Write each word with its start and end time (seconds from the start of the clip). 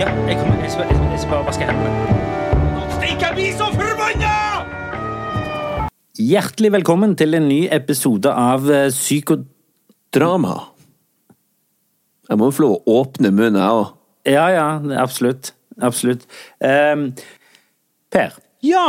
Ja, 0.00 0.06
jeg, 0.24 0.36
kommer, 0.40 0.60
jeg, 0.64 0.70
skal, 0.72 0.86
jeg, 0.88 1.18
skal- 1.20 1.30
bare 1.34 1.44
vaske 1.44 1.66
hendene. 1.68 1.90
Stikk, 2.96 3.22
jeg 3.24 3.34
blir 3.36 3.50
så 3.58 3.66
forbanna! 3.74 4.34
Hjertelig 6.20 6.70
velkommen 6.74 7.12
til 7.20 7.36
en 7.36 7.46
ny 7.48 7.58
episode 7.72 8.32
av 8.32 8.64
Psykodrama. 8.94 10.54
Jeg 12.30 12.38
må 12.40 12.48
jo 12.48 12.54
få 12.56 12.64
lov 12.64 12.74
å 12.78 12.96
åpne 13.02 13.32
munnen, 13.34 13.58
jeg 13.60 13.76
òg. 13.80 13.90
Ja, 14.30 14.46
ja, 14.54 14.66
absolutt. 15.02 15.52
Absolutt. 15.80 16.24
Ehm, 16.64 17.10
per, 18.12 18.36
Ja! 18.64 18.86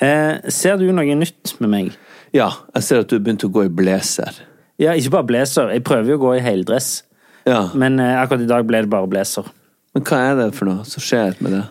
eh, 0.00 0.40
ser 0.52 0.76
du 0.80 0.88
noe 0.92 1.16
nytt 1.16 1.56
med 1.60 1.72
meg? 1.72 1.92
Ja, 2.36 2.50
jeg 2.76 2.82
ser 2.84 3.00
at 3.04 3.08
du 3.12 3.18
begynte 3.18 3.48
å 3.48 3.52
gå 3.52 3.64
i 3.66 3.72
blazer. 3.72 4.40
Ja, 4.80 4.92
ikke 4.92 5.14
bare 5.16 5.28
blazer. 5.32 5.72
Jeg 5.72 5.84
prøver 5.88 6.12
jo 6.12 6.18
å 6.20 6.24
gå 6.26 6.34
i 6.36 6.44
heldress. 6.44 7.02
Ja, 7.46 7.70
Men 7.78 8.00
eh, 8.02 8.16
akkurat 8.20 8.42
i 8.42 8.50
dag 8.50 8.66
ble 8.68 8.82
det 8.84 8.90
bare 8.92 9.06
blazer. 9.08 9.46
Men 9.96 10.04
hva 10.04 10.18
er 10.28 10.36
det 10.36 10.50
for 10.52 10.68
noe 10.68 10.84
som 10.84 11.00
skjer 11.00 11.38
med 11.40 11.56
det? 11.56 11.62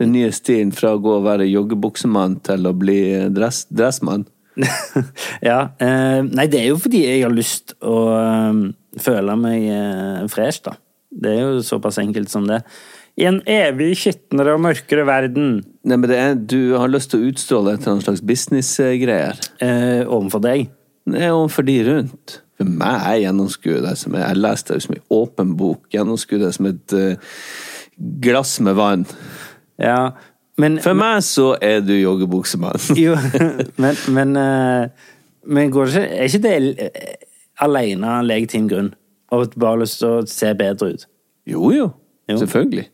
Den 0.00 0.12
nye 0.12 0.28
stilen 0.32 0.72
fra 0.72 0.94
å 0.96 1.00
gå 1.00 1.14
og 1.16 1.24
være 1.24 1.48
joggebuksemann 1.48 2.38
til 2.44 2.68
å 2.68 2.74
bli 2.76 3.00
dress, 3.32 3.64
dressmann? 3.72 4.26
ja. 5.48 5.70
Eh, 5.80 6.20
nei, 6.28 6.46
det 6.52 6.60
er 6.60 6.70
jo 6.70 6.78
fordi 6.80 7.02
jeg 7.06 7.24
har 7.24 7.32
lyst 7.32 7.74
å 7.80 7.96
øh, 8.12 8.62
føle 9.00 9.36
meg 9.40 9.66
eh, 9.72 10.22
fresh, 10.32 10.64
da. 10.68 10.76
Det 11.10 11.32
er 11.32 11.40
jo 11.42 11.64
såpass 11.66 11.98
enkelt 12.02 12.30
som 12.32 12.44
det. 12.48 12.60
I 13.20 13.26
en 13.28 13.40
evig 13.50 13.94
skitnere 13.98 14.54
og 14.54 14.62
mørkere 14.62 15.02
verden 15.08 15.48
Nei, 15.82 15.96
men 15.96 16.06
det 16.06 16.18
er, 16.20 16.36
Du 16.38 16.76
har 16.78 16.88
lyst 16.88 17.10
til 17.10 17.20
å 17.24 17.32
utstråle 17.32 17.74
et 17.74 17.82
eller 17.82 17.96
annet 17.96 18.06
slags 18.06 18.22
businessgreier. 18.24 19.40
eh, 19.64 20.04
overfor 20.06 20.44
deg. 20.44 20.70
Nei, 21.10 21.24
er 21.26 21.34
overfor 21.34 21.66
de 21.66 21.76
rundt. 21.88 22.40
For 22.60 22.68
meg, 22.68 23.00
jeg 23.08 23.24
gjennomskuet 23.24 23.84
det 23.86 23.96
som 23.96 24.16
Jeg 24.20 24.36
leste 24.36 24.76
det 24.76 24.84
som 24.84 24.94
en 24.94 25.04
åpen 25.16 25.56
bok. 25.56 25.86
Gjennomskuet 25.92 26.44
det 26.44 26.52
som 26.56 26.68
et 26.68 26.96
eh, 26.96 27.36
glass 28.22 28.58
med 28.60 28.74
vann. 28.78 29.06
Ja, 29.80 30.12
men 30.60 30.78
For 30.84 30.96
meg 30.98 31.22
så 31.24 31.54
er 31.62 31.80
du 31.84 31.94
joggebuksemann. 31.96 32.80
Jo, 32.98 33.16
men, 33.80 33.96
men, 34.12 34.36
eh, 34.36 35.10
men 35.46 35.72
går 35.72 35.88
det 35.88 36.04
ikke, 36.04 36.16
er 36.16 36.28
ikke 36.28 36.42
det 36.44 36.90
eh, 36.90 37.26
alene 37.64 38.18
en 38.18 38.28
legitim 38.28 38.68
grunn? 38.68 38.92
Og 39.30 39.52
bare 39.60 39.84
lyst 39.84 40.00
til 40.02 40.10
å 40.10 40.22
se 40.28 40.50
bedre 40.58 40.92
ut? 40.94 41.06
Jo, 41.48 41.70
jo. 41.72 41.90
Jo. 42.30 42.38
Selvfølgelig. 42.42 42.88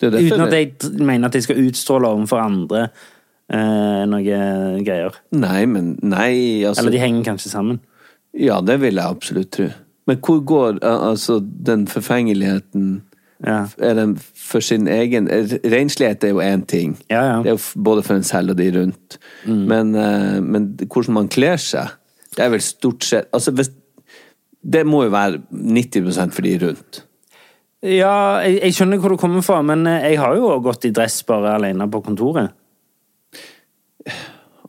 Det 0.00 0.12
Uten 0.12 0.42
at 0.44 0.52
jeg 0.52 0.74
mener 1.00 1.30
at 1.30 1.36
jeg 1.38 1.46
skal 1.46 1.60
utstråle 1.62 2.08
overfor 2.12 2.42
andre 2.42 2.82
eh, 3.48 4.02
noe 4.10 4.38
greier. 4.84 5.16
Nei, 5.32 5.62
men 5.70 5.94
Nei, 6.04 6.64
altså 6.66 6.82
Eller 6.82 6.98
de 6.98 7.00
henger 7.00 7.30
kanskje 7.30 7.52
sammen. 7.54 7.80
Ja, 8.36 8.60
det 8.60 8.82
vil 8.82 8.98
jeg 8.98 9.16
absolutt 9.16 9.54
tro. 9.56 9.70
Men 10.06 10.18
hvor 10.22 10.42
går 10.46 10.82
altså 10.84 11.40
den 11.40 11.86
forfengeligheten 11.90 13.00
Ja, 13.44 13.66
for 14.32 14.64
sin 14.64 14.86
egen 14.88 15.26
Renslighet 15.28 16.24
er 16.24 16.30
jo 16.32 16.38
én 16.40 16.62
ting. 16.64 16.96
ja. 17.10 17.20
ja. 17.20 17.42
Det 17.44 17.50
er 17.52 17.56
jo 17.58 17.82
både 17.84 18.02
for 18.06 18.16
en 18.16 18.24
selv 18.24 18.54
og 18.54 18.56
de 18.56 18.70
rundt. 18.78 19.18
Men, 19.44 19.94
eh, 19.94 20.38
men 20.40 20.70
hvordan 20.86 21.14
man 21.18 21.28
kler 21.28 21.60
seg, 21.60 21.92
det 22.36 22.44
er 22.44 22.50
vel 22.52 22.60
stort 22.64 23.04
sett 23.04 23.28
Altså, 23.32 23.52
Det 24.62 24.82
må 24.86 25.04
jo 25.04 25.10
være 25.12 25.42
90% 25.52 26.32
for 26.32 26.42
de 26.42 26.58
rundt. 26.64 27.02
ja 27.82 28.40
jeg, 28.42 28.58
jeg 28.62 28.74
skjønner 28.74 28.98
hvor 28.98 29.12
du 29.12 29.16
kommer 29.20 29.44
fra, 29.44 29.60
men 29.62 29.86
eh, 29.86 30.10
jeg 30.12 30.18
har 30.18 30.36
jo 30.36 30.56
gått 30.64 30.88
i 30.88 30.94
dress 30.96 31.22
bare 31.28 31.54
alene 31.58 31.88
på 31.92 32.00
kontoret. 32.02 32.50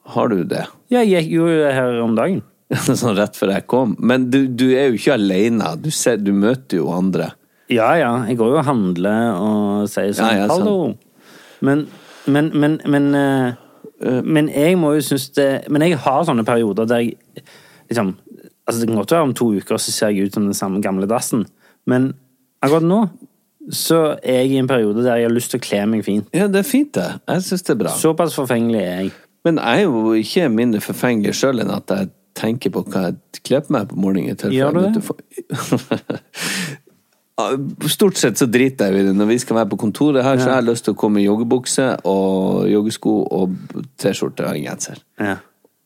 Har 0.08 0.28
du 0.28 0.44
det? 0.44 0.66
Ja, 0.92 1.02
jeg 1.04 1.28
gikk 1.28 1.34
jo 1.40 1.48
her 1.48 2.00
om 2.04 2.16
dagen. 2.16 2.44
sånn 2.88 3.16
rett 3.18 3.36
før 3.40 3.54
jeg 3.56 3.68
kom. 3.72 3.96
Men 4.00 4.30
du, 4.32 4.46
du 4.48 4.70
er 4.76 4.90
jo 4.90 5.00
ikke 5.00 5.16
alene. 5.16 5.74
Du, 5.80 5.90
ser, 5.92 6.20
du 6.20 6.34
møter 6.36 6.82
jo 6.82 6.92
andre. 6.92 7.32
Ja, 7.70 7.92
ja. 8.00 8.12
Jeg 8.28 8.38
går 8.40 8.54
jo 8.54 8.60
og 8.62 8.68
handler 8.68 9.32
og 9.36 9.90
sier 9.92 10.14
sånn 10.16 10.30
Ja, 10.32 10.46
ja. 10.46 10.50
Hallo. 10.52 10.94
Men, 11.66 11.88
men, 12.26 12.52
men, 12.54 12.78
men, 12.88 13.10
eh, 13.18 14.22
men 14.24 14.52
jeg 14.54 14.78
må 14.80 14.94
jo 14.94 15.02
synes 15.02 15.30
det 15.34 15.48
Men 15.74 15.88
jeg 15.88 15.98
har 16.04 16.26
sånne 16.28 16.46
perioder 16.48 16.88
der 16.90 17.04
jeg 17.06 17.18
liksom 17.90 18.16
Altså, 18.68 18.82
det 18.82 18.90
kan 18.90 19.00
godt 19.00 19.14
være 19.16 19.26
om 19.30 19.34
to 19.34 19.46
uker 19.56 19.80
så 19.80 19.92
ser 19.96 20.12
jeg 20.12 20.28
ut 20.28 20.34
som 20.36 20.44
den 20.44 20.56
samme 20.58 20.82
gamle 20.84 21.08
dassen, 21.08 21.46
men 21.88 22.10
akkurat 22.60 22.84
nå 22.84 22.98
så 23.72 24.18
er 24.20 24.42
jeg 24.42 24.50
i 24.52 24.58
en 24.60 24.68
periode 24.68 25.06
der 25.06 25.22
jeg 25.22 25.30
har 25.30 25.32
lyst 25.32 25.54
til 25.54 25.62
å 25.62 25.64
kle 25.64 25.80
meg 25.88 26.04
fint. 26.04 26.28
Ja, 26.36 26.50
det 26.52 26.66
er 26.66 26.68
fint, 26.68 26.92
det. 26.96 27.06
Jeg 27.32 27.46
syns 27.48 27.64
det 27.64 27.74
er 27.74 27.80
bra. 27.80 27.94
Såpass 27.96 28.36
forfengelig 28.36 28.82
er 28.82 29.02
jeg. 29.06 29.14
Men 29.48 29.62
jeg 29.64 29.86
er 29.86 29.88
jo 29.88 30.14
ikke 30.20 30.50
mindre 30.52 30.82
forfengelig 30.84 31.38
sjøl 31.40 31.64
enn 31.64 31.72
at 31.78 31.96
jeg 31.96 32.12
tenker 32.36 32.76
på 32.76 32.84
hva 32.92 33.06
jeg 33.08 33.42
kler 33.48 33.64
på 33.64 33.76
meg 33.78 33.88
på 33.88 34.02
morgenen. 34.04 34.52
Gjør 34.52 34.76
du 34.76 34.82
det? 34.84 35.04
Ja, 37.38 37.52
Stort 37.90 38.18
sett 38.18 38.40
så 38.40 38.48
driter 38.50 38.90
jeg 38.90 39.04
i 39.04 39.10
det. 39.10 39.14
Når 39.18 39.30
vi 39.30 39.38
skal 39.42 39.60
være 39.60 39.70
på 39.70 39.78
kontoret 39.84 40.26
her, 40.26 40.40
så 40.42 40.50
har 40.50 40.62
jeg 40.62 40.72
lyst 40.72 40.88
til 40.88 40.96
å 40.96 40.98
komme 40.98 41.22
i 41.22 41.28
joggebukse 41.28 41.86
og 42.10 42.66
joggesko 42.72 43.14
og 43.38 43.54
T-skjorte 44.02 44.48
og 44.48 44.58
en 44.58 44.66
genser. 44.66 45.04
Ja. 45.22 45.36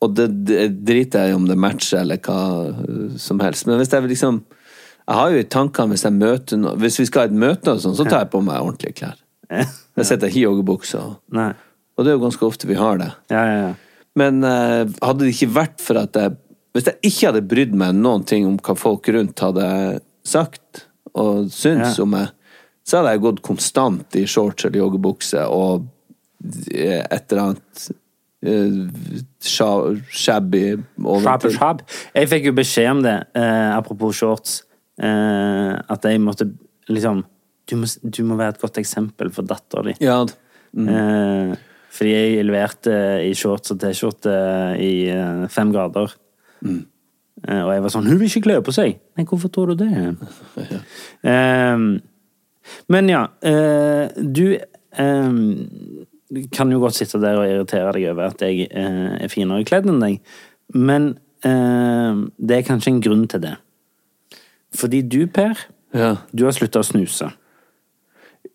Og 0.01 0.15
det, 0.17 0.29
det 0.47 0.69
driter 0.87 1.25
jeg 1.25 1.33
i 1.33 1.37
om 1.37 1.43
det 1.49 1.57
matcher 1.59 2.01
eller 2.01 2.21
hva 2.23 2.37
uh, 2.71 3.17
som 3.21 3.41
helst. 3.43 3.67
Men 3.67 3.81
hvis 3.81 3.91
jeg 3.93 4.07
liksom 4.09 4.41
Jeg 5.01 5.17
har 5.17 5.33
jo 5.33 5.41
i 5.41 5.49
tankene 5.49 5.91
hvis 5.91 6.05
jeg 6.05 6.13
møter 6.13 6.59
noe 6.61 6.77
Hvis 6.79 6.99
vi 7.01 7.05
skal 7.09 7.23
ha 7.23 7.29
et 7.29 7.37
møte 7.43 7.73
og 7.73 7.81
sånn, 7.83 7.97
så 7.97 8.05
tar 8.07 8.23
jeg 8.23 8.31
på 8.33 8.41
meg 8.45 8.61
ordentlige 8.61 8.95
klær. 9.01 9.19
Jeg 9.51 10.07
setter 10.07 10.29
ikke 10.29 10.39
i 10.39 10.45
joggebukse. 10.45 11.01
Og, 11.03 11.17
og 11.35 12.05
det 12.05 12.13
er 12.13 12.15
jo 12.15 12.23
ganske 12.23 12.47
ofte 12.47 12.69
vi 12.69 12.79
har 12.79 13.01
det. 13.01 13.09
Ja, 13.33 13.41
ja, 13.43 13.57
ja. 13.67 14.05
Men 14.17 14.39
uh, 14.45 14.87
hadde 15.03 15.25
det 15.25 15.35
ikke 15.35 15.51
vært 15.59 15.83
for 15.83 15.99
at 15.99 16.15
jeg 16.15 16.37
Hvis 16.71 16.87
jeg 16.87 17.11
ikke 17.11 17.27
hadde 17.27 17.43
brydd 17.51 17.75
meg 17.75 17.99
noen 17.99 18.23
ting 18.23 18.47
om 18.47 18.55
hva 18.63 18.77
folk 18.79 19.11
rundt 19.11 19.43
hadde 19.43 19.67
sagt 20.23 20.85
og 21.15 21.49
syntes 21.51 21.97
Ja. 21.97 22.03
om 22.03 22.09
meg, 22.15 22.29
så 22.87 22.97
hadde 22.97 23.11
jeg 23.15 23.21
gått 23.21 23.41
konstant 23.45 24.15
i 24.15 24.25
shorts 24.25 24.65
eller 24.65 24.79
joggebukse 24.81 25.43
og 25.49 25.87
eh, 26.73 27.03
et 27.11 27.31
eller 27.31 27.51
annet 27.51 27.89
Shabby 28.41 29.21
sha- 29.45 30.01
shabby 30.09 30.61
Shab, 31.21 31.43
shab. 31.53 31.81
Jeg 32.15 32.27
fikk 32.31 32.47
jo 32.49 32.53
beskjed 32.57 32.89
om 32.91 33.01
det, 33.05 33.17
eh, 33.37 33.75
apropos 33.77 34.15
shorts, 34.17 34.63
eh, 34.97 35.75
at 35.89 36.01
jeg 36.03 36.19
måtte 36.19 36.47
liksom 36.89 37.23
du 37.69 37.75
må, 37.77 37.85
du 38.03 38.23
må 38.23 38.35
være 38.35 38.55
et 38.55 38.61
godt 38.61 38.79
eksempel 38.81 39.29
for 39.31 39.43
dattera 39.43 39.83
di. 39.83 39.93
Ja, 40.03 40.25
Eh, 40.73 41.53
fordi 41.91 42.11
jeg 42.15 42.45
leverte 42.47 42.93
i 43.27 43.33
shorts 43.35 43.71
og 43.73 43.79
T-skjorte 43.81 44.31
i 44.79 45.09
eh, 45.11 45.47
fem 45.51 45.73
grader. 45.73 46.13
Eh, 46.65 46.77
og 47.41 47.69
jeg 47.73 47.81
var 47.81 47.89
sånn 47.89 48.05
'Hun 48.05 48.19
vil 48.19 48.29
ikke 48.29 48.45
kle 48.45 48.61
på 48.61 48.73
seg!' 48.75 48.99
Nei, 49.17 49.25
hvorfor 49.25 49.49
tror 49.49 49.73
du 49.73 49.83
det? 49.85 49.91
Eh, 51.31 51.77
men 52.91 53.09
ja, 53.09 53.25
uh, 53.45 54.05
du 54.17 54.57
um, 54.99 55.39
kan 56.53 56.71
jo 56.71 56.79
godt 56.83 56.99
sitte 56.99 57.21
der 57.21 57.39
og 57.39 57.49
irritere 57.49 57.93
deg 57.95 58.07
over 58.11 58.31
at 58.31 58.43
jeg 58.45 58.67
uh, 58.69 59.17
er 59.17 59.31
finere 59.31 59.65
kledd 59.67 59.89
enn 59.91 60.01
deg, 60.03 60.19
men 60.77 61.13
uh, 61.47 62.23
det 62.37 62.57
er 62.57 62.67
kanskje 62.67 62.95
en 62.95 63.03
grunn 63.03 63.27
til 63.31 63.43
det. 63.43 63.55
Fordi 64.77 65.01
du, 65.03 65.25
Per, 65.27 65.65
ja. 65.95 66.13
du 66.31 66.45
har 66.47 66.55
slutta 66.55 66.83
å 66.83 66.87
snuse. 66.87 67.31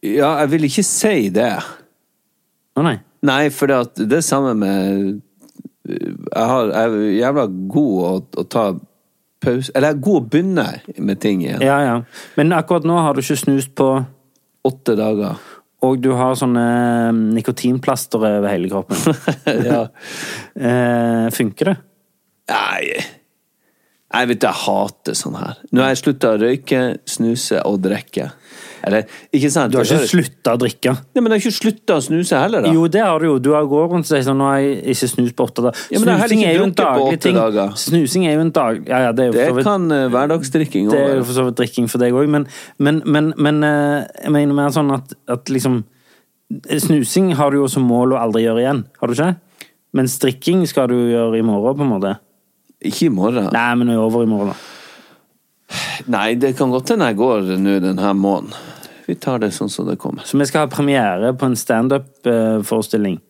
ja, 0.02 0.30
jeg 0.42 0.52
vil 0.54 0.70
ikke 0.70 0.86
si 0.86 1.28
det. 1.34 1.52
Å 2.76 2.84
nei? 2.84 2.98
Nei, 3.26 3.48
for 3.52 3.68
det, 3.68 4.06
det 4.06 4.20
er 4.20 4.24
samme 4.24 4.54
med 4.56 5.20
Jeg, 5.86 6.46
har, 6.50 6.72
jeg 6.72 6.92
er 6.92 7.16
jævla 7.20 7.46
god 7.72 7.96
å, 8.02 8.12
å 8.42 8.44
ta 8.50 8.66
pause 9.42 9.70
Eller 9.74 9.92
jeg 9.92 9.96
er 9.96 10.04
god 10.06 10.18
å 10.18 10.26
begynne 10.32 10.66
med 10.98 11.20
ting 11.22 11.44
igjen. 11.44 11.62
Ja, 11.64 11.78
ja. 11.84 11.96
Men 12.38 12.54
akkurat 12.56 12.86
nå 12.88 12.96
har 12.98 13.14
du 13.14 13.22
ikke 13.22 13.38
snust 13.38 13.74
på 13.78 13.90
Åtte 14.66 14.96
dager. 14.98 15.36
Og 15.86 16.00
du 16.02 16.08
har 16.18 16.34
sånne 16.38 16.62
eh, 17.10 17.18
nikotinplaster 17.36 18.18
over 18.18 18.48
hele 18.50 18.70
kroppen. 18.72 18.98
ja. 19.68 19.84
Eh, 20.56 21.26
funker 21.36 21.70
det? 21.70 21.76
Nei 22.46 22.82
Jeg 22.94 24.28
vet 24.30 24.46
jeg 24.46 24.62
hater 24.64 25.16
sånn 25.18 25.36
her. 25.38 25.60
Nå 25.70 25.84
har 25.84 25.92
jeg 25.92 26.02
slutta 26.02 26.32
å 26.34 26.40
røyke, 26.40 26.82
snuse 27.10 27.60
og 27.68 27.80
drikke. 27.84 28.30
Eller, 28.86 29.06
ikke 29.34 29.48
sant? 29.50 29.72
Du 29.74 29.80
har 29.80 29.88
ikke 29.88 30.06
slutta 30.06 30.52
å 30.54 30.58
drikke? 30.62 30.92
Nei, 30.94 31.22
men 31.22 31.32
jeg 31.34 31.40
har 31.40 31.42
ikke 31.42 31.56
slutta 31.56 31.96
å 31.98 32.02
snuse 32.04 32.38
heller, 32.38 32.62
da. 32.62 32.70
Jo, 32.70 32.84
det 32.92 33.00
har 33.02 33.18
du 33.18 33.26
jo. 33.26 33.32
Du 33.42 33.48
har 33.56 33.66
gått 33.66 33.90
rundt 33.90 34.06
og 34.06 34.10
sagt 34.12 34.28
sånn 34.28 34.38
Nå 34.38 34.46
har 34.46 34.60
jeg 34.62 34.76
ikke 34.94 35.08
snust 35.10 35.34
på 35.34 35.46
åtte 35.48 35.64
dager. 35.64 35.80
Ja, 35.90 36.02
Snusing 36.04 36.44
er 36.46 36.54
jo 36.54 36.68
en 36.68 36.74
daglig 36.78 37.18
ting. 37.24 37.40
dager. 37.40 37.72
Snusing 37.82 38.28
er 38.30 38.36
jo 38.36 38.44
en 38.44 38.52
dag... 38.54 38.78
Ja, 38.86 39.00
ja, 39.08 39.16
det 39.16 39.24
er 39.24 39.32
jo 39.32 39.34
for 39.34 39.50
så 39.50 39.56
vidt 39.58 39.66
kan 39.66 39.88
uh, 39.90 40.04
hverdagsdrikking 40.14 40.92
Det 40.92 41.00
er 41.02 41.18
jo 41.18 41.24
for 41.26 41.38
så 41.40 41.46
vidt 41.48 41.58
drikking 41.58 41.90
for 41.90 42.04
deg 42.04 42.14
òg, 42.14 42.30
men, 42.30 42.46
men, 42.78 43.02
men, 43.02 43.32
men 43.42 43.58
uh, 43.66 44.06
jeg 44.22 44.34
mener 44.36 44.60
mer 44.60 44.70
sånn 44.76 44.94
at, 44.94 45.16
at 45.34 45.50
liksom 45.50 45.82
Snusing 46.86 47.32
har 47.40 47.50
du 47.50 47.58
jo 47.58 47.66
som 47.70 47.82
mål 47.90 48.14
å 48.14 48.22
aldri 48.22 48.44
gjøre 48.44 48.62
igjen, 48.62 48.84
har 49.00 49.10
du 49.10 49.16
ikke? 49.16 49.32
Men 49.98 50.06
strikking 50.12 50.62
skal 50.70 50.92
du 50.92 50.96
gjøre 51.10 51.40
i 51.40 51.44
morgen, 51.46 51.74
på 51.74 51.82
en 51.82 51.90
måte. 51.96 52.14
Ikke 52.86 53.08
i 53.08 53.12
morgen. 53.12 53.50
Nei, 53.50 53.68
men 53.80 53.90
over 53.96 54.22
i 54.22 54.30
morgen, 54.30 54.54
da. 54.54 54.74
Nei, 56.12 56.36
det 56.38 56.52
kan 56.58 56.70
godt 56.70 56.92
hende 56.92 57.08
jeg 57.10 57.18
går 57.18 57.48
nå 57.58 57.78
denne 57.82 58.12
måneden. 58.14 58.54
Vi 59.06 59.14
tar 59.14 59.38
det 59.42 59.52
sånn 59.54 59.70
som 59.70 59.86
det 59.86 59.98
kommer. 60.02 60.26
Så 60.26 60.38
vi 60.38 60.46
skal 60.48 60.64
ha 60.66 60.70
premiere 60.72 61.32
på 61.38 61.46
en 61.46 61.56
standup-forestilling 61.58 63.20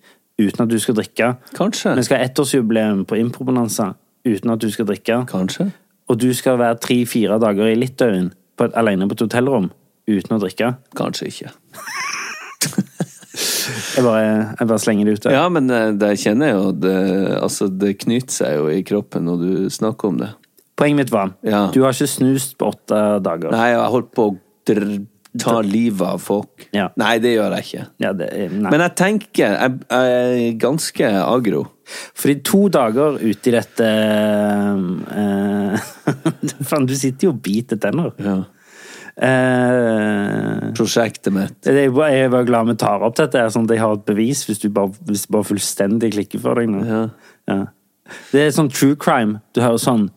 uten 0.40 0.64
at 0.64 0.72
du 0.72 0.78
skal 0.80 0.96
drikke. 0.98 1.34
Kanskje. 1.56 1.94
Vi 1.98 2.04
skal 2.06 2.20
ha 2.20 2.28
ettårsjubileum 2.28 3.04
på 3.08 3.18
Improbonanza 3.20 3.90
uten 4.26 4.52
at 4.54 4.62
du 4.62 4.70
skal 4.72 4.88
drikke. 4.88 5.22
Kanskje. 5.30 5.70
Og 6.08 6.20
du 6.22 6.30
skal 6.36 6.58
være 6.60 6.78
tre-fire 6.82 7.38
dager 7.42 7.68
i 7.72 7.76
Litauen 7.78 8.30
på 8.56 8.68
et, 8.68 8.76
alene 8.78 9.08
på 9.08 9.16
et 9.18 9.26
hotellrom 9.26 9.70
uten 10.08 10.36
å 10.36 10.40
drikke. 10.42 10.74
Kanskje 10.96 11.30
ikke. 11.32 11.52
Jeg 13.96 14.04
bare, 14.04 14.20
jeg 14.56 14.68
bare 14.68 14.80
slenger 14.80 15.08
det 15.08 15.12
ut 15.16 15.24
der. 15.26 15.34
Ja, 15.34 15.46
men 15.52 15.66
det 15.68 15.78
det 16.00 16.10
jeg 16.22 16.36
jo 16.38 16.70
det, 16.72 16.92
Altså, 17.40 17.66
det 17.68 17.98
knyter 18.00 18.32
seg 18.32 18.54
jo 18.56 18.68
i 18.72 18.82
kroppen 18.86 19.26
når 19.28 19.42
du 19.42 19.70
snakker 19.72 20.12
om 20.12 20.20
det. 20.20 20.28
Poenget 20.76 20.96
mitt 21.00 21.12
var 21.12 21.32
Ja. 21.42 21.70
du 21.72 21.82
har 21.82 21.92
ikke 21.92 22.08
snust 22.08 22.56
på 22.58 22.70
åtte 22.72 23.00
dager. 23.24 23.50
Nei, 23.50 23.70
jeg 23.72 23.80
har 23.80 23.90
holdt 23.92 24.12
på 24.14 24.28
å 24.30 24.36
ta 25.38 25.60
livet 25.64 26.02
av 26.06 26.18
folk. 26.22 26.66
Ja. 26.76 26.88
Nei, 27.00 27.14
det 27.22 27.34
gjør 27.36 27.54
jeg 27.56 27.66
ikke. 27.68 27.86
Ja, 28.02 28.12
det, 28.16 28.28
Men 28.56 28.80
jeg 28.80 28.94
tenker 28.98 29.54
Jeg, 29.56 29.78
jeg 29.90 30.50
er 30.50 30.58
ganske 30.62 31.10
agro. 31.22 31.62
Fordi 32.18 32.34
to 32.42 32.64
dager 32.74 33.18
uti 33.22 33.52
i 33.52 33.54
dette 33.54 33.88
uh, 35.06 35.86
Faen, 36.68 36.86
du 36.88 36.94
sitter 36.98 37.28
jo 37.28 37.34
og 37.36 37.40
biter 37.44 37.78
tenner. 37.82 38.10
Ja. 38.18 38.38
Uh, 39.16 40.72
Prosjektet 40.76 41.32
mitt. 41.32 41.60
bare- 41.64 42.10
jeg 42.12 42.24
er 42.26 42.28
bare 42.34 42.44
glad 42.44 42.66
vi 42.68 42.74
tar 42.76 43.02
opp 43.06 43.16
dette, 43.16 43.38
sånn 43.50 43.64
at 43.64 43.70
jeg 43.76 43.80
har 43.80 43.94
et 43.96 44.04
bevis 44.04 44.44
hvis 44.48 44.60
du 44.60 44.68
bare, 44.68 44.92
hvis 45.08 45.26
du 45.26 45.32
bare 45.32 45.48
fullstendig 45.48 46.12
klikker 46.12 46.42
for 46.42 46.54
deg 46.60 46.68
nå. 46.68 46.82
Ja. 46.84 47.02
Ja. 47.48 47.60
Det 48.32 48.40
er 48.46 48.50
sånn 48.54 48.68
true 48.70 48.94
crime. 48.96 49.40
Du 49.54 49.60
hører 49.64 49.80
sånn 49.82 50.10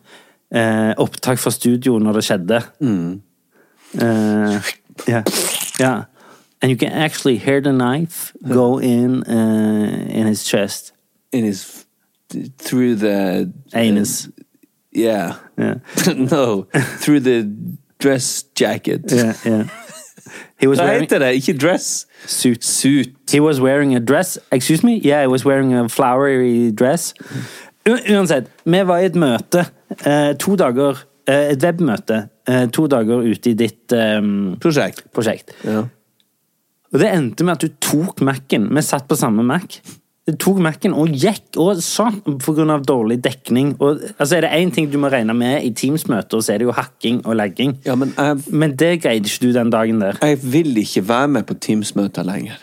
eh, 0.54 0.92
opptak 1.00 1.40
fra 1.42 1.50
studio 1.54 1.96
når 1.98 2.20
det 2.20 2.26
skjedde. 2.28 2.60
Eh, 3.98 4.68
ja. 5.06 5.22
yeah, 5.78 6.04
And 6.62 6.70
you 6.70 6.76
can 6.76 6.92
actually 6.92 7.38
hear 7.38 7.60
the 7.60 7.72
knife 7.72 8.32
go 8.48 8.78
in 8.80 9.22
uh, 9.26 10.06
in 10.18 10.26
his 10.26 10.44
chest. 10.44 10.92
In 11.32 11.44
his 11.44 11.86
Through 12.58 12.96
the 12.96 13.50
Anus. 13.74 14.28
Yeah. 14.92 15.34
Yeah. 15.58 15.74
no. 16.16 16.66
Through 17.00 17.20
the 17.20 17.48
dress 17.98 18.44
jacket. 18.54 19.00
Yeah, 19.12 19.34
yeah. 19.44 19.64
He 20.60 20.66
was 20.66 20.78
wearing 20.86 21.08
det? 21.08 21.34
Ikke 21.34 21.58
dress? 21.58 22.06
suit. 22.26 22.64
Suit. 22.64 23.08
He 23.32 23.40
was 23.40 23.60
wearing 23.60 23.96
a 23.96 24.00
dress. 24.00 24.38
Excuse 24.52 24.84
me? 24.84 25.00
Yeah, 25.04 25.22
he 25.22 25.26
was 25.28 25.44
wearing 25.44 25.74
a 25.74 25.88
flowery 25.88 26.70
dress. 26.72 27.14
U 27.88 27.96
uansett, 28.08 28.46
vi 28.64 28.86
var 28.86 28.98
i 28.98 29.04
et 29.06 29.14
møte. 29.14 29.64
eh, 30.06 30.34
to 30.38 30.56
dager 30.56 31.04
eh, 31.26 31.52
Et 31.52 31.64
webmøte. 31.64 32.28
Eh, 32.50 32.66
to 32.74 32.88
dager 32.90 33.22
ute 33.24 33.52
i 33.52 33.56
ditt 33.58 33.94
um, 33.96 34.56
Prosjekt. 34.60 35.06
prosjekt. 35.14 35.54
Ja. 35.64 35.86
Og 36.90 36.98
det 36.98 37.08
endte 37.14 37.46
med 37.46 37.58
at 37.58 37.64
du 37.64 37.74
tok 37.78 38.20
Mac-en. 38.26 38.68
Vi 38.74 38.82
satt 38.82 39.06
på 39.08 39.18
samme 39.18 39.44
Mac. 39.46 39.78
Du 40.28 40.34
tok 40.38 40.58
Mac-en 40.62 40.92
og 40.94 41.14
gikk, 41.16 41.56
og 41.62 41.78
sånn, 41.82 42.18
av 42.70 42.82
dårlig 42.86 43.20
dekning. 43.24 43.72
Og, 43.80 44.02
altså, 44.18 44.36
er 44.36 44.44
det 44.44 44.50
én 44.58 44.72
ting 44.74 44.90
du 44.90 44.98
må 45.00 45.08
regne 45.10 45.34
med 45.34 45.64
i 45.66 45.70
Teams-møter, 45.74 46.42
så 46.42 46.54
er 46.54 46.60
det 46.60 46.68
jo 46.68 46.74
hacking 46.76 47.22
og 47.24 47.38
lagging. 47.38 47.76
ja, 47.86 47.94
men 47.98 48.12
jeg, 48.16 48.42
Men 48.52 48.74
det 48.76 48.90
greide 49.02 49.30
ikke 49.30 49.46
du 49.46 49.52
den 49.56 49.70
dagen 49.70 50.02
der. 50.02 50.18
jeg 50.22 50.38
vil 50.42 50.76
ikke 50.82 51.08
være 51.08 51.28
med 51.28 51.46
på 51.48 51.54
Teams-møter 51.54 52.26
lenger. 52.26 52.58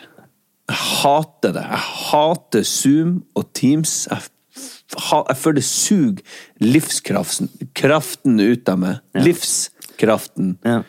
Jeg 0.68 0.76
hater 1.02 1.52
det. 1.56 1.64
Jeg 1.64 1.84
hater 2.12 2.62
Zoom 2.68 3.22
og 3.34 3.48
Teams. 3.54 4.08
Jeg, 4.10 4.28
jeg 5.28 5.36
føler 5.36 5.58
det 5.60 5.64
suger 5.64 6.22
livskraften 6.60 8.40
ut 8.40 8.68
av 8.68 8.78
meg. 8.78 9.00
Livskraften. 9.98 10.58
Ja. 10.62 10.82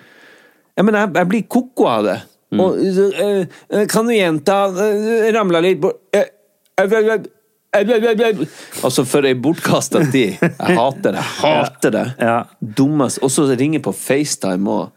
Ja, 0.75 0.83
men 0.83 0.95
jeg, 0.95 1.11
jeg 1.15 1.27
blir 1.27 1.47
koko 1.51 1.87
av 1.87 2.05
det. 2.05 2.19
Og, 2.55 2.77
eh, 2.79 3.47
eh, 3.69 3.87
kan 3.89 4.07
du 4.07 4.13
gjenta 4.15 4.69
uh, 4.73 5.33
Ramla 5.33 5.59
litt 5.61 5.81
bort. 5.81 5.99
Altså, 8.81 9.03
for 9.05 9.27
ei 9.27 9.35
bortkasta 9.35 10.05
tid. 10.09 10.39
Jeg 10.41 10.77
hater 10.79 11.13
det. 11.13 11.25
Jeg 11.43 11.59
hater 11.59 11.93
det. 11.93 12.05
Ja. 12.17 12.39
Dummest. 12.59 13.19
Og 13.21 13.29
så 13.31 13.45
ringer 13.51 13.83
på 13.85 13.93
FaceTime 13.93 14.71
òg. 14.71 14.95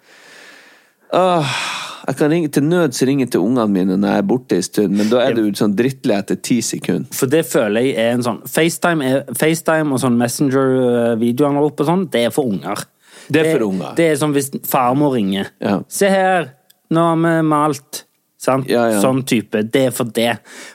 Jeg 2.03 2.17
kan 2.19 2.33
ringe 2.33 2.49
til 2.49 2.65
nød 2.67 2.95
så 2.97 3.07
ringe 3.07 3.27
til 3.31 3.43
ungene 3.45 3.69
mine 3.71 3.97
når 4.01 4.09
jeg 4.09 4.23
er 4.23 4.25
borte 4.27 4.57
en 4.57 4.65
stund, 4.67 4.95
men 4.99 5.11
da 5.11 5.21
er 5.23 5.37
du 5.37 5.45
sånn 5.55 5.75
drittlei 5.79 6.17
etter 6.19 6.39
ti 6.43 6.57
sekunder. 6.65 7.13
For 7.15 7.31
det 7.31 7.45
føler 7.47 7.85
jeg 7.85 7.95
er 8.01 8.17
en 8.17 8.25
sånn 8.27 8.41
FaceTime, 8.49 9.07
er, 9.07 9.21
FaceTime 9.39 9.95
og 9.95 10.01
sånn 10.03 10.17
Messenger-videoanrop 10.19 11.85
og 11.85 11.91
sånn, 11.93 12.09
det 12.11 12.25
er 12.27 12.35
for 12.35 12.51
unger. 12.51 12.83
Det 13.29 13.43
er 13.43 13.53
for 13.55 13.67
unger. 13.69 13.93
Det 13.99 14.09
er 14.13 14.17
som 14.21 14.33
hvis 14.35 14.51
farmor 14.69 15.15
ringer. 15.17 15.53
Ja. 15.63 15.81
Se 15.91 16.11
her, 16.11 16.51
nå 16.93 17.11
har 17.11 17.21
vi 17.23 17.37
malt. 17.47 18.05
Sant? 18.43 18.67
Ja, 18.71 18.89
ja. 18.91 18.99
Sånn 18.99 19.21
type. 19.29 19.61
Det 19.71 19.85
er 19.87 19.93
for 19.95 20.11
det. 20.11 20.33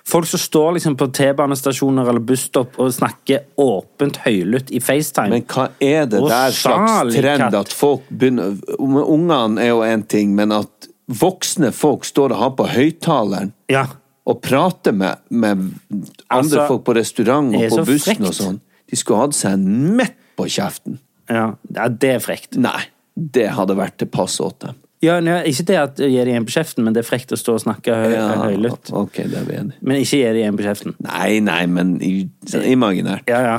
Folk 0.07 0.29
som 0.29 0.39
står 0.39 0.77
liksom 0.77 0.95
på 0.99 1.09
T-banestasjoner 1.11 2.07
eller 2.07 2.23
busstopp 2.23 2.77
og 2.79 2.93
snakker 2.95 3.43
åpent 3.59 4.21
høylytt 4.23 4.71
i 4.71 4.79
FaceTime. 4.79 5.33
Men 5.35 5.47
hva 5.51 5.65
er 5.83 6.07
det 6.07 6.21
Og 6.21 6.29
der 6.31 6.55
slags 6.55 7.17
trend 7.17 7.57
at 7.59 7.73
folk 7.75 8.07
begynner 8.07 8.55
Ungene 8.79 9.65
er 9.65 9.73
jo 9.73 9.81
én 9.83 10.05
ting, 10.07 10.31
men 10.37 10.55
at 10.55 10.87
voksne 11.07 11.73
folk 11.75 12.07
står 12.07 12.35
og 12.35 12.41
har 12.43 12.53
på 12.55 12.69
høyttaleren 12.71 13.51
ja. 13.71 13.83
og 14.27 14.39
prater 14.43 14.95
med, 14.95 15.19
med 15.29 15.59
andre 15.59 16.39
Altså, 16.39 16.63
folk 16.71 16.87
på 16.87 16.95
restaurant 16.95 17.51
og 17.51 17.67
på 17.67 17.83
bussen 17.83 17.91
bussen 17.91 18.31
og 18.31 18.37
sånn. 18.39 18.61
De 18.87 18.99
skulle 18.99 19.25
hatt 19.25 19.35
seg 19.35 19.59
en 19.59 19.97
midt 19.99 20.15
på 20.39 20.47
kjeften. 20.55 21.01
Ja. 21.29 21.47
Ja, 21.75 21.87
det 21.89 22.11
er 22.17 22.19
frekt. 22.23 22.57
Nei, 22.59 22.87
det 23.15 23.49
hadde 23.57 23.75
vært 23.77 23.97
til 24.01 24.09
pass 24.11 24.39
åt 24.43 24.59
dem. 24.65 24.75
Ja, 25.05 25.19
nei, 25.21 25.43
ikke 25.51 25.65
det 25.69 25.75
at 25.77 25.99
gi 26.01 26.23
dem 26.25 26.39
en 26.39 26.45
på 26.47 26.55
kjeften, 26.55 26.81
men 26.87 26.95
det 26.95 27.03
er 27.03 27.05
frekt 27.05 27.29
å 27.35 27.37
stå 27.37 27.53
og 27.59 27.61
snakke 27.61 27.93
høy, 27.93 28.15
høylytt. 28.41 28.89
ok, 28.97 29.19
det 29.29 29.37
er 29.37 29.45
vi 29.45 29.57
enig. 29.59 29.75
Men 29.85 29.99
ikke 30.01 30.17
gi 30.23 30.31
dem 30.39 30.47
en 30.49 30.57
på 30.57 30.65
kjeften. 30.65 30.95
Nei, 31.05 31.37
nei, 31.45 31.59
men 31.69 31.91
i, 32.01 32.13
sånn 32.49 32.65
imaginært. 32.71 33.29
Ja, 33.29 33.41
ja. 33.45 33.57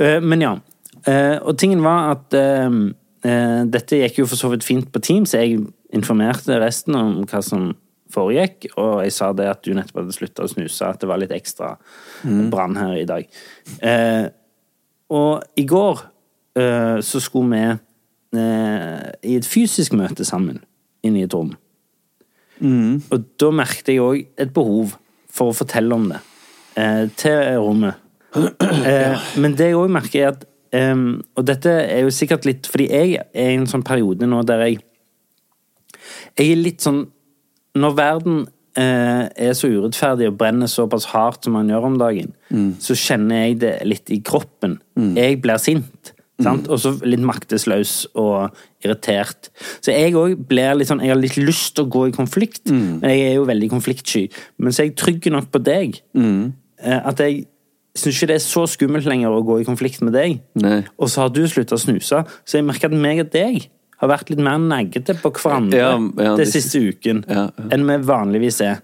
Eh, 0.00 0.20
Men 0.20 0.44
ja. 0.44 0.54
Eh, 1.08 1.36
Og 1.40 1.56
tingen 1.60 1.80
var 1.84 2.14
at 2.18 2.36
eh, 2.36 2.68
dette 3.68 3.98
gikk 4.02 4.20
jo 4.22 4.28
for 4.28 4.40
så 4.40 4.48
vidt 4.52 4.64
fint 4.64 4.92
på 4.92 5.00
Teams. 5.04 5.32
Jeg 5.36 5.58
informerte 5.96 6.60
resten 6.60 6.96
om 6.96 7.22
hva 7.28 7.40
som 7.44 7.70
foregikk, 8.12 8.70
og 8.80 9.02
jeg 9.04 9.12
sa 9.12 9.32
det 9.36 9.48
at 9.50 9.60
du 9.64 9.74
nettopp 9.76 10.00
hadde 10.02 10.14
slutta 10.16 10.44
å 10.46 10.48
snuse, 10.48 10.84
at 10.88 11.00
det 11.00 11.08
var 11.10 11.20
litt 11.20 11.32
ekstra 11.36 11.74
brann 12.52 12.76
her 12.80 12.94
i 12.96 13.04
dag. 13.08 13.26
Og 15.14 15.42
i 15.56 15.64
går 15.68 16.02
uh, 16.58 16.98
så 17.04 17.20
skulle 17.20 17.54
vi 17.54 17.62
uh, 18.38 19.08
i 19.22 19.38
et 19.38 19.48
fysisk 19.48 19.96
møte 19.96 20.26
sammen 20.28 20.60
inne 21.06 21.22
i 21.22 21.26
et 21.28 21.34
rom. 21.34 21.54
Og 23.14 23.24
da 23.38 23.52
merket 23.54 23.92
jeg 23.94 24.02
òg 24.02 24.24
et 24.40 24.52
behov 24.54 24.96
for 25.32 25.52
å 25.52 25.56
fortelle 25.56 25.94
om 25.94 26.08
det 26.10 26.20
uh, 26.76 27.06
til 27.18 27.58
rommet. 27.62 28.04
Men 29.42 29.56
det 29.56 29.70
jeg 29.70 29.78
òg 29.78 29.92
merker, 29.92 30.20
er 30.20 30.34
at 30.34 30.42
um, 30.92 31.22
Og 31.32 31.46
dette 31.48 31.72
er 31.72 32.02
jo 32.04 32.12
sikkert 32.12 32.44
litt 32.44 32.68
fordi 32.68 32.90
jeg 32.90 33.14
er 33.16 33.52
i 33.54 33.56
en 33.56 33.64
sånn 33.70 33.84
periode 33.86 34.28
nå 34.28 34.42
der 34.44 34.66
jeg 34.66 34.82
Jeg 36.36 36.52
er 36.52 36.60
litt 36.60 36.84
sånn 36.84 37.06
Når 37.78 37.96
verden 37.96 38.42
er 38.78 39.56
så 39.58 39.70
urettferdig 39.72 40.28
og 40.30 40.36
brenner 40.38 40.70
såpass 40.70 41.08
hardt 41.10 41.46
som 41.46 41.56
man 41.58 41.70
gjør 41.70 41.88
om 41.88 41.98
dagen, 42.00 42.30
så 42.82 42.96
kjenner 42.98 43.46
jeg 43.46 43.58
det 43.64 43.74
litt 43.88 44.12
i 44.14 44.20
kroppen. 44.24 44.78
Jeg 45.18 45.40
blir 45.42 45.58
sint. 45.62 46.14
Mm. 46.38 46.60
Og 46.70 46.78
så 46.78 46.92
litt 47.02 47.22
maktesløs 47.26 47.92
og 48.18 48.54
irritert. 48.84 49.48
Så 49.82 49.90
jeg 49.90 50.14
òg 50.14 50.36
blir 50.46 50.76
litt 50.78 50.86
sånn 50.90 51.02
Jeg 51.02 51.10
har 51.10 51.18
litt 51.18 51.34
lyst 51.40 51.74
til 51.74 51.88
å 51.88 51.90
gå 51.90 52.04
i 52.08 52.14
konflikt, 52.14 52.70
men 52.70 53.02
jeg 53.10 53.24
er 53.26 53.38
jo 53.40 53.46
veldig 53.48 53.70
konfliktsky. 53.72 54.28
Men 54.58 54.74
så 54.74 54.84
er 54.84 54.90
jeg 54.90 54.98
trygg 55.02 55.30
nok 55.34 55.50
på 55.50 55.62
deg 55.66 55.98
eh, 56.14 57.00
at 57.02 57.24
jeg 57.24 57.48
syns 57.98 58.20
ikke 58.20 58.30
det 58.30 58.36
er 58.38 58.44
så 58.44 58.62
skummelt 58.70 59.08
lenger 59.10 59.34
å 59.34 59.42
gå 59.42 59.58
i 59.58 59.66
konflikt 59.66 60.04
med 60.06 60.14
deg. 60.14 60.38
Nei. 60.62 60.84
Og 60.98 61.10
så 61.10 61.24
har 61.24 61.34
du 61.34 61.42
slutta 61.50 61.74
å 61.74 61.82
snuse, 61.82 62.22
så 62.22 62.58
jeg 62.58 62.66
merker 62.68 62.92
at 62.92 62.94
meg 62.94 63.24
og 63.24 63.32
deg 63.34 63.66
har 63.98 64.08
vært 64.12 64.30
litt 64.30 64.42
mer 64.42 64.58
naggete 64.62 65.16
på 65.18 65.32
hverandre 65.34 65.78
Ja, 65.80 65.90
ja, 66.22 66.36
det- 66.38 66.48
siste 66.52 66.80
uken 66.92 67.24
Ja, 67.28 67.48
enn 67.74 67.86
vi 67.88 67.96
vanligvis 68.06 68.60
er. 68.62 68.80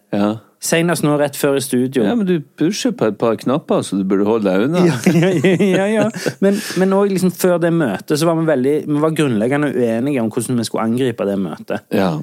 Senest 0.65 1.05
nå 1.05 1.19
rett 1.21 1.37
før 1.37 1.59
i 1.59 1.61
studio. 1.61 2.03
ja, 2.07 2.15
men 2.17 2.25
du 2.27 2.39
pusher 2.41 2.91
på 2.97 3.05
et 3.11 3.19
par 3.21 3.37
knapper, 3.37 3.83
så 3.85 3.99
du 3.99 4.05
burde 4.09 4.25
holde 4.25 4.49
deg 4.49 4.63
unna. 4.65 4.85
ja, 5.77 5.85
ja. 5.93 6.07
Men, 6.41 6.57
men 6.81 6.95
også 6.97 7.11
liksom 7.13 7.35
før 7.37 7.59
det 7.61 7.73
møtet 7.77 8.17
så 8.19 8.25
var 8.25 8.39
vi 8.39 8.47
veldig 8.49 8.73
Vi 8.87 9.03
var 9.03 9.13
grunnleggende 9.19 9.69
uenige 9.77 10.23
om 10.23 10.31
hvordan 10.33 10.57
vi 10.57 10.65
skulle 10.65 10.87
angripe 10.89 11.27
det 11.29 11.37
møtet. 11.39 11.85
Ja. 11.93 12.15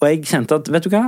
Og 0.00 0.08
jeg 0.10 0.24
kjente 0.26 0.58
at, 0.58 0.68
vet 0.74 0.82
du 0.82 0.90
hva? 0.90 1.04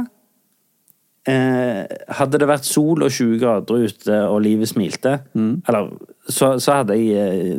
Eh, 1.29 1.83
hadde 2.17 2.39
det 2.41 2.47
vært 2.49 2.65
sol 2.65 3.03
og 3.05 3.11
20 3.11 3.41
grader 3.43 3.83
ute, 3.85 4.21
og 4.31 4.39
livet 4.47 4.71
smilte, 4.71 5.19
eller, 5.37 5.91
så, 6.31 6.55
så 6.63 6.79
hadde 6.79 6.97
jeg 6.97 7.11
eh, 7.19 7.59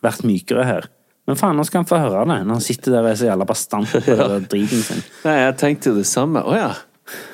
vært 0.00 0.22
mykere 0.24 0.64
her. 0.64 0.88
Men 1.30 1.38
faen, 1.38 1.58
nå 1.58 1.62
skal 1.66 1.84
han 1.84 1.86
få 1.86 1.98
høre 2.02 2.24
det, 2.26 2.40
når 2.42 2.56
han 2.58 2.64
sitter 2.64 2.96
der 2.96 3.04
og 3.04 3.12
er 3.12 3.18
så 3.20 3.28
jævla 3.28 3.46
bastant 3.46 3.92
på 3.92 4.00
ja. 4.10 4.24
driten 4.50 4.82
sin. 4.82 5.04
Nei, 5.22 5.36
jeg 5.44 5.58
tenkte 5.62 5.92
jo 5.92 6.00
det 6.00 6.08
samme. 6.10 6.42
Å 6.42 6.56
ja. 6.58 6.70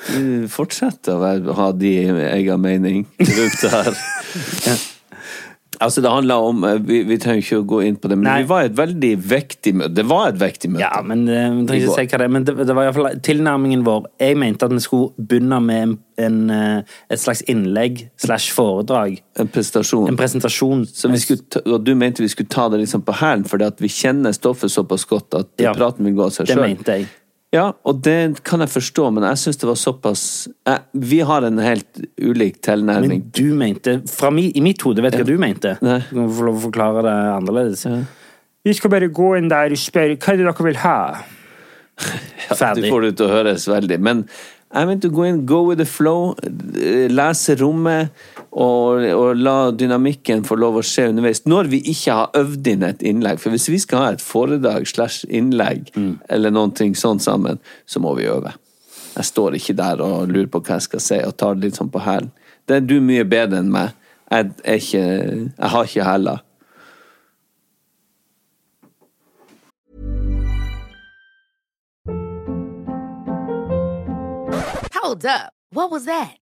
Vi 0.07 0.45
fortsetter 0.49 1.17
å 1.17 1.55
ha 1.57 1.71
de 1.73 1.93
egen 2.29 2.61
mening 2.61 3.03
rundt 3.17 3.57
det 3.63 3.73
her. 3.73 3.97
ja. 4.69 4.77
Altså, 5.79 6.01
det 6.01 6.09
handla 6.09 6.37
om 6.41 6.63
eh, 6.63 6.79
vi, 6.81 7.01
vi, 7.05 7.17
trenger 7.21 7.43
ikke 7.43 7.59
å 7.61 7.65
gå 7.69 7.81
inn 7.85 7.97
på 8.01 8.09
det, 8.09 8.17
men 8.17 8.27
Nei. 8.29 8.37
vi 8.41 8.49
var 8.49 8.65
et 8.65 8.77
veldig 8.77 9.11
vektig 9.29 9.75
møte. 9.77 9.93
Det 9.97 10.05
var 10.09 10.31
et 10.31 10.39
vektig 10.41 10.71
møte. 10.73 10.85
Ja, 10.85 11.03
men 11.05 11.27
eh, 11.29 11.59
ikke 11.77 11.93
si 11.93 12.07
det. 12.23 12.29
Men 12.33 12.47
det, 12.47 12.55
det 12.65 12.75
var 12.77 12.87
iallfall 12.87 13.19
tilnærmingen 13.25 13.83
vår. 13.85 14.07
Jeg 14.23 14.39
mente 14.41 14.65
at 14.65 14.73
vi 14.73 14.81
skulle 14.83 15.27
begynne 15.29 15.59
med 15.67 15.83
en, 15.83 15.93
en, 16.25 16.39
eh, 16.53 16.97
et 17.13 17.21
slags 17.21 17.43
innlegg 17.51 18.07
slash 18.23 18.55
foredrag. 18.57 19.19
En 19.37 19.53
presentasjon. 19.53 20.09
En 20.09 20.19
presentasjon. 20.19 20.87
Skulle, 20.87 21.63
og 21.67 21.85
du 21.85 21.93
mente 21.99 22.25
vi 22.25 22.31
skulle 22.33 22.49
ta 22.53 22.67
det 22.73 22.81
liksom 22.81 23.05
på 23.05 23.19
hælen, 23.21 23.45
fordi 23.49 23.69
at 23.69 23.83
vi 23.83 23.91
kjenner 23.93 24.33
stoffet 24.35 24.73
såpass 24.73 25.05
godt 25.09 25.41
at 25.43 25.53
ja, 25.61 25.77
praten 25.77 26.09
vil 26.09 26.17
gå 26.17 26.25
av 26.25 26.33
seg 26.33 26.49
sjøl. 26.49 26.57
Det 26.57 26.69
mente 26.73 26.99
jeg. 26.99 27.09
Ja, 27.55 27.69
og 27.87 28.01
det 28.03 28.43
kan 28.43 28.59
jeg 28.59 28.71
forstå, 28.73 29.05
men 29.15 29.23
jeg 29.23 29.39
syns 29.39 29.59
det 29.61 29.69
var 29.69 29.77
såpass 29.79 30.23
jeg, 30.67 30.81
Vi 30.91 31.21
har 31.23 31.45
en 31.47 31.61
helt 31.63 32.01
ulik 32.19 32.59
tilnærming. 32.65 33.21
Men 33.23 33.29
du 33.31 33.55
mente 33.55 34.01
fra 34.11 34.31
mi, 34.35 34.49
I 34.51 34.63
mitt 34.65 34.83
hode 34.83 35.03
vet 35.05 35.15
jeg 35.15 35.23
ja. 35.23 35.27
hva 35.27 35.37
du 35.37 35.43
mente. 35.45 35.75
Nei. 35.85 36.01
Du 36.09 36.19
må 36.19 36.27
få 36.35 36.49
lov 36.49 36.59
å 36.59 36.65
forklare 36.67 37.05
det 37.07 37.15
annerledes. 37.37 37.85
Ja. 37.87 38.01
Vi 38.67 38.75
skal 38.75 38.91
bare 38.91 39.07
gå 39.07 39.31
inn 39.39 39.47
der 39.51 39.71
og 39.71 39.79
spørre 39.79 40.19
hva 40.19 40.33
er 40.33 40.41
det 40.41 40.49
dere 40.49 40.67
vil 40.67 40.83
ha. 40.83 40.99
Ferdig. 41.97 42.27
Ja, 42.47 42.73
du 42.77 42.83
får 42.91 43.07
det 43.07 43.15
til 43.17 43.25
å 43.25 43.31
høres 43.31 43.63
veldig 43.65 43.95
Men 44.05 44.19
jeg 44.67 44.87
mente 44.89 45.09
å 45.09 45.13
gå 45.15 45.23
inn, 45.25 45.39
go 45.49 45.63
with 45.65 45.79
the 45.79 45.87
flow, 45.87 46.35
lese 47.09 47.55
rommet 47.57 48.11
og, 48.57 49.03
og, 49.13 49.35
la 49.37 49.69
dynamikken 49.69 50.41
få 50.47 50.55
lov 50.57 50.79
å 50.79 50.85
skje 50.85 51.11
underveis. 51.11 51.43
Når 51.45 51.69
vi 51.69 51.81
ikke 51.91 52.15
har 52.17 52.39
øvd 52.39 52.69
inn 52.71 52.85
et 52.87 53.03
innlegg. 53.05 53.41
For 53.41 53.53
hvis 53.53 53.69
vi 53.69 53.77
skal 53.83 54.01
ha 54.01 54.07
et 54.15 54.23
foredrag 54.23 54.87
slash 54.89 55.27
innlegg 55.29 55.91
mm. 55.93 56.15
eller 56.33 56.55
noe 56.55 56.89
sånn 56.97 57.21
sammen, 57.21 57.61
så 57.85 58.01
må 58.01 58.15
vi 58.17 58.25
øve. 58.31 58.55
Jeg 59.17 59.29
står 59.29 59.59
ikke 59.59 59.77
der 59.77 60.01
og 60.01 60.33
lurer 60.33 60.49
på 60.49 60.63
hva 60.65 60.79
jeg 60.79 60.87
skal 60.87 61.05
si 61.05 61.21
og 61.25 61.37
tar 61.37 61.57
det 61.57 61.67
litt 61.67 61.77
sånn 61.77 61.93
på 61.93 62.01
hælen. 62.01 62.33
Det 62.67 62.79
er 62.79 62.89
du 62.89 62.97
mye 63.01 63.27
bedre 63.29 63.61
enn 63.61 63.71
meg. 63.73 63.93
Jeg, 64.27 64.49
er 64.65 64.81
ikke, 64.81 65.05
jeg 65.53 65.71
har 65.75 65.91
ikke 65.91 66.09
hæler. 66.09 66.43
Hold 74.97 75.25
up. 75.25 75.53
What 75.71 75.91
was 75.91 76.05
that? 76.05 76.46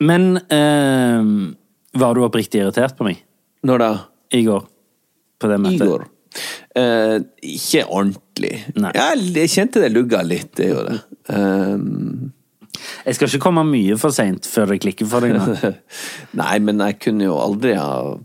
Men 0.00 0.36
eh, 0.36 1.30
var 2.00 2.16
du 2.16 2.24
oppriktig 2.24 2.62
irritert 2.62 2.96
på 2.98 3.06
meg? 3.08 3.20
Når 3.66 3.82
da? 3.82 3.90
I 4.32 4.42
går. 4.46 4.64
På 5.40 5.50
det 5.50 5.60
møtet. 5.60 5.84
I 5.84 5.90
går. 5.90 6.06
Eh, 6.80 7.16
ikke 7.56 7.84
ordentlig. 7.86 8.52
Nei. 8.78 8.92
Jeg, 8.96 9.24
jeg 9.36 9.52
kjente 9.56 9.82
det 9.82 9.90
lugga 9.92 10.22
litt, 10.26 10.52
det 10.60 10.70
gjorde 10.72 10.98
jeg. 10.98 11.08
Um... 11.34 12.30
Jeg 13.04 13.16
skal 13.16 13.28
ikke 13.28 13.42
komme 13.42 13.64
mye 13.66 13.96
for 14.00 14.14
seint 14.14 14.46
før 14.48 14.70
det 14.72 14.80
klikker 14.84 15.08
for 15.10 15.24
deg 15.24 15.34
nå. 15.36 15.70
Nei, 16.40 16.56
men 16.64 16.80
jeg 16.84 16.98
kunne 17.02 17.26
jo 17.26 17.36
aldri 17.40 17.74
ha 17.76 18.16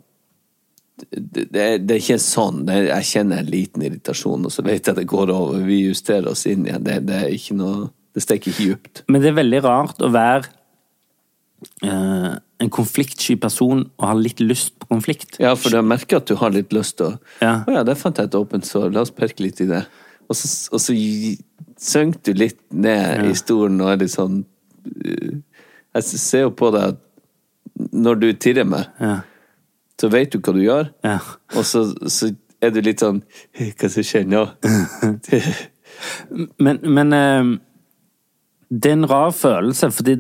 det, 0.96 1.48
det, 1.52 1.64
det, 1.84 1.96
er 1.96 2.00
ikke 2.00 2.20
sånn. 2.24 2.62
Jeg 2.70 3.08
kjenner 3.10 3.42
en 3.42 3.50
liten 3.52 3.84
irritasjon, 3.84 4.46
og 4.48 4.54
så 4.54 4.64
vet 4.64 4.86
jeg 4.86 4.94
at 4.94 5.02
det 5.02 5.10
går 5.12 5.34
over. 5.34 5.66
Vi 5.68 5.82
justerer 5.82 6.30
oss 6.32 6.46
inn 6.48 6.64
igjen. 6.70 6.86
Det, 6.86 7.02
det 7.10 7.18
er 7.26 7.34
ikke 7.36 7.58
noe 7.60 7.90
Det 8.16 8.24
stikker 8.24 8.54
ikke 8.54 8.68
djupt. 8.70 9.02
Men 9.12 9.24
det 9.24 9.34
er 9.34 9.40
veldig 9.42 9.60
rart 9.66 10.06
å 10.06 10.12
være 10.14 10.48
eh, 11.84 12.32
en 12.64 12.72
konfliktsky 12.72 13.36
person 13.42 13.84
og 13.98 14.08
har 14.08 14.20
litt 14.20 14.42
lyst 14.44 14.76
på 14.80 14.90
konflikt. 14.94 15.38
Ja, 15.44 15.56
for 15.60 15.74
du 15.74 15.82
merker 15.86 16.22
at 16.22 16.30
du 16.30 16.36
har 16.40 16.54
litt 16.56 16.74
lyst 16.76 16.98
til 17.00 17.12
å 17.12 17.14
ja. 17.44 17.60
Å 17.66 17.78
ja, 17.80 17.84
der 17.88 18.00
fant 18.00 18.20
jeg 18.20 18.30
et 18.30 18.38
åpent 18.40 18.68
sår, 18.68 18.92
la 18.96 19.04
oss 19.06 19.14
perke 19.16 19.44
litt 19.44 19.62
i 19.64 19.70
det. 19.70 19.84
Og 20.30 20.38
så, 20.38 20.50
og 20.74 20.82
så 20.82 20.96
synker 21.82 22.32
du 22.32 22.40
litt 22.46 22.62
ned 22.74 23.04
ja. 23.04 23.26
i 23.30 23.36
stolen 23.38 23.82
og 23.84 23.92
er 23.92 24.02
litt 24.02 24.14
sånn 24.14 24.40
uh, 24.42 25.34
Jeg 25.96 26.22
ser 26.22 26.48
jo 26.48 26.56
på 26.58 26.72
deg 26.74 26.96
at 26.96 27.02
når 27.76 28.20
du 28.22 28.28
tirrer 28.40 28.68
meg, 28.68 28.88
ja. 29.04 29.18
så 30.00 30.08
vet 30.14 30.32
du 30.32 30.40
hva 30.40 30.54
du 30.56 30.62
gjør, 30.64 30.90
ja. 31.04 31.18
og 31.58 31.66
så, 31.68 31.84
så, 32.08 32.32
er 32.64 32.72
du 32.72 32.80
litt 32.82 33.02
sånn 33.04 33.20
Hva 33.52 33.90
som 33.92 34.06
skjer 34.08 34.24
nå? 34.32 34.46
men, 36.64 36.80
men 36.88 37.12
uh, 37.12 37.52
det 38.72 38.92
er 38.94 38.96
en 38.96 39.10
rar 39.12 39.36
følelse, 39.36 39.92
fordi 39.94 40.16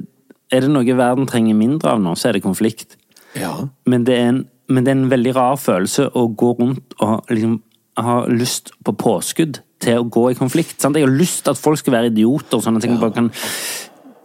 er 0.55 0.65
det 0.65 0.71
noe 0.73 0.97
verden 0.97 1.27
trenger 1.29 1.57
mindre 1.57 1.95
av 1.95 2.01
nå, 2.03 2.15
så 2.17 2.29
er 2.29 2.37
det 2.37 2.45
konflikt. 2.45 2.97
Ja. 3.35 3.53
Men, 3.89 4.05
det 4.07 4.17
en, 4.21 4.43
men, 4.71 4.85
det 4.85 4.93
er 4.93 4.99
en, 4.99 5.09
veldig 5.11 5.35
rar 5.35 5.59
følelse 5.59 6.09
å 6.15 6.27
gå 6.31 6.53
rundt 6.59 6.95
og 7.03 7.31
liksom 7.31 7.59
ha 7.99 8.21
lyst 8.27 8.73
på 8.83 8.95
påskudd 8.99 9.61
til 9.83 10.01
å 10.01 10.07
gå 10.11 10.29
i 10.31 10.39
konflikt. 10.39 10.79
Sant? 10.81 10.97
Jeg 10.99 11.07
har 11.07 11.13
lyst 11.13 11.45
til 11.45 11.55
at 11.55 11.61
folk 11.61 11.79
skal 11.79 11.97
være 11.97 12.11
idioter, 12.11 12.63
sånn 12.63 12.79
at 12.79 12.87
jeg 12.87 12.95
ja. 12.95 13.03
bare 13.03 13.15
kan 13.15 13.29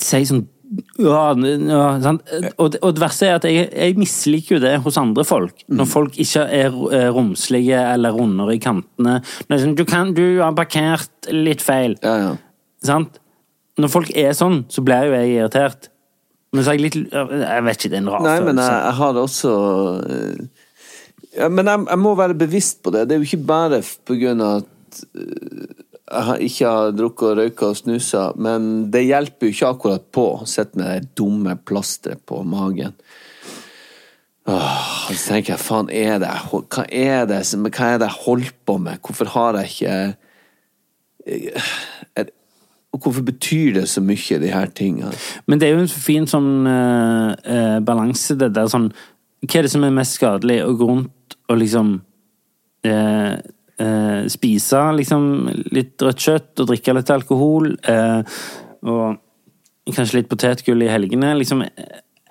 si 0.00 0.24
sånn 0.26 0.46
ja, 1.02 1.32
ja 1.34 1.86
sant? 2.02 2.28
Og, 2.62 2.76
og, 2.78 2.92
det 2.94 3.02
verste 3.02 3.26
er 3.26 3.40
at 3.40 3.46
jeg, 3.48 3.64
jeg, 3.74 3.96
misliker 3.98 4.56
jo 4.56 4.60
det 4.62 4.76
hos 4.84 4.98
andre 5.00 5.24
folk. 5.26 5.64
Når 5.66 5.86
mm. 5.88 5.90
folk 5.90 6.18
ikke 6.22 6.44
er 6.46 6.76
romslige 7.10 7.80
eller 7.94 8.14
rundere 8.14 8.54
i 8.54 8.60
kantene. 8.62 9.16
Sånn, 9.50 9.74
du, 9.78 9.82
kan, 9.88 10.14
du 10.14 10.38
har 10.38 10.54
parkert 10.54 11.30
litt 11.34 11.64
feil. 11.64 11.98
Ja, 12.06 12.36
sant? 12.86 13.18
Når 13.80 13.92
folk 13.92 14.12
er 14.18 14.34
sånn, 14.36 14.64
så 14.70 14.84
blir 14.86 15.08
jo 15.08 15.16
jeg 15.16 15.34
irritert. 15.38 15.89
Men 16.50 16.64
så 16.66 16.72
er 16.72 16.78
jeg 16.78 16.86
litt 16.88 17.12
Jeg 17.14 17.64
vet 17.66 17.78
ikke, 17.78 17.90
det 17.92 17.98
er 17.98 18.02
en 18.02 18.10
rar 18.10 18.24
Nei, 18.26 18.38
men 18.46 18.58
jeg, 18.58 18.78
jeg 18.86 18.96
har 18.98 19.20
også 19.20 19.52
eh, 20.02 20.64
ja, 21.36 21.46
Men 21.52 21.70
jeg, 21.70 21.84
jeg, 21.92 22.02
må 22.02 22.16
være 22.18 22.38
bevisst 22.38 22.80
på 22.82 22.92
det. 22.94 23.06
Det 23.06 23.16
er 23.16 23.22
jo 23.22 23.28
ikke 23.28 23.46
bare 23.50 23.78
på 24.06 24.18
grunn 24.18 24.42
av 24.42 24.64
at 24.64 25.02
eh, 25.14 25.86
jeg 26.10 26.50
ikke 26.50 26.70
har 26.74 26.94
drukket 26.98 27.28
og 27.28 27.36
røyka 27.38 27.68
og 27.70 27.76
snusa, 27.78 28.22
men 28.34 28.64
det 28.90 29.04
hjelper 29.06 29.46
jo 29.46 29.54
ikke 29.54 29.68
akkurat 29.76 30.08
på 30.10 30.24
å 30.40 30.48
sitte 30.48 30.80
med 30.80 30.88
det 30.90 31.12
dumme 31.20 31.54
plasteret 31.54 32.24
på 32.26 32.40
magen. 32.42 32.96
Åh, 34.50 35.12
så 35.12 35.36
tenker 35.36 35.54
jeg, 35.54 35.62
faen, 35.62 35.92
er 35.94 36.18
det, 36.22 36.32
hva 36.50 36.86
er 36.88 37.28
det 37.30 37.44
hva 37.44 37.92
er 37.92 38.02
det 38.02 38.08
jeg 38.08 38.22
holder 38.24 38.52
på 38.66 38.76
med? 38.82 38.98
Hvorfor 39.06 39.30
har 39.36 39.60
jeg 39.60 39.70
ikke 39.70 39.94
eh, 41.30 41.70
og 42.90 43.04
hvorfor 43.04 43.22
betyr 43.22 43.76
det 43.78 43.86
så 43.88 44.02
mye, 44.02 44.40
de 44.42 44.50
her 44.50 44.70
tingene? 44.74 45.12
Men 45.46 45.60
det 45.60 45.68
er 45.68 45.76
jo 45.76 45.84
en 45.84 45.92
fin 45.92 46.26
sånn 46.30 46.66
eh, 46.66 47.30
uh, 47.46 47.78
balanse, 47.86 48.34
det 48.38 48.50
der 48.56 48.70
sånn 48.70 48.90
Hva 49.46 49.60
er 49.60 49.66
det 49.66 49.72
som 49.72 49.86
er 49.86 49.94
mest 49.94 50.18
skadelig? 50.18 50.60
Å 50.66 50.76
gå 50.76 50.90
rundt 50.90 51.38
og 51.50 51.60
liksom 51.60 51.96
eh, 52.84 53.38
spise 54.28 54.80
liksom 54.92 55.22
litt 55.72 56.02
rødt 56.04 56.20
kjøtt 56.20 56.60
og 56.60 56.66
drikke 56.68 56.92
litt 56.92 57.12
alkohol, 57.14 57.70
og 57.80 59.94
kanskje 59.96 60.18
litt 60.18 60.28
potetgull 60.28 60.84
i 60.84 60.90
helgene, 60.92 61.30
liksom 61.40 61.62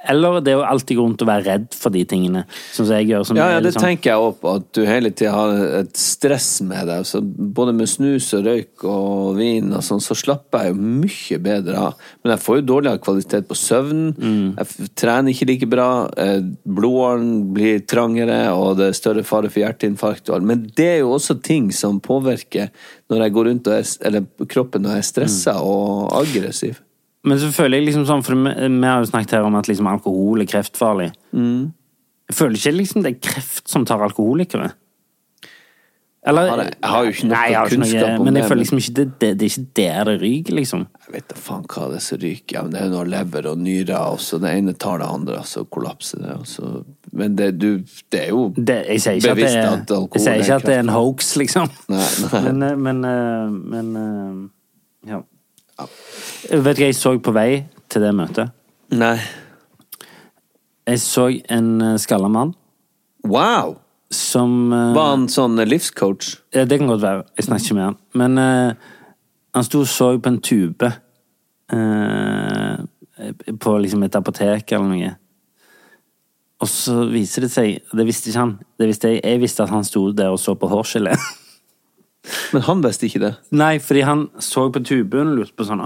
eller 0.10 0.42
det 0.42 0.52
er 0.54 0.58
jo 0.60 0.66
alltid 0.68 0.98
grunn 0.98 1.16
til 1.18 1.28
å 1.28 1.30
være 1.30 1.46
redd 1.46 1.68
for 1.78 1.90
de 1.94 2.04
tingene. 2.06 2.44
Som 2.74 2.86
jeg 2.90 3.08
gjør. 3.12 3.26
Som 3.26 3.38
Ja, 3.38 3.50
ja, 3.52 3.60
det 3.60 3.74
liksom- 3.74 3.82
tenker 3.86 4.10
jeg 4.12 4.20
òg 4.20 4.36
på, 4.42 4.56
at 4.56 4.72
du 4.74 4.86
hele 4.86 5.12
tida 5.12 5.32
har 5.32 5.54
et 5.80 5.94
stress 5.98 6.62
med 6.62 6.88
deg. 6.88 7.06
Så 7.06 7.22
både 7.22 7.74
med 7.76 7.88
snus 7.88 8.34
og 8.34 8.46
røyk 8.46 8.84
og 8.84 9.36
vin 9.38 9.72
og 9.74 9.82
sånn, 9.82 10.02
så 10.02 10.16
slapper 10.16 10.64
jeg 10.66 10.74
jo 10.76 10.82
mye 10.82 11.40
bedre 11.42 11.78
av. 11.78 11.94
Men 12.24 12.36
jeg 12.38 12.40
får 12.46 12.56
jo 12.60 12.66
dårligere 12.74 13.00
kvalitet 13.00 13.48
på 13.48 13.56
søvn. 13.56 14.14
Mm. 14.18 14.56
Jeg 14.58 14.90
trener 14.96 15.30
ikke 15.34 15.48
like 15.48 15.70
bra. 15.70 16.10
eh, 16.18 16.42
Blodåren 16.68 17.54
blir 17.54 17.80
trangere, 17.86 18.50
og 18.56 18.78
det 18.78 18.88
er 18.90 18.94
større 18.98 19.24
fare 19.24 19.50
for 19.50 19.60
hjerteinfarkt. 19.62 20.30
og 20.30 20.36
alt. 20.36 20.44
Men 20.44 20.72
det 20.76 20.86
er 20.86 21.00
jo 21.00 21.12
også 21.16 21.42
ting 21.42 21.72
som 21.72 22.00
påvirker 22.00 22.70
når 23.10 23.18
jeg 23.24 23.34
går 23.34 23.46
rundt 23.50 23.68
og 23.68 23.74
er, 23.74 24.08
eller 24.08 24.26
kroppen 24.48 24.84
jeg 24.84 24.98
er 24.98 25.02
stressa 25.02 25.54
Mm. 25.54 25.62
og 25.64 26.12
aggressiv. 26.24 26.78
Men 27.28 27.40
så 27.42 27.50
føler 27.52 27.80
jeg 27.80 27.90
liksom 27.90 28.06
sånn, 28.08 28.24
for 28.24 28.38
vi, 28.40 28.86
har 28.86 29.02
jo 29.04 29.10
snakket 29.10 29.38
her 29.38 29.48
om 29.48 29.58
at 29.60 29.68
liksom 29.68 29.90
alkohol 29.92 30.40
er 30.44 30.48
kreftfarlig. 30.48 31.10
Mm. 31.36 31.74
Jeg 32.30 32.38
føler 32.38 32.62
ikke 32.62 32.78
liksom 32.78 33.04
det 33.04 33.12
er 33.16 33.20
kreft 33.26 33.68
som 33.68 33.88
tar 33.90 34.06
alkoholikere. 34.06 34.70
Eller, 36.28 36.44
Jeg 36.44 36.76
har- 36.84 37.06
jo 37.06 37.12
ikke 37.12 37.28
noe 37.28 37.38
Nei, 37.38 37.70
kunnskap 37.70 38.20
om 38.20 38.26
Men 38.26 38.36
jeg 38.36 38.44
føler 38.44 38.62
liksom 38.62 38.78
ikke 38.78 38.94
det, 38.94 39.20
det, 39.20 39.38
det 39.40 39.46
er 39.46 39.52
ikke 39.56 39.74
der 39.76 40.04
det 40.04 40.22
ryker, 40.22 40.54
liksom. 40.54 40.88
Jeg 41.08 41.14
vet 41.14 41.28
da 41.30 41.36
faen 41.40 41.64
hva 41.64 41.88
det 41.90 41.96
er 41.96 42.04
som 42.04 42.18
ryker. 42.20 42.54
Ja, 42.54 42.62
men 42.62 42.72
det 42.72 42.82
er 42.82 42.86
jo 42.86 42.92
noe 42.92 43.06
lever 43.06 43.48
og 43.48 43.58
nyrer, 43.58 44.12
og 44.12 44.20
så 44.20 44.40
det 44.44 44.52
ene 44.58 44.74
tar 44.74 45.00
det 45.00 45.08
andre, 45.08 45.38
og 45.40 45.46
så 45.46 45.64
kollapser 45.66 46.20
det. 46.20 46.36
Så... 46.46 46.84
Men 47.14 47.36
det, 47.36 47.58
du, 47.58 47.80
det 48.12 48.22
er 48.26 48.30
jo 48.30 48.50
Det, 48.54 48.86
ikke, 48.90 49.16
at 49.16 49.24
det, 49.24 49.36
bevisst 49.36 49.56
at 49.56 49.92
alkohol 49.96 50.20
jeg 50.20 50.22
sier 50.28 50.44
ikke 50.44 50.56
at 50.60 50.68
det 50.68 50.76
er 50.76 50.80
en 50.84 50.94
hoax, 50.94 51.36
liksom. 51.40 51.72
Nei, 51.88 52.08
nei. 52.22 52.42
Men, 52.50 52.60
men, 52.60 52.84
men, 52.84 53.04
eh, 53.06 53.50
men 53.74 53.96
eh, 54.04 55.12
ja. 55.16 55.22
Vet 56.50 56.78
du 56.78 56.84
hva 56.84 56.90
jeg 56.90 56.98
så 56.98 57.14
på 57.24 57.34
vei 57.36 57.50
til 57.92 58.04
det 58.04 58.14
møtet? 58.16 58.56
Nei. 58.96 59.18
Jeg 60.90 61.02
så 61.04 61.28
en 61.54 61.70
eh, 61.86 62.00
skalla 62.02 62.30
mann 62.32 62.56
Wow! 63.28 63.78
som 64.10 64.74
eh, 64.74 64.94
Var 64.96 65.10
han 65.12 65.28
sånn 65.30 65.60
livscoach? 65.70 66.32
Ja, 66.56 66.66
det 66.66 66.80
kan 66.82 66.90
godt 66.90 67.04
være. 67.04 67.26
Jeg 67.38 67.46
snakker 67.46 67.66
ikke 67.66 67.78
med 67.78 67.86
han. 67.86 67.98
Men 68.18 68.42
eh, 68.42 68.88
han 69.56 69.68
sto 69.68 69.84
og 69.84 69.90
så 69.92 70.12
på 70.18 70.32
en 70.32 70.40
tube 70.42 70.90
eh, 71.74 72.80
på 73.60 73.76
liksom 73.84 74.06
et 74.08 74.18
apotek 74.18 74.74
eller 74.74 74.90
noe. 74.90 75.12
Og 76.60 76.68
så 76.68 77.06
viser 77.08 77.46
det 77.46 77.52
seg 77.54 77.94
Det 77.96 78.06
visste 78.08 78.32
ikke 78.32 78.42
han. 78.42 78.56
Det 78.80 78.90
visste 78.90 79.14
jeg, 79.14 79.22
jeg 79.24 79.44
visste 79.44 79.64
at 79.64 79.72
han 79.72 79.86
sto 79.88 80.10
der 80.16 80.34
og 80.34 80.42
så 80.42 80.58
på 80.60 80.72
hårgelé. 80.72 81.16
Men 82.54 82.66
han 82.68 82.82
visste 82.84 83.08
ikke 83.08 83.22
det. 83.24 83.32
Nei, 83.56 83.78
fordi 83.84 84.04
han 84.06 84.26
så 84.44 84.68
på 84.74 84.82
tuben 84.86 85.32
og 85.32 85.40
lurte 85.40 85.56
på 85.58 85.66
sånn 85.68 85.82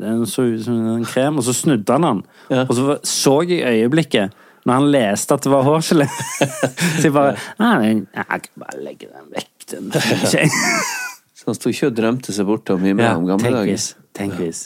Den 0.00 0.26
så 0.30 0.44
ut 0.48 0.62
som 0.66 0.78
en 0.94 1.06
krem, 1.08 1.40
og 1.40 1.46
så 1.46 1.54
snudde 1.56 1.96
han 1.96 2.06
den. 2.06 2.22
Ja. 2.52 2.64
Og 2.66 2.76
så 2.78 2.98
så 3.06 3.40
jeg 3.48 3.58
i 3.62 3.82
øyeblikket 3.82 4.36
når 4.68 4.74
han 4.74 4.88
leste 4.92 5.36
at 5.36 5.44
det 5.46 5.52
var 5.52 5.64
hårgelé. 5.64 6.06
så 7.00 7.06
jeg 7.06 7.14
bare 7.14 7.36
Nei, 7.60 8.04
Jeg 8.14 8.42
kan 8.44 8.64
bare 8.64 8.82
legge 8.84 9.08
den 9.08 9.30
vekk. 9.32 9.54
Den. 9.70 9.90
Så 11.38 11.46
han 11.46 11.56
sto 11.56 11.70
ikke 11.70 11.90
og 11.90 11.96
drømte 11.98 12.32
seg 12.34 12.46
bort 12.48 12.70
Om 12.72 12.80
mimra 12.82 13.10
Ja, 13.10 13.16
om 13.20 13.26
gamle 13.28 13.44
tenk 13.44 13.56
dager. 13.58 13.68
hvis. 13.70 13.88
Tenk 14.16 14.38
hvis. 14.40 14.62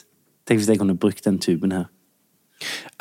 Tenk 0.49 0.63
hvis 0.63 0.71
jeg 0.71 0.81
kunne 0.81 0.95
brukt 0.99 1.27
den 1.27 1.41
tuben 1.43 1.75
her. 1.75 1.89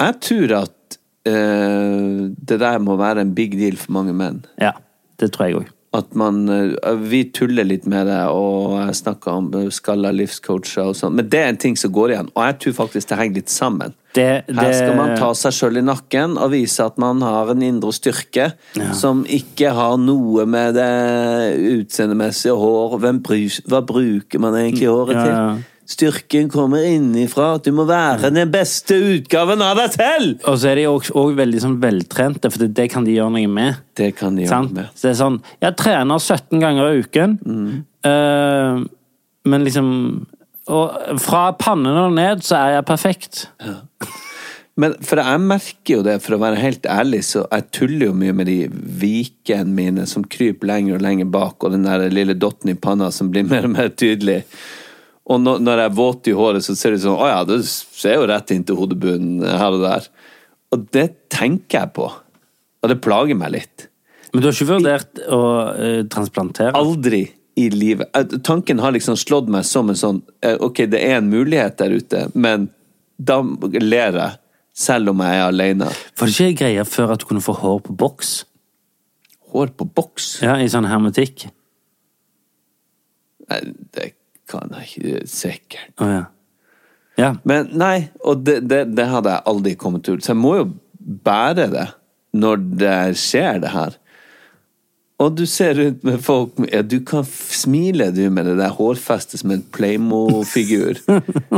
Jeg 0.02 0.18
tror 0.26 0.56
at 0.64 0.98
uh, 1.30 2.30
det 2.34 2.58
der 2.62 2.82
må 2.82 2.98
være 3.00 3.22
en 3.26 3.36
big 3.38 3.54
deal 3.58 3.78
for 3.80 3.94
mange 3.98 4.14
menn. 4.18 4.42
Ja, 4.62 4.74
det 5.22 5.32
tror 5.36 5.48
jeg 5.48 5.62
òg. 5.62 5.70
At 5.92 6.14
man 6.16 6.46
eh, 6.48 6.94
Vi 6.96 7.26
tuller 7.36 7.68
litt 7.68 7.84
med 7.90 8.08
det, 8.08 8.22
og 8.32 8.78
snakker 8.96 9.32
om 9.42 9.50
eh, 9.60 9.68
skalla 9.76 10.14
livscoacher 10.16 10.86
og 10.88 10.96
sånn, 10.96 11.18
men 11.20 11.28
det 11.32 11.42
er 11.42 11.50
en 11.52 11.60
ting 11.60 11.76
som 11.80 11.92
går 11.92 12.14
igjen, 12.14 12.30
og 12.32 12.46
jeg 12.48 12.60
tror 12.64 12.78
faktisk 12.86 13.10
det 13.10 13.18
henger 13.20 13.42
litt 13.42 13.52
sammen. 13.52 13.96
Det, 14.16 14.28
Her 14.52 14.74
skal 14.76 14.96
man 14.98 15.14
ta 15.16 15.30
seg 15.40 15.56
sjøl 15.56 15.80
i 15.80 15.84
nakken 15.88 16.34
og 16.36 16.52
vise 16.52 16.84
at 16.84 16.98
man 17.00 17.22
har 17.24 17.54
en 17.54 17.62
indre 17.64 17.94
styrke 17.96 18.50
som 18.98 19.22
ikke 19.24 19.72
har 19.72 19.96
noe 20.04 20.44
med 20.44 20.76
det 20.76 20.90
utseendemessige 21.78 22.58
hår 22.60 22.98
Hvem 23.00 23.22
Hva 23.24 23.80
bruker 23.88 24.44
man 24.44 24.58
egentlig 24.60 24.90
håret 24.92 25.16
Ja, 25.16 25.30
ja. 25.32 25.54
Styrken 25.90 26.50
kommer 26.52 26.86
innifra. 26.86 27.56
At 27.58 27.68
du 27.68 27.74
må 27.76 27.86
være 27.90 28.32
den 28.34 28.52
beste 28.54 28.96
utgaven 28.96 29.64
av 29.66 29.80
deg 29.80 29.96
selv! 29.98 30.34
Og 30.48 30.60
så 30.62 30.72
er 30.72 30.82
de 30.82 30.88
òg 30.90 31.36
veldig 31.38 31.64
sånn 31.64 31.78
veltrente, 31.82 32.52
for 32.54 32.66
det, 32.66 32.88
kan 32.94 33.08
de 33.08 33.18
gjøre 33.18 33.36
noe 33.36 33.52
med. 33.52 33.82
Det 33.98 34.12
kan 34.18 34.38
de 34.38 34.46
gjøre 34.46 34.64
med. 34.70 34.92
Så 34.96 35.10
det 35.10 35.14
er 35.14 35.22
sånn 35.22 35.40
Jeg 35.64 35.78
trener 35.82 36.22
17 36.22 36.64
ganger 36.64 36.90
i 36.92 37.06
uken, 37.06 37.38
eh, 38.08 38.84
men 39.52 39.66
liksom 39.66 39.88
Og 40.72 41.18
fra 41.20 41.48
pannen 41.58 41.98
og 41.98 42.14
ned 42.16 42.46
så 42.46 42.60
er 42.62 42.76
jeg 42.78 42.88
perfekt. 42.88 43.46
Men 44.80 44.94
for 45.04 45.20
jeg 45.20 45.42
merker 45.44 45.98
jo 45.98 46.04
det, 46.06 46.16
for 46.24 46.38
å 46.38 46.42
være 46.42 46.62
helt 46.62 46.86
ærlig, 46.90 47.26
så 47.28 47.44
jeg 47.44 47.68
tuller 47.76 48.08
jo 48.08 48.14
mye 48.18 48.36
med 48.36 48.48
de 48.48 48.60
vikene 48.72 49.76
mine 49.76 50.06
som 50.10 50.24
kryper 50.24 50.70
lenger 50.70 50.96
og 50.96 51.04
lenger 51.04 51.28
bak, 51.34 51.58
og 51.60 51.76
den 51.76 51.84
der 51.86 52.06
lille 52.14 52.38
dotten 52.40 52.72
i 52.72 52.78
panna 52.80 53.10
som 53.12 53.30
blir 53.34 53.44
mer 53.50 53.68
og 53.68 53.76
mer 53.76 53.92
tydelig. 53.92 54.46
Og 55.32 55.40
når, 55.40 55.62
når 55.64 55.80
jeg 55.80 55.90
er 55.90 55.96
våt 55.96 56.28
i 56.28 56.36
håret, 56.36 56.66
så 56.66 56.76
ser 56.76 56.96
det 56.96 57.04
sånn 57.06 57.20
Å 57.20 57.30
ja, 57.30 57.40
det 57.48 57.62
ser 57.68 58.18
jo 58.18 58.28
rett 58.30 58.52
inn 58.52 58.66
til 58.68 58.80
hodebunnen 58.80 59.46
her 59.46 59.78
og 59.78 59.86
der. 59.86 60.10
Og 60.76 60.88
det 60.96 61.08
tenker 61.32 61.82
jeg 61.84 61.94
på. 61.96 62.10
Og 62.82 62.92
det 62.92 63.00
plager 63.04 63.38
meg 63.40 63.56
litt. 63.56 63.88
Men 64.32 64.42
du 64.42 64.48
har 64.48 64.56
ikke 64.56 64.72
vurdert 64.72 65.22
å 65.28 65.42
uh, 65.76 66.02
transplantere? 66.12 66.74
Aldri 66.80 67.26
i 67.60 67.70
livet. 67.70 68.08
Eh, 68.16 68.38
Tanken 68.48 68.80
har 68.80 68.96
liksom 68.96 69.18
slått 69.20 69.50
meg 69.52 69.66
som 69.68 69.92
en 69.92 70.00
sånn 70.00 70.22
eh, 70.40 70.56
Ok, 70.64 70.86
det 70.92 71.02
er 71.04 71.18
en 71.18 71.28
mulighet 71.32 71.76
der 71.82 71.98
ute, 72.00 72.22
men 72.34 72.70
da 73.20 73.42
ler 73.76 74.16
jeg. 74.16 74.38
Selv 74.82 75.12
om 75.12 75.20
jeg 75.20 75.36
er 75.36 75.50
alene. 75.50 75.90
Var 76.16 76.30
det 76.30 76.32
ikke 76.32 76.46
en 76.48 76.60
greie 76.62 76.84
før 76.88 77.12
at 77.12 77.22
du 77.22 77.26
kunne 77.28 77.44
få 77.44 77.58
hår 77.60 77.82
på 77.90 77.94
boks? 78.00 78.30
Hår 79.52 79.74
på 79.76 79.84
boks? 80.00 80.30
Ja, 80.46 80.56
I 80.64 80.70
sånn 80.72 80.88
hermetikk? 80.88 81.44
Nei, 83.52 83.60
det 83.92 84.14
kan 84.52 84.76
jeg 84.78 84.92
ikke 84.92 85.26
sikkert. 85.32 85.96
Oh, 86.04 86.12
ja. 86.12 86.28
Ja. 87.20 87.32
Men 87.48 87.72
nei, 87.78 88.10
og 88.26 88.46
det, 88.46 88.62
det, 88.70 88.86
det 88.98 89.08
hadde 89.12 89.34
jeg 89.34 89.48
aldri 89.52 89.74
kommet 89.80 90.06
til. 90.08 90.22
Så 90.24 90.34
jeg 90.34 90.42
må 90.42 90.56
jo 90.60 90.70
bære 91.26 91.68
det 91.72 91.88
når 92.38 92.64
det 92.80 93.00
skjer, 93.20 93.60
det 93.64 93.74
her. 93.74 93.98
Og 95.22 95.36
du 95.38 95.44
ser 95.46 95.76
rundt 95.78 96.06
med 96.08 96.22
folk 96.26 96.56
ja, 96.72 96.82
Du 96.82 96.98
kan 97.06 97.26
smile, 97.28 98.10
du, 98.16 98.24
med 98.34 98.48
det 98.50 98.58
der 98.58 98.74
hårfestet 98.74 99.44
som 99.44 99.52
en 99.54 99.66
Playmo-figur. 99.76 101.02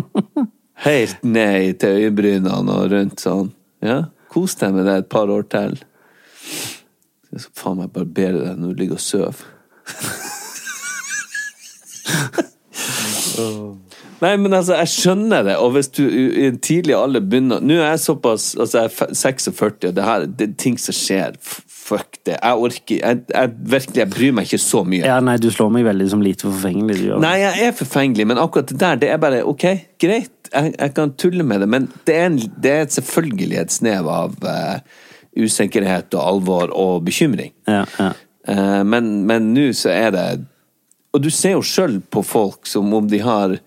Helt 0.87 1.23
ned 1.23 1.79
til 1.79 2.01
øyebrynene 2.01 2.73
og 2.73 2.91
rundt 2.91 3.23
sånn. 3.23 3.53
Ja, 3.83 4.03
Kos 4.33 4.57
deg 4.57 4.73
med 4.73 4.87
det 4.89 4.95
et 5.03 5.11
par 5.13 5.29
år 5.29 5.45
til. 5.45 5.77
Jeg 7.29 7.43
skal 7.43 7.59
faen 7.61 7.77
meg 7.83 7.93
barbere 7.93 8.39
deg 8.41 8.57
når 8.59 8.73
du 8.73 8.81
ligger 8.81 8.97
og 8.97 9.05
sover. 9.05 9.45
Nei, 14.23 14.37
men 14.39 14.53
altså, 14.55 14.77
jeg 14.79 14.91
skjønner 14.93 15.43
det, 15.43 15.55
og 15.59 15.73
hvis 15.75 15.89
du 15.97 16.03
i 16.07 16.45
en 16.47 16.59
tidlig 16.63 16.95
alder 16.95 17.23
begynner 17.25 17.63
Nå 17.63 17.75
er 17.75 17.89
jeg 17.89 18.03
såpass 18.05 18.53
Altså, 18.55 18.83
jeg 18.83 18.91
er 18.91 19.15
46, 19.19 19.89
og 19.89 19.95
det 19.97 20.05
her 20.07 20.27
det 20.27 20.47
er 20.47 20.53
ting 20.61 20.77
som 20.79 20.95
skjer. 20.95 21.35
Fuck 21.43 22.19
det. 22.25 22.37
Jeg 22.37 22.67
orker 22.67 23.01
jeg, 23.01 23.23
jeg, 23.33 23.55
Virkelig, 23.73 23.99
jeg 23.99 24.11
bryr 24.13 24.37
meg 24.37 24.47
ikke 24.47 24.61
så 24.63 24.83
mye. 24.87 25.03
ja, 25.03 25.17
nei, 25.23 25.35
du 25.43 25.49
slår 25.51 25.73
meg 25.75 25.87
veldig 25.89 26.07
som 26.13 26.23
lite 26.23 26.47
forfengelig. 26.47 26.99
Du 27.01 27.09
gjør. 27.09 27.23
Nei, 27.23 27.33
jeg 27.41 27.67
er 27.67 27.75
forfengelig, 27.77 28.27
men 28.31 28.39
akkurat 28.41 28.71
det 28.71 28.79
der, 28.79 29.01
det 29.01 29.11
er 29.11 29.19
bare 29.21 29.43
ok, 29.49 29.65
greit. 30.01 30.31
Jeg, 30.53 30.75
jeg 30.77 30.93
kan 30.95 31.15
tulle 31.19 31.43
med 31.47 31.65
det, 31.65 31.67
men 31.73 31.89
det 32.07 32.15
er, 32.15 32.29
en, 32.29 32.39
det 32.63 32.71
er 32.71 32.87
selvfølgelig 32.93 33.59
et 33.59 33.73
snev 33.73 34.07
av 34.13 34.35
uh, 34.45 35.03
usikkerhet 35.43 36.13
og 36.13 36.23
alvor 36.23 36.71
og 36.71 37.03
bekymring. 37.07 37.51
Ja, 37.67 37.83
ja. 37.99 38.13
Men 38.83 39.23
men 39.23 39.53
nå 39.55 39.69
så 39.71 39.87
er 39.93 40.09
det 40.11 40.25
Og 41.13 41.21
du 41.21 41.29
ser 41.29 41.55
jo 41.57 41.61
sjøl 41.65 41.99
på 42.09 42.23
folk 42.25 42.65
som 42.69 42.91
om 42.97 43.07
de 43.09 43.19
har 43.21 43.57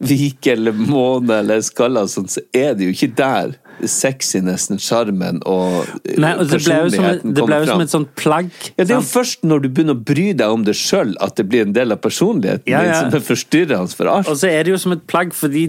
vike 0.00 0.54
eller 0.54 0.72
måne 0.72 1.42
eller 1.42 1.60
skaller, 1.62 2.06
sånn, 2.08 2.28
så 2.32 2.40
er 2.56 2.72
det 2.74 2.86
jo 2.88 2.94
ikke 2.94 3.10
der 3.18 3.50
sexinessen, 3.84 4.80
sjarmen 4.80 5.38
og 5.48 5.84
Nei, 6.20 6.32
og 6.40 6.48
personligheten 6.50 6.96
kommer 6.96 7.20
fram. 7.20 7.34
det 7.36 7.44
ble 7.48 7.58
jo 7.62 7.68
som 7.70 7.84
et 7.84 7.92
sånt 7.94 8.10
plagg. 8.16 8.50
Ja, 8.76 8.84
Det 8.84 8.90
er 8.90 8.98
jo 8.98 9.06
først 9.08 9.44
når 9.44 9.62
du 9.64 9.68
begynner 9.68 9.96
å 9.96 10.02
bry 10.10 10.26
deg 10.36 10.56
om 10.56 10.64
det 10.66 10.74
sjøl, 10.76 11.14
at 11.20 11.36
det 11.40 11.46
blir 11.52 11.66
en 11.66 11.76
del 11.76 11.92
av 11.94 12.00
personligheten 12.04 12.68
Ja, 12.72 12.82
din 12.84 12.96
som 12.96 13.20
er 13.20 13.24
forstyrrende 13.28 13.96
for 13.96 14.10
alt. 14.12 14.28
Og 14.28 14.40
så 14.40 14.50
er 14.50 14.64
det 14.64 14.74
jo 14.74 14.80
som 14.80 14.96
et 14.96 15.06
plagg 15.08 15.32
fordi 15.36 15.68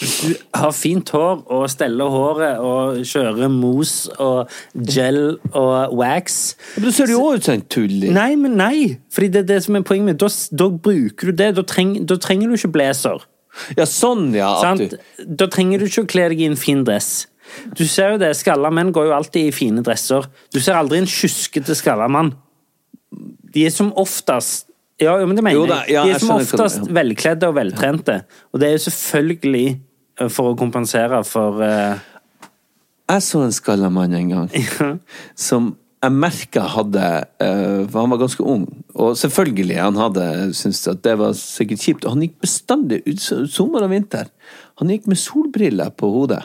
du 0.00 0.34
har 0.58 0.72
fint 0.74 1.10
hår 1.14 1.44
og 1.54 1.68
steller 1.70 2.10
håret 2.10 2.58
og 2.58 3.02
kjører 3.06 3.50
mos 3.52 3.92
og 4.18 4.50
gel 4.74 5.36
og 5.52 5.94
wax. 5.98 6.56
Men 6.74 6.88
da 6.88 6.94
ser 6.96 7.10
du 7.10 7.14
jo 7.14 7.28
ut 7.36 7.46
som 7.46 7.54
en 7.54 7.62
tulling. 7.70 8.10
Nei, 8.16 8.32
men 8.40 8.56
nei! 8.58 8.96
Fordi 9.14 9.30
det 9.36 9.44
er 9.44 9.50
det 9.52 9.60
som 9.68 9.78
er 9.78 9.86
poenget 9.86 10.10
mitt. 10.10 10.18
Da, 10.22 10.30
da 10.58 10.68
bruker 10.88 11.30
du 11.30 11.38
det. 11.38 11.52
Da, 11.60 11.62
treng, 11.68 11.94
da 12.10 12.18
trenger 12.18 12.50
du 12.50 12.58
ikke 12.58 12.72
blazer. 12.74 13.22
Ja, 13.78 13.86
sånn, 13.86 14.32
ja. 14.34 14.50
Du, 14.74 14.98
Da 15.38 15.46
trenger 15.52 15.78
du 15.78 15.86
ikke 15.86 16.02
å 16.02 16.10
kle 16.10 16.26
deg 16.32 16.42
i 16.42 16.50
en 16.50 16.58
fin 16.58 16.82
dress. 16.86 17.28
Du 17.78 17.84
ser 17.86 18.14
jo 18.16 18.20
det, 18.22 18.32
Skalla 18.34 18.72
menn 18.74 18.90
går 18.94 19.10
jo 19.10 19.14
alltid 19.14 19.50
i 19.50 19.54
fine 19.54 19.84
dresser. 19.84 20.26
Du 20.50 20.58
ser 20.58 20.78
aldri 20.80 20.98
en 21.02 21.10
kjuskete 21.10 21.76
skalla 21.78 22.08
mann. 22.10 22.32
De 23.54 23.62
er 23.62 23.70
som 23.70 23.92
oftest 24.00 24.66
Ja, 25.02 25.16
men 25.26 25.34
det 25.34 25.42
mener 25.42 25.58
Jo 25.58 25.66
da, 25.66 25.80
jeg. 25.90 26.06
De 26.06 26.14
er 26.14 26.22
som 26.22 26.36
oftest 26.38 26.90
velkledde 26.94 27.50
og 27.50 27.56
veltrente. 27.56 28.20
Og 28.54 28.60
det 28.62 28.68
er 28.68 28.76
jo 28.76 28.82
selvfølgelig 28.86 29.68
eh, 30.20 30.28
for 30.30 30.52
å 30.52 30.58
kompensere 30.58 31.22
for 31.26 31.62
uh... 31.62 32.02
Jeg 33.10 33.24
så 33.26 33.42
en 33.44 33.52
skalla 33.52 33.90
mann 33.92 34.14
en 34.16 34.30
gang 34.30 34.46
som 35.46 35.74
jeg 36.04 36.12
merka 36.12 36.62
hadde 36.68 37.02
uh, 37.40 37.82
For 37.88 37.98
han 38.02 38.12
var 38.12 38.20
ganske 38.20 38.44
ung, 38.44 38.64
og 38.92 39.14
selvfølgelig, 39.16 39.76
han 39.80 39.96
hadde 39.98 40.24
syntes 40.56 40.82
at 40.92 41.00
det 41.04 41.14
var 41.20 41.36
sikkert 41.38 41.84
kjipt. 41.84 42.04
Og 42.04 42.14
han 42.14 42.24
gikk 42.26 42.34
bestandig 42.44 43.00
ut 43.08 43.22
sommer 43.52 43.86
og 43.86 43.92
vinter. 43.92 44.28
Han 44.82 44.92
gikk 44.92 45.08
med 45.10 45.20
solbriller 45.20 45.94
på 45.96 46.10
hodet. 46.12 46.42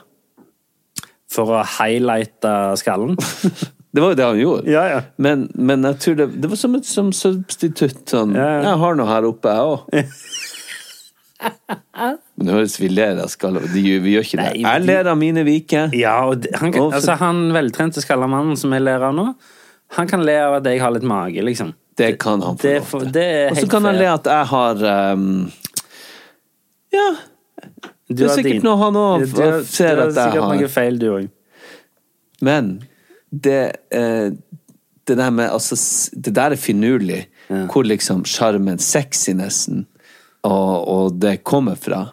For 1.30 1.60
å 1.60 1.66
highlighte 1.78 2.54
skallen. 2.80 3.20
Det 3.94 4.02
var 4.04 4.12
jo 4.12 4.16
det 4.20 4.26
han 4.26 4.38
gjorde. 4.40 4.70
Ja, 4.70 4.84
ja. 4.88 5.00
Men, 5.18 5.48
men 5.56 5.82
jeg 5.88 5.96
tror 6.04 6.16
det, 6.20 6.28
det 6.42 6.50
var 6.52 6.60
som 6.62 6.76
et 6.78 6.86
som 6.86 7.08
substitutt. 7.16 8.04
Sånn, 8.12 8.36
Ja, 8.38 8.46
ja. 8.60 8.62
Jeg 8.68 8.78
har 8.84 8.96
noe 9.00 9.08
her 9.10 9.26
oppe, 9.32 9.50
jeg 9.50 9.60
òg. 9.66 9.80
Men 11.40 12.48
det 12.48 12.54
høres 12.56 12.74
vi 12.82 12.90
ler 12.92 13.20
av 13.24 13.30
skalla 13.32 13.62
Vi 13.72 13.82
gjør 13.88 14.26
ikke 14.26 14.38
det. 14.40 14.48
Nei, 14.50 14.64
Jeg 14.66 14.84
ler 14.88 15.08
av 15.08 15.18
mine 15.20 15.44
viker. 15.48 15.94
Ja, 15.96 16.18
og 16.28 16.42
det- 16.44 16.52
han, 16.60 16.72
kan, 16.76 16.90
altså, 16.94 17.16
han 17.20 17.40
veltrente 17.56 18.02
skalla 18.04 18.28
mannen 18.28 18.58
som 18.60 18.72
jeg 18.76 18.84
ler 18.84 19.02
av 19.08 19.14
nå, 19.16 19.26
han 19.98 20.08
kan 20.08 20.22
le 20.26 20.36
av 20.44 20.54
at 20.60 20.66
jeg 20.70 20.82
har 20.84 20.92
litt 20.92 21.04
mage, 21.08 21.42
liksom. 21.42 21.74
Det 21.98 22.14
kan 22.20 22.42
han 22.46 22.58
få 22.58 22.68
lov 23.02 23.12
til. 23.12 23.50
Og 23.52 23.58
så 23.58 23.68
kan 23.72 23.86
han 23.90 23.96
le 24.00 24.06
at 24.12 24.26
jeg 24.30 24.46
har 24.52 24.84
um, 25.16 25.52
Ja, 26.94 27.08
Du 28.10 28.16
det 28.16 28.22
er 28.26 28.28
har 28.30 28.36
sikkert 28.38 28.52
din- 28.60 28.64
noe 28.64 28.78
han 28.84 28.94
òg 28.94 29.26
Du 29.34 29.42
har- 29.42 29.52
du 29.52 29.56
har 29.56 29.64
sikkert 29.64 30.60
noe 30.62 30.68
feil, 30.68 30.98
du 31.00 31.08
òg. 31.16 31.30
Men 32.42 32.84
det, 33.32 33.76
eh, 33.92 34.32
det 35.08 35.18
der 35.18 35.30
med 35.30 35.50
altså, 35.50 35.76
Det 36.14 36.36
der 36.36 36.52
er 36.52 36.56
finurlig. 36.56 37.28
Hvor 37.50 37.82
liksom 37.84 38.26
sjarmen, 38.30 38.78
sexinessen 38.78 39.88
og, 40.44 40.88
og 40.88 41.16
det 41.22 41.44
kommer 41.44 41.76
fra. 41.76 42.04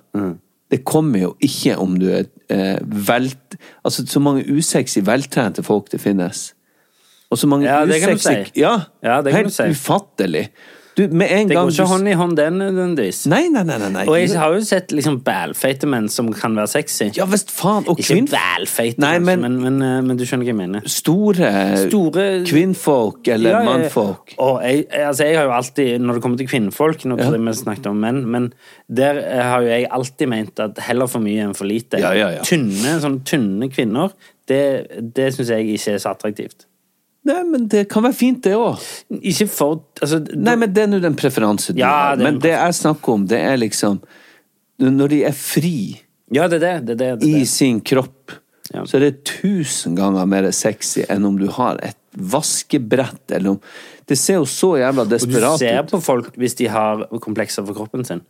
Det 0.70 0.80
kommer 0.84 1.20
jo 1.20 1.36
ikke 1.44 1.76
om 1.78 1.98
du 2.00 2.06
er 2.08 2.24
eh, 2.50 2.78
velt... 2.82 3.56
Altså, 3.84 4.06
så 4.06 4.20
mange 4.20 4.42
usexy, 4.50 4.98
veltrente 5.04 5.62
folk 5.62 5.92
det 5.92 6.00
finnes. 6.00 6.54
Og 7.30 7.38
så 7.38 7.46
mange 7.46 7.66
Ja, 7.68 7.84
usexy 7.84 8.24
si. 8.24 8.60
Ja, 8.60 8.80
Ja, 9.02 9.20
det 9.22 9.32
kan 9.32 9.44
helt 9.44 9.52
du 9.52 9.54
si. 9.54 9.68
ufattelig. 9.70 10.48
Du, 10.96 11.02
med 11.12 11.28
en 11.28 11.48
Det 11.50 11.54
gang 11.56 11.66
går 11.66 11.74
ikke 11.74 11.84
du- 11.84 11.90
hånd 11.92 12.08
i 12.08 12.12
hånd, 12.16 12.36
den 12.38 12.54
nødvendigvis. 12.58 13.26
Nei, 13.28 13.42
nei, 13.52 13.62
nei. 13.68 13.76
nei, 13.82 13.88
nei. 13.92 14.04
Og 14.08 14.16
jeg 14.16 14.38
har 14.40 14.54
jo 14.54 14.60
sett 14.64 14.94
liksom 14.96 15.18
bælfeite 15.26 15.84
menn 15.92 16.06
som 16.08 16.30
kan 16.32 16.54
være 16.56 16.70
sexy. 16.72 17.10
Ja 17.18 17.26
visst 17.28 17.50
faen. 17.52 17.84
Og 17.86 17.98
kvinn... 18.00 18.24
Ikke 18.24 18.38
bælfeite, 18.38 18.98
Nei, 19.04 19.18
men- 19.18 19.42
men, 19.44 19.58
men, 19.60 19.76
eh, 19.84 20.00
men 20.06 20.16
du 20.16 20.24
skjønner 20.24 20.46
hva 20.48 20.54
jeg 20.54 20.56
mener. 20.56 20.86
Store, 20.88 21.50
Store- 21.82 22.44
kvinnfolk 22.48 23.28
eller 23.28 23.50
ja. 23.58 23.62
mannfolk. 23.66 24.32
Og 24.38 24.62
jeg, 24.64 24.86
altså 25.04 25.24
jeg 25.28 25.36
har 25.36 25.44
jo 25.44 25.52
alltid, 25.58 25.98
når 26.00 26.14
det 26.14 26.22
kommer 26.22 26.38
til 26.40 26.48
kvinnfolk 26.48 27.04
Nå 27.04 27.18
tror 27.20 27.36
jeg 27.36 27.44
vi 27.44 27.52
snakket 27.60 27.86
om 27.92 28.00
menn, 28.00 28.22
men 28.32 28.46
der 28.88 29.20
eh, 29.20 29.42
har 29.50 29.60
jo 29.66 29.68
jeg 29.68 29.88
alltid 29.90 30.28
ment 30.32 30.60
at 30.64 30.78
heller 30.88 31.06
for 31.12 31.20
mye 31.20 31.44
enn 31.44 31.52
for 31.54 31.68
lite. 31.68 32.00
Ja, 32.00 32.14
ja, 32.16 32.30
ja. 32.38 32.40
Tynne, 32.46 32.96
sånn 33.04 33.20
tynne 33.28 33.68
kvinner, 33.68 34.16
det, 34.48 34.62
det 35.14 35.28
syns 35.34 35.48
jeg 35.52 35.68
ikke 35.76 35.92
er 35.96 36.00
så 36.00 36.14
attraktivt. 36.16 36.64
Nei, 37.26 37.40
men 37.50 37.66
det 37.72 37.84
kan 37.90 38.04
være 38.06 38.14
fint, 38.16 38.40
det 38.46 38.52
òg. 38.54 38.78
Ikke 39.20 39.48
for 39.50 39.80
altså, 40.02 40.20
Nei, 40.36 40.54
men 40.60 40.72
det 40.76 40.84
er 40.84 40.90
nå 40.92 41.00
den 41.02 41.16
preferansen 41.18 41.74
du 41.76 41.80
Ja, 41.82 41.90
har. 42.12 42.20
Men 42.22 42.38
det 42.42 42.52
jeg 42.54 42.74
snakker 42.78 43.16
om, 43.16 43.26
det 43.30 43.40
er 43.42 43.56
liksom 43.60 44.00
Når 44.82 45.08
de 45.14 45.22
er 45.28 45.32
fri 45.36 45.74
Ja, 46.34 46.46
det 46.50 46.60
er 46.62 46.80
det. 46.84 46.96
det, 46.98 47.06
er 47.12 47.24
i 47.26 47.44
sin 47.46 47.80
kropp, 47.80 48.32
Ja. 48.74 48.82
så 48.84 48.96
er 48.98 49.04
det 49.06 49.24
tusen 49.24 49.94
ganger 49.98 50.26
mer 50.26 50.48
sexy 50.52 51.04
enn 51.08 51.24
om 51.28 51.36
du 51.38 51.46
har 51.54 51.78
et 51.86 51.96
vaskebrett 52.16 53.30
eller 53.36 53.50
om 53.56 53.60
Det 54.08 54.16
ser 54.18 54.40
jo 54.40 54.46
så 54.50 54.72
jævla 54.80 55.04
desperat 55.08 55.54
ut. 55.54 55.60
du 55.60 55.66
ser 55.66 55.82
på 55.90 56.00
folk 56.02 56.34
hvis 56.36 56.54
de 56.58 56.66
har 56.70 57.06
komplekser 57.22 57.64
for 57.66 57.74
kroppen 57.74 58.04
sin. 58.06 58.20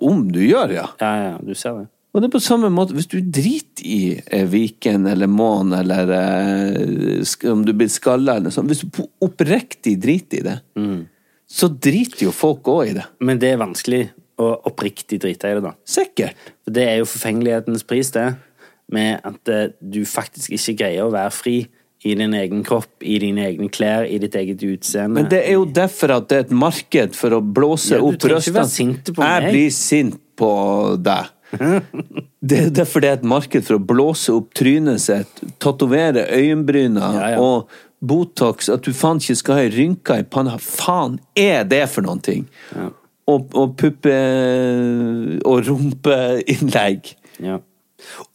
Om 0.00 0.26
du 0.32 0.40
gjør, 0.44 0.72
ja. 0.76 0.86
Ja, 1.00 1.12
ja, 1.24 1.38
du 1.42 1.54
ser 1.56 1.78
det. 1.80 1.86
Og 2.14 2.22
det 2.22 2.28
er 2.30 2.32
på 2.32 2.40
samme 2.40 2.70
måte, 2.72 2.94
hvis 2.96 3.06
du 3.10 3.18
driter 3.20 3.84
i 3.84 3.98
eh, 4.16 4.46
Viken 4.48 5.04
eller 5.10 5.28
Mån 5.30 5.74
eller 5.76 6.08
eh, 6.16 7.50
om 7.52 7.64
du 7.66 7.74
blir 7.76 7.90
skalla 7.92 8.38
eller 8.38 8.48
noe 8.48 8.54
sånt, 8.54 8.70
hvis 8.72 8.80
du 8.86 9.02
oppriktig 9.24 9.98
driter 10.02 10.40
i 10.40 10.46
det, 10.48 10.56
Mm. 10.78 11.02
så 11.48 11.68
driter 11.68 12.24
jo 12.26 12.32
folk 12.34 12.66
òg 12.72 12.90
i 12.90 12.96
det. 12.98 13.04
Men 13.20 13.38
det 13.40 13.52
er 13.52 13.60
vanskelig 13.60 14.02
å 14.38 14.48
oppriktig 14.70 15.18
drite 15.20 15.50
i 15.50 15.56
det, 15.58 15.62
da. 15.64 15.72
Sikkert. 15.88 16.36
For 16.64 16.74
det 16.76 16.84
er 16.88 16.98
jo 17.00 17.08
forfengelighetens 17.10 17.84
pris, 17.88 18.10
det. 18.14 18.26
Med 18.92 19.20
at 19.28 19.48
eh, 19.52 19.66
du 19.80 20.04
faktisk 20.08 20.54
ikke 20.56 20.76
greier 20.80 21.04
å 21.08 21.12
være 21.12 21.32
fri 21.34 21.56
i 22.06 22.14
din 22.14 22.32
egen 22.38 22.60
kropp, 22.64 23.02
i 23.02 23.16
dine 23.18 23.42
egne 23.50 23.68
klær, 23.74 24.06
i 24.06 24.20
ditt 24.22 24.36
eget 24.38 24.62
utseende. 24.62 25.16
Men 25.18 25.28
det 25.32 25.40
er 25.48 25.56
jo 25.58 25.64
derfor 25.66 26.14
at 26.14 26.28
det 26.30 26.36
er 26.38 26.44
et 26.46 26.54
marked 26.54 27.16
for 27.18 27.34
å 27.36 27.40
blåse 27.42 27.96
Ja, 27.96 27.98
du 28.00 28.06
opp 28.12 28.20
trenger 28.22 28.44
ikke 28.46 28.54
være 28.60 28.70
sint 28.70 29.10
på 29.16 29.26
Jeg 29.26 29.50
blir 29.52 29.72
sint 29.74 30.20
på 30.38 30.52
deg. 31.02 31.32
Det 31.52 32.58
er 32.58 32.70
derfor 32.76 33.00
det 33.00 33.08
er 33.10 33.16
et 33.18 33.24
marked 33.24 33.64
for 33.64 33.78
å 33.78 33.82
blåse 33.82 34.32
opp 34.36 34.50
trynet 34.58 35.00
sitt, 35.00 35.40
tatovere 35.62 36.26
øyenbryna 36.36 37.12
Ja, 37.16 37.28
ja. 37.34 37.38
og 37.40 37.70
Botox, 38.04 38.68
at 38.70 38.84
du 38.86 38.92
faen 38.94 39.18
ikke 39.18 39.34
skal 39.40 39.56
ha 39.58 39.62
ei 39.66 39.70
rynke 39.74 40.20
i 40.20 40.26
panna. 40.28 40.58
Faen 40.62 41.16
er 41.34 41.64
det 41.66 41.80
for 41.90 42.04
noen 42.06 42.20
ting? 42.22 42.44
Og, 43.28 43.48
og 43.58 43.72
puppe- 43.80 45.40
og 45.44 45.64
rumpeinnlegg. 45.66 47.10
Ja. 47.42 47.56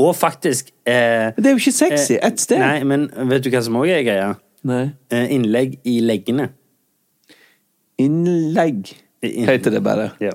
Og 0.04 0.12
faktisk 0.19 0.73
eh, 0.86 1.32
Det 1.38 1.45
er 1.47 1.54
jo 1.56 1.62
ikke 1.62 1.71
sexy 1.78 2.17
eh, 2.17 2.28
ett 2.28 2.41
sted. 2.43 2.60
Nei, 2.60 2.84
men 2.84 3.08
vet 3.32 3.45
du 3.45 3.49
hva 3.54 3.62
som 3.63 3.78
òg 3.80 3.88
er 3.95 4.04
greia? 4.04 4.34
Nei. 4.67 4.84
Eh, 5.13 5.30
innlegg 5.38 5.78
i 5.88 6.02
leggene. 6.04 6.49
Innlegg 8.04 8.91
In- 9.23 9.47
heter 9.47 9.71
det 9.71 9.82
bare. 9.86 10.10
Ja. 10.19 10.34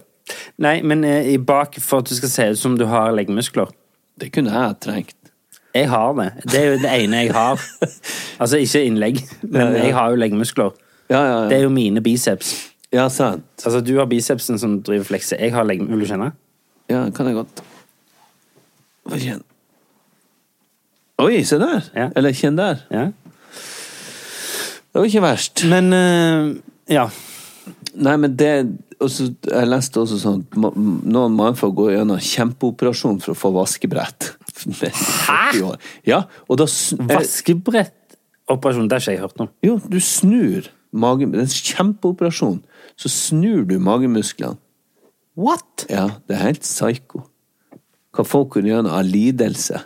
Nei, 0.58 0.80
men 0.82 1.04
eh, 1.04 1.28
i 1.34 1.36
bak 1.38 1.76
for 1.80 2.02
at 2.02 2.08
du 2.10 2.14
skal 2.18 2.28
se 2.32 2.46
ut 2.52 2.58
som 2.60 2.76
du 2.78 2.84
har 2.90 3.12
leggmuskler. 3.16 3.70
Det 4.18 4.32
kunne 4.34 4.50
jeg 4.52 4.58
ha 4.58 4.72
trengt. 4.82 5.14
Jeg 5.76 5.88
har 5.92 6.14
det. 6.18 6.28
Det 6.50 6.58
er 6.58 6.66
jo 6.72 6.78
det 6.82 6.90
ene 7.04 7.20
jeg 7.26 7.32
har. 7.36 7.60
Altså 8.42 8.58
ikke 8.62 8.84
innlegg, 8.86 9.16
men 9.42 9.60
Ja, 9.60 9.68
ja. 9.74 9.84
jeg 9.84 9.94
har 9.96 10.10
jo 10.14 10.18
leggmuskler. 10.22 10.74
Ja, 11.10 11.20
ja, 11.26 11.38
Det 11.50 11.56
er 11.58 11.62
jo 11.66 11.70
mine 11.74 12.00
biceps. 12.04 12.52
ja 12.94 13.08
sant. 13.08 13.44
Altså, 13.64 13.80
du 13.80 13.96
har 13.98 14.06
bicepsen 14.06 14.58
som 14.58 14.76
driver 14.82 15.04
flekse. 15.04 15.36
Jeg 15.40 15.52
har 15.54 15.64
legg... 15.66 15.82
Vil 15.88 16.00
du 16.00 16.06
kjenne? 16.06 16.32
Ja, 16.88 17.02
kan 17.14 17.26
jeg 17.26 17.34
godt. 17.40 17.62
Hva 19.08 19.18
kjenn? 19.20 19.42
Oi, 21.18 21.42
se 21.44 21.58
der! 21.58 21.82
Ja. 21.96 22.08
Eller 22.16 22.32
kjenn 22.36 22.56
der. 22.58 22.84
Ja. 22.94 23.06
Det 24.88 24.94
var 25.02 25.08
ikke 25.10 25.22
verst. 25.24 25.64
Men 25.68 25.92
eh, 25.92 26.52
ja. 26.94 27.08
Nei, 27.98 28.14
men 28.20 28.34
det 28.38 28.52
også, 29.02 29.28
Jeg 29.46 29.68
leste 29.68 30.00
også 30.02 30.18
sånn 30.22 30.40
noen 30.54 31.36
mannfolk 31.38 31.76
går 31.78 31.92
gjennom 31.96 32.20
kjempeoperasjon 32.22 33.20
for 33.22 33.34
å 33.34 33.38
få 33.38 33.52
vaskebrett. 33.54 34.32
Hæ?! 35.28 35.76
Ja, 36.06 36.24
og 36.46 36.60
da 36.60 36.66
eh, 36.66 37.04
Vaskebrettoperasjon, 37.12 38.88
det 38.90 38.98
har 38.98 39.04
ikke 39.04 39.16
jeg 39.16 39.22
hørt 39.22 39.44
om. 39.44 39.50
Jo, 39.64 39.78
du 39.86 40.00
snur 40.02 40.70
magen 40.90 41.34
Det 41.34 41.42
er 41.42 41.46
en 41.46 41.52
kjempeoperasjon. 41.72 42.62
Så 42.98 43.10
snur 43.12 43.66
du 43.68 43.76
magemusklene. 43.82 44.58
What?! 45.38 45.86
Ja, 45.86 46.08
det 46.26 46.34
er 46.34 46.48
helt 46.48 46.64
psyko. 46.66 47.22
Hva 48.14 48.24
folk 48.26 48.56
kunne 48.56 48.72
gjøre 48.72 48.90
av 48.90 49.06
lidelse. 49.06 49.84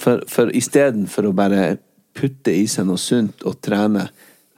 For, 0.00 0.24
for 0.28 0.52
istedenfor 0.56 1.30
å 1.30 1.36
bare 1.36 1.78
putte 2.16 2.52
i 2.52 2.66
seg 2.68 2.88
noe 2.88 3.00
sunt 3.00 3.44
og 3.48 3.60
trene 3.64 4.08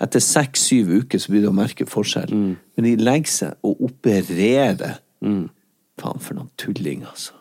Etter 0.03 0.23
seks-syv 0.25 0.89
uker 1.03 1.21
så 1.23 1.31
blir 1.31 1.45
det 1.45 1.51
å 1.53 1.55
merke 1.55 1.87
forskjell. 1.87 2.33
Men 2.35 2.87
de 2.89 2.97
legger 2.99 3.31
seg 3.31 3.67
og 3.69 3.81
opererer. 3.87 4.97
Faen, 5.23 6.19
for 6.25 6.35
noen 6.35 6.51
tulling, 6.59 7.05
altså. 7.07 7.37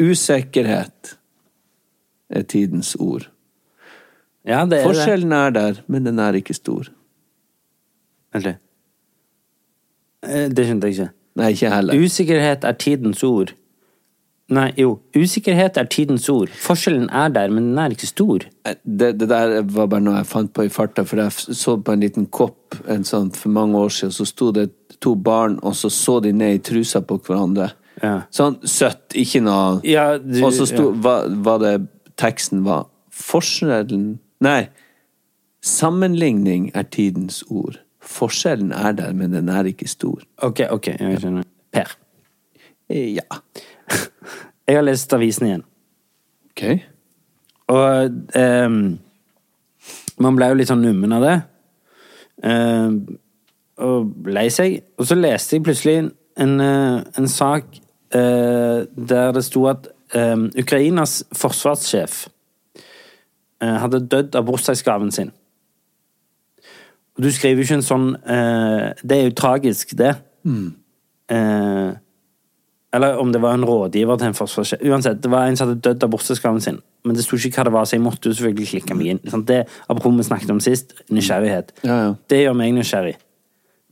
Usikkerhet 0.00 1.16
er 2.32 2.46
tidens 2.48 2.94
ord. 2.96 3.28
Ja, 4.48 4.64
det 4.66 4.80
er 4.80 4.88
Forskjellen 4.88 5.32
er 5.36 5.52
der, 5.54 5.82
men 5.86 6.06
den 6.08 6.18
er 6.18 6.34
ikke 6.38 6.54
stor. 6.56 6.88
Vent 8.32 8.46
litt. 8.48 8.62
Eh, 10.26 10.48
Det 10.48 10.64
skjønte 10.66 10.88
jeg 10.88 10.96
ikke. 10.96 11.10
Nei, 11.36 11.50
ikke 11.54 11.70
heller. 11.72 11.94
Usikkerhet 12.02 12.64
er 12.68 12.72
tidens 12.80 13.22
ord. 13.24 13.52
Nei, 14.52 14.66
jo. 14.76 14.98
Usikkerhet 15.16 15.78
er 15.80 15.86
tidens 15.88 16.26
ord. 16.32 16.50
Forskjellen 16.60 17.06
er 17.08 17.30
der, 17.32 17.48
men 17.54 17.70
den 17.70 17.78
er 17.80 17.94
ikke 17.94 18.08
stor. 18.10 18.44
Det, 18.84 19.12
det 19.20 19.28
der 19.30 19.54
var 19.72 19.86
bare 19.88 20.04
noe 20.04 20.18
jeg 20.18 20.28
fant 20.28 20.52
på 20.52 20.66
i 20.66 20.72
farta, 20.72 21.04
for 21.08 21.22
jeg 21.22 21.32
så 21.56 21.78
på 21.80 21.94
en 21.94 22.02
liten 22.04 22.26
kopp 22.28 22.76
en 22.92 23.06
sånn 23.08 23.30
for 23.36 23.54
mange 23.54 23.78
år 23.80 23.92
siden, 23.96 24.12
så 24.12 24.26
sto 24.28 24.50
det 24.52 24.68
to 25.02 25.14
barn, 25.16 25.56
og 25.62 25.72
så 25.78 25.88
så 25.90 26.18
de 26.22 26.34
ned 26.36 26.58
i 26.58 26.62
trusa 26.68 27.00
på 27.06 27.16
hverandre. 27.24 27.70
Ja. 28.02 28.14
Sånn 28.34 28.56
søtt, 28.66 29.14
ikke 29.14 29.40
noe 29.44 29.80
Ja, 29.86 30.16
du- 30.18 30.40
Og 30.44 30.52
så 30.56 30.66
sto 30.66 30.90
ja. 30.90 31.16
hva, 31.38 31.58
det 31.62 31.74
Teksten 32.18 32.64
var 32.64 32.86
Forskjellen 33.12 34.18
Nei. 34.42 34.68
Sammenligning 35.62 36.70
er 36.74 36.82
tidens 36.90 37.42
ord. 37.48 37.78
Forskjellen 38.02 38.72
er 38.74 38.92
der, 38.98 39.12
men 39.14 39.30
den 39.36 39.48
er 39.52 39.68
ikke 39.70 39.86
stor. 39.88 40.24
Ok, 40.42 40.64
ok, 40.74 40.88
jeg 40.98 41.20
skjønner. 41.22 41.44
Per. 41.70 41.92
Eh, 42.90 43.14
Ja. 43.14 43.22
Jeg 44.68 44.78
har 44.78 44.84
lest 44.86 45.12
avisen 45.12 45.46
igjen. 45.48 45.64
Ok. 46.52 46.62
Og 47.72 48.12
um, 48.38 48.78
man 50.22 50.38
ble 50.38 50.50
jo 50.50 50.58
litt 50.58 50.70
sånn 50.70 50.84
nummen 50.84 51.14
av 51.16 51.26
det. 51.26 51.36
Um, 52.42 52.98
og 53.82 54.28
lei 54.30 54.46
seg. 54.52 54.80
Og 55.00 55.08
så 55.08 55.18
leste 55.18 55.56
jeg 55.56 55.66
plutselig 55.66 55.96
en, 56.02 56.10
en, 56.40 56.54
eh, 56.62 56.98
en 57.18 57.28
sak 57.30 57.68
uh, 58.14 58.84
der 58.86 59.32
det 59.34 59.44
sto 59.46 59.64
at 59.70 59.88
um, 60.14 60.48
Ukrainas 60.58 61.22
forsvarssjef 61.34 62.26
uh, 62.76 63.78
hadde 63.82 64.04
dødd 64.12 64.36
av 64.38 64.46
bursdagsgaven 64.46 65.10
sin. 65.14 65.32
Og 67.16 67.26
du 67.26 67.32
skriver 67.32 67.60
jo 67.60 67.66
ikke 67.66 67.80
en 67.80 67.84
sånn 67.84 68.06
uh, 68.14 68.92
Det 69.02 69.18
er 69.18 69.26
jo 69.26 69.40
tragisk, 69.42 69.96
det. 69.98 70.14
Eh, 71.32 71.90
eller 72.92 73.16
om 73.18 73.30
det 73.32 73.40
var 73.40 73.54
en 73.56 73.64
rådgiver 73.64 74.18
til 74.20 74.26
en 74.28 74.34
forsvarssjef. 74.36 74.82
Uansett, 74.84 75.20
det 75.24 75.30
var 75.32 75.46
en 75.48 75.56
som 75.56 75.68
hadde 75.68 75.80
dødd 75.80 76.02
av 76.04 76.10
bursdagsgaven 76.12 76.60
sin. 76.60 76.80
Men 77.04 77.16
det 77.16 77.24
sto 77.24 77.36
ikke 77.36 77.56
hva 77.62 77.64
det 77.64 77.72
var, 77.72 77.86
så 77.88 77.96
jeg 77.96 78.02
måtte 78.04 78.28
jo 78.28 78.34
selvfølgelig 78.36 78.68
klikke 78.74 78.94
meg 78.98 79.06
inn. 79.14 79.44
Det 79.48 79.62
apropos 79.88 80.12
vi 80.18 80.26
snakket 80.28 80.50
om 80.54 80.60
sist, 80.60 80.92
nysgjerrighet. 81.10 81.72
Ja, 81.82 81.96
ja. 82.04 82.10
Det 82.28 82.42
gjør 82.42 82.58
meg 82.58 82.74
nysgjerrig. 82.76 83.14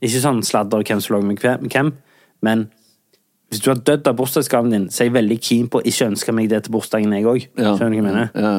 Ikke 0.01 0.21
sånn 0.23 0.43
sladder 0.45 0.83
hvem 0.85 1.01
som 1.01 1.15
lå 1.15 1.21
med 1.25 1.41
hve- 1.41 1.57
hvem, 1.67 1.91
men 2.41 2.67
hvis 3.51 3.59
du 3.65 3.69
har 3.73 3.81
dødd 3.81 4.07
av 4.07 4.15
bursdagsgaven 4.15 4.71
din, 4.71 4.85
så 4.89 5.01
er 5.03 5.09
jeg 5.09 5.13
veldig 5.17 5.39
keen 5.43 5.67
på 5.67 5.81
å 5.81 5.85
ikke 5.85 6.07
ønske 6.13 6.31
meg 6.33 6.47
det 6.49 6.63
til 6.63 6.71
bursdagen, 6.77 7.11
jeg 7.17 7.25
òg. 7.25 7.47
Ja. 7.57 7.73
Skjønner 7.75 7.89
du 7.91 7.97
hva 7.97 8.01
jeg 8.01 8.07
mener? 8.07 8.29
Ja. 8.35 8.53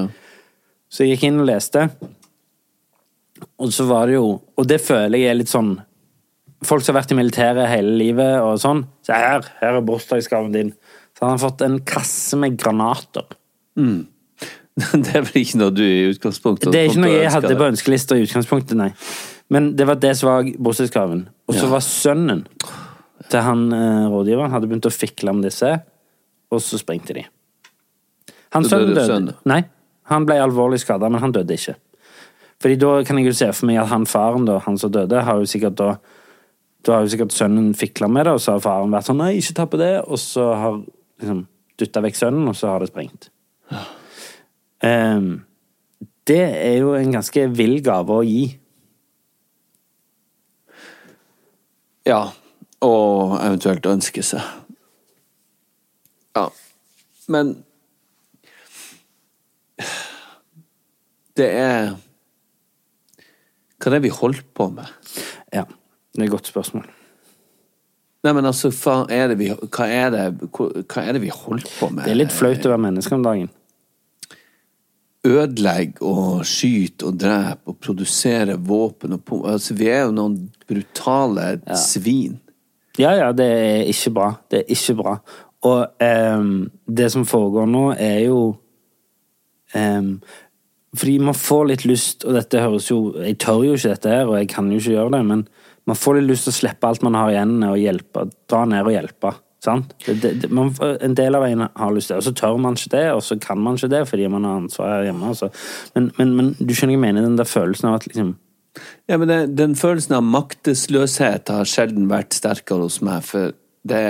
Så 0.93 1.07
jeg 1.07 1.15
gikk 1.17 1.25
inn 1.31 1.41
og 1.41 1.47
leste, 1.49 1.87
og 3.59 3.73
så 3.75 3.87
var 3.89 4.07
det 4.07 4.15
jo 4.19 4.27
Og 4.59 4.67
det 4.69 4.81
føler 4.85 5.19
jeg 5.19 5.31
er 5.33 5.35
litt 5.41 5.51
sånn 5.51 5.73
Folk 6.65 6.85
som 6.85 6.95
har 6.95 7.03
vært 7.03 7.13
i 7.15 7.19
militæret 7.19 7.69
hele 7.71 7.97
livet 7.99 8.37
og 8.45 8.59
sånn. 8.63 8.85
Se 9.07 9.17
her, 9.17 9.43
her 9.61 9.79
er 9.81 9.85
bursdagsgaven 9.87 10.53
din. 10.55 10.73
Så 11.19 11.25
han 11.27 11.35
har 11.37 11.43
fått 11.43 11.65
en 11.67 11.81
kasse 11.87 12.39
med 12.39 12.57
granater. 12.61 13.27
Det 14.73 15.11
er 15.13 15.25
vel 15.27 15.43
ikke 15.43 15.59
noe 15.61 15.73
du 15.75 15.83
i 15.85 16.07
utgangspunktet 16.09 16.73
Det 16.73 16.79
er 16.81 16.87
ikke 16.89 17.03
noe 17.03 17.11
jeg 17.13 17.33
hadde 17.35 17.57
på 17.61 17.67
ønskelista 17.69 18.17
i 18.17 18.23
utgangspunktet, 18.25 18.73
nei. 18.79 18.91
Men 19.53 19.75
det 19.77 19.85
var 19.89 19.99
det 20.01 20.15
som 20.17 20.31
var 20.31 20.47
bursdagsgaven. 20.65 21.27
Og 21.51 21.55
så 21.59 21.67
Ja. 21.67 21.73
var 21.75 21.83
sønnen 21.85 22.45
til 23.29 23.41
han 23.45 23.67
eh, 23.73 24.07
rådgiveren 24.13 24.51
hadde 24.55 24.69
begynt 24.71 24.89
å 24.89 24.93
fikle 24.93 25.35
med 25.37 25.45
disse, 25.51 25.75
og 26.53 26.61
så 26.65 26.81
sprengte 26.81 27.15
de. 27.19 27.27
Han 28.57 28.65
sønnen 28.65 28.95
døde. 28.95 29.07
sønnen? 29.09 29.37
Nei, 29.49 29.61
han 30.09 30.25
ble 30.29 30.41
alvorlig 30.41 30.81
skada, 30.81 31.09
men 31.13 31.21
han 31.21 31.33
døde 31.33 31.53
ikke. 31.57 31.77
Fordi 32.63 32.77
da 32.81 32.91
kan 33.05 33.19
jeg 33.21 33.27
jo 33.29 33.37
se 33.37 33.53
for 33.53 33.67
meg 33.69 33.79
at 33.83 33.89
han 33.93 34.05
faren, 34.09 34.45
da, 34.49 34.59
han 34.65 34.77
som 34.81 34.93
døde, 34.93 35.21
har 35.25 35.41
jo 35.41 35.49
sikkert 35.53 35.77
da 35.77 35.93
Da 36.83 36.97
har 36.97 37.05
jo 37.05 37.13
sikkert 37.13 37.35
sønnen 37.35 37.75
fikla 37.79 38.09
med 38.11 38.27
det, 38.27 38.35
og 38.37 38.43
så 38.43 38.57
har 38.57 38.65
faren 38.65 38.91
vært 38.91 39.07
sånn 39.07 39.21
'nei, 39.23 39.37
ikke 39.39 39.55
ta 39.55 39.67
på 39.67 39.79
det', 39.79 40.03
og 40.03 40.19
så 40.19 40.55
har 40.55 40.83
liksom 41.21 41.47
dytta 41.79 42.03
vekk 42.03 42.17
sønnen, 42.19 42.49
og 42.49 42.57
så 42.59 42.73
har 42.73 42.81
det 42.81 42.91
sprengt. 42.91 43.31
Ehm, 44.83 45.45
det 46.27 46.43
er 46.43 46.79
jo 46.81 46.95
en 46.95 47.13
ganske 47.13 47.47
vill 47.55 47.81
gave 47.83 48.11
å 48.11 48.25
gi. 48.27 48.59
Ja. 52.07 52.33
Og 52.83 53.37
eventuelt 53.39 53.87
ønske 53.87 54.23
seg. 54.27 54.43
Ja. 56.35 56.49
Men 57.29 57.65
Det 61.37 61.47
er 61.49 61.95
Hva 63.79 63.89
er 63.89 63.95
det 63.95 64.03
vi 64.05 64.11
holder 64.13 64.43
på 64.55 64.67
med? 64.75 64.91
Ja, 65.53 65.65
det 66.13 66.21
er 66.21 66.29
et 66.29 66.35
godt 66.35 66.51
spørsmål. 66.51 66.85
Nei, 68.23 68.33
men 68.37 68.47
altså, 68.47 68.71
faen, 68.71 69.09
er 69.11 69.33
det 69.33 69.39
vi, 69.41 69.49
hva, 69.51 69.89
er 69.89 70.13
det, 70.15 70.27
hva 70.55 71.03
er 71.03 71.17
det 71.17 71.25
vi 71.25 71.33
holder 71.35 71.67
på 71.79 71.89
med? 71.91 72.05
Det 72.07 72.13
er 72.13 72.21
litt 72.21 72.35
flaut 72.35 72.69
å 72.69 72.71
være 72.71 72.85
menneske 72.85 73.17
om 73.17 73.25
dagen. 73.25 73.51
Ødelegge 75.27 76.03
og 76.07 76.45
skyte 76.47 77.09
og 77.11 77.19
drepe 77.23 77.71
og 77.71 77.79
produsere 77.83 78.57
våpen 78.59 79.15
og 79.15 79.33
altså, 79.47 79.75
Vi 79.79 79.87
er 79.91 80.05
jo 80.07 80.15
noen 80.15 80.37
brutale 80.67 81.57
svin. 81.79 82.41
Ja, 82.99 83.13
ja, 83.17 83.31
det 83.35 83.47
er 83.47 83.91
ikke 83.91 84.15
bra. 84.19 84.29
Det 84.51 84.63
er 84.63 84.73
ikke 84.75 84.97
bra. 84.99 85.17
Og 85.63 86.03
um, 86.39 86.71
det 86.87 87.09
som 87.15 87.27
foregår 87.27 87.69
nå, 87.71 87.85
er 87.95 88.19
jo 88.27 88.39
um, 89.75 90.15
Fordi 90.95 91.19
man 91.23 91.39
får 91.39 91.69
litt 91.71 91.85
lyst, 91.87 92.27
og 92.27 92.35
dette 92.35 92.61
høres 92.61 92.91
jo 92.91 93.15
Jeg 93.23 93.39
tør 93.39 93.63
jo 93.67 93.77
ikke 93.79 93.95
dette 93.95 94.11
her, 94.11 94.27
og 94.27 94.39
jeg 94.41 94.51
kan 94.51 94.71
jo 94.71 94.79
ikke 94.83 94.97
gjøre 94.97 95.15
det, 95.17 95.23
men 95.31 95.47
man 95.89 95.99
får 95.99 96.21
litt 96.21 96.31
lyst 96.31 96.47
til 96.47 96.55
å 96.55 96.59
slippe 96.61 96.89
alt 96.89 97.03
man 97.03 97.17
har 97.19 97.33
i 97.33 97.39
hendene, 97.41 97.73
og 97.73 97.81
hjelpe, 97.81 98.27
dra 98.51 98.65
ned 98.69 98.87
og 98.87 98.95
hjelpe. 98.95 99.33
Sant? 99.63 99.93
Det, 100.07 100.33
det, 100.43 100.49
man, 100.51 100.73
en 100.81 101.15
del 101.15 101.39
av 101.39 101.45
en 101.47 101.67
har 101.69 101.93
lyst 101.95 102.11
til 102.11 102.17
det, 102.17 102.23
og 102.23 102.27
så 102.27 102.35
tør 102.39 102.57
man 102.63 102.79
ikke 102.79 102.95
det, 102.97 103.05
og 103.15 103.23
så 103.23 103.37
kan 103.43 103.61
man 103.63 103.79
ikke 103.79 103.93
det 103.93 104.01
fordi 104.11 104.31
man 104.31 104.47
har 104.47 104.63
ansvar 104.63 104.97
her 104.97 105.09
hjemme. 105.11 105.29
Altså. 105.31 105.51
Men, 105.95 106.09
men, 106.19 106.33
men 106.39 106.49
du 106.59 106.73
skjønner 106.75 106.97
jeg 106.97 107.05
mener, 107.05 107.27
den 107.27 107.39
der 107.39 107.51
følelsen 107.51 107.91
av 107.91 108.01
at 108.01 108.09
liksom 108.11 108.35
Ja, 109.07 109.19
men 109.21 109.29
det, 109.29 109.57
Den 109.59 109.75
følelsen 109.77 110.17
av 110.17 110.25
maktesløshet 110.25 111.51
har 111.53 111.69
sjelden 111.69 112.09
vært 112.11 112.35
sterkere 112.35 112.87
hos 112.89 113.03
meg. 113.05 113.21
For 113.27 113.53
det 113.87 114.03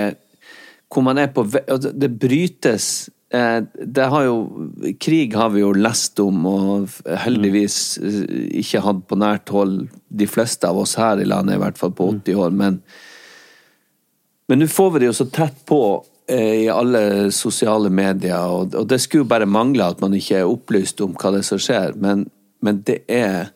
Hvor 0.93 1.03
man 1.03 1.19
er 1.19 1.33
på 1.35 1.43
ve- 1.43 1.65
altså, 1.67 1.91
Det 1.91 2.13
brytes 2.21 3.11
Det 3.33 4.07
har 4.13 4.27
jo 4.27 4.35
Krig 5.01 5.33
har 5.39 5.55
vi 5.55 5.63
jo 5.63 5.71
lest 5.73 6.21
om, 6.21 6.43
og 6.47 6.91
heldigvis 7.25 7.77
eh, 8.03 8.19
ikke 8.61 8.83
hatt 8.85 9.07
på 9.09 9.17
nært 9.17 9.49
hold 9.55 9.87
de 10.13 10.29
fleste 10.29 10.69
av 10.69 10.83
oss 10.83 10.99
her 11.01 11.23
i 11.23 11.29
landet, 11.29 11.57
i 11.57 11.63
hvert 11.63 11.81
fall 11.81 11.95
på 11.97 12.11
80 12.13 12.43
år. 12.45 12.53
Men 12.53 12.83
men 14.53 14.59
nå 14.59 14.67
får 14.69 14.91
vi 14.91 15.01
det 15.01 15.07
jo 15.07 15.15
så 15.17 15.25
tett 15.33 15.63
på 15.65 15.81
eh, 16.29 16.65
i 16.65 16.69
alle 16.69 17.31
sosiale 17.33 17.89
medier, 17.89 18.37
og, 18.53 18.75
og 18.77 18.85
det 18.91 18.99
skulle 19.01 19.25
jo 19.25 19.31
bare 19.31 19.49
mangle 19.49 19.87
at 19.95 20.03
man 20.05 20.13
ikke 20.19 20.43
er 20.43 20.51
opplyst 20.51 21.01
om 21.01 21.15
hva 21.17 21.33
det 21.33 21.41
er 21.41 21.47
som 21.49 21.63
skjer, 21.63 21.95
men, 21.97 22.27
men 22.61 22.83
det 22.85 22.99
er 23.09 23.53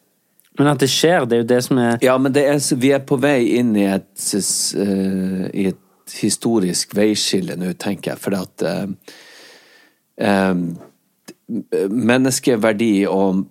Men 0.56 0.70
at 0.70 0.80
det 0.80 0.88
skjer, 0.88 1.26
det 1.28 1.36
er 1.36 1.42
jo 1.42 1.48
det 1.50 1.58
som 1.66 1.82
er 1.82 1.98
ja, 2.00 2.14
men 2.16 2.32
det 2.32 2.46
er, 2.48 2.62
vi 2.80 2.94
er 2.96 3.04
på 3.04 3.18
vei 3.20 3.58
inn 3.58 3.74
i 3.76 3.84
et, 3.90 4.08
eh, 4.80 5.42
i 5.52 5.66
et 5.74 6.16
historisk 6.16 6.96
veiskille 6.96 7.58
nå, 7.60 7.74
tenker 7.76 8.14
jeg. 8.14 8.22
For 8.22 8.38
at 8.38 8.64
eh, 10.16 10.50
eh, 10.50 11.88
menneskeverdi 11.90 12.92
og 13.10 13.44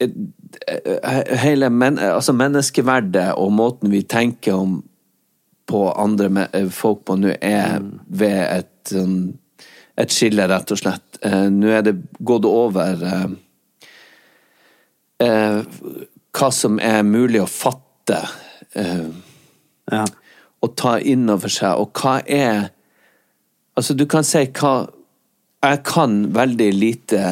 eh, 0.00 0.10
hele 1.42 1.70
men, 1.70 1.98
altså 1.98 2.34
menneskeverdet 2.36 3.32
og 3.36 3.52
måten 3.52 3.92
vi 3.92 4.02
tenker 4.02 4.58
om 4.58 4.78
på 5.66 5.92
andre 5.92 6.46
eh, 6.52 6.68
folk 6.70 7.04
på 7.06 7.16
nå, 7.18 7.34
er 7.40 7.82
ved 8.06 8.38
et, 8.44 8.72
sånn, 8.90 9.18
et 9.98 10.12
skille, 10.12 10.46
rett 10.48 10.70
og 10.72 10.80
slett. 10.80 11.18
Eh, 11.26 11.48
Nå 11.50 11.72
er 11.74 11.82
det 11.86 11.96
gått 12.26 12.46
over 12.48 13.02
eh, 13.02 13.26
eh, 15.26 15.58
hva 16.36 16.52
som 16.52 16.78
er 16.82 17.02
mulig 17.06 17.42
å 17.42 17.50
fatte 17.50 18.20
eh, 18.76 19.08
ja. 19.92 20.04
og 20.62 20.74
ta 20.78 20.96
inn 21.00 21.26
over 21.32 21.52
seg, 21.52 21.82
og 21.82 21.92
hva 22.02 22.20
er 22.22 22.72
Altså, 23.76 23.92
du 23.92 24.06
kan 24.08 24.24
si 24.24 24.40
hva 24.56 24.86
Jeg 25.66 25.82
kan 25.86 26.20
veldig 26.34 26.68
lite, 26.74 27.22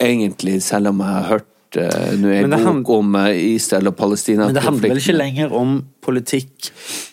egentlig, 0.00 0.60
selv 0.64 0.92
om 0.92 1.02
jeg 1.04 1.12
har 1.12 1.28
hørt 1.28 1.78
eh, 1.80 2.14
nå 2.16 2.32
en 2.32 2.54
det 2.54 2.62
bok 2.64 2.92
om 2.96 3.18
eh, 3.20 3.32
Israel 3.56 3.90
og 3.92 3.96
Palestina. 3.98 4.48
Men 4.48 4.56
det 4.56 4.64
handler 4.64 4.94
vel 4.94 5.02
ikke 5.02 5.16
lenger 5.16 5.54
om 5.56 5.78
politikk 6.04 6.70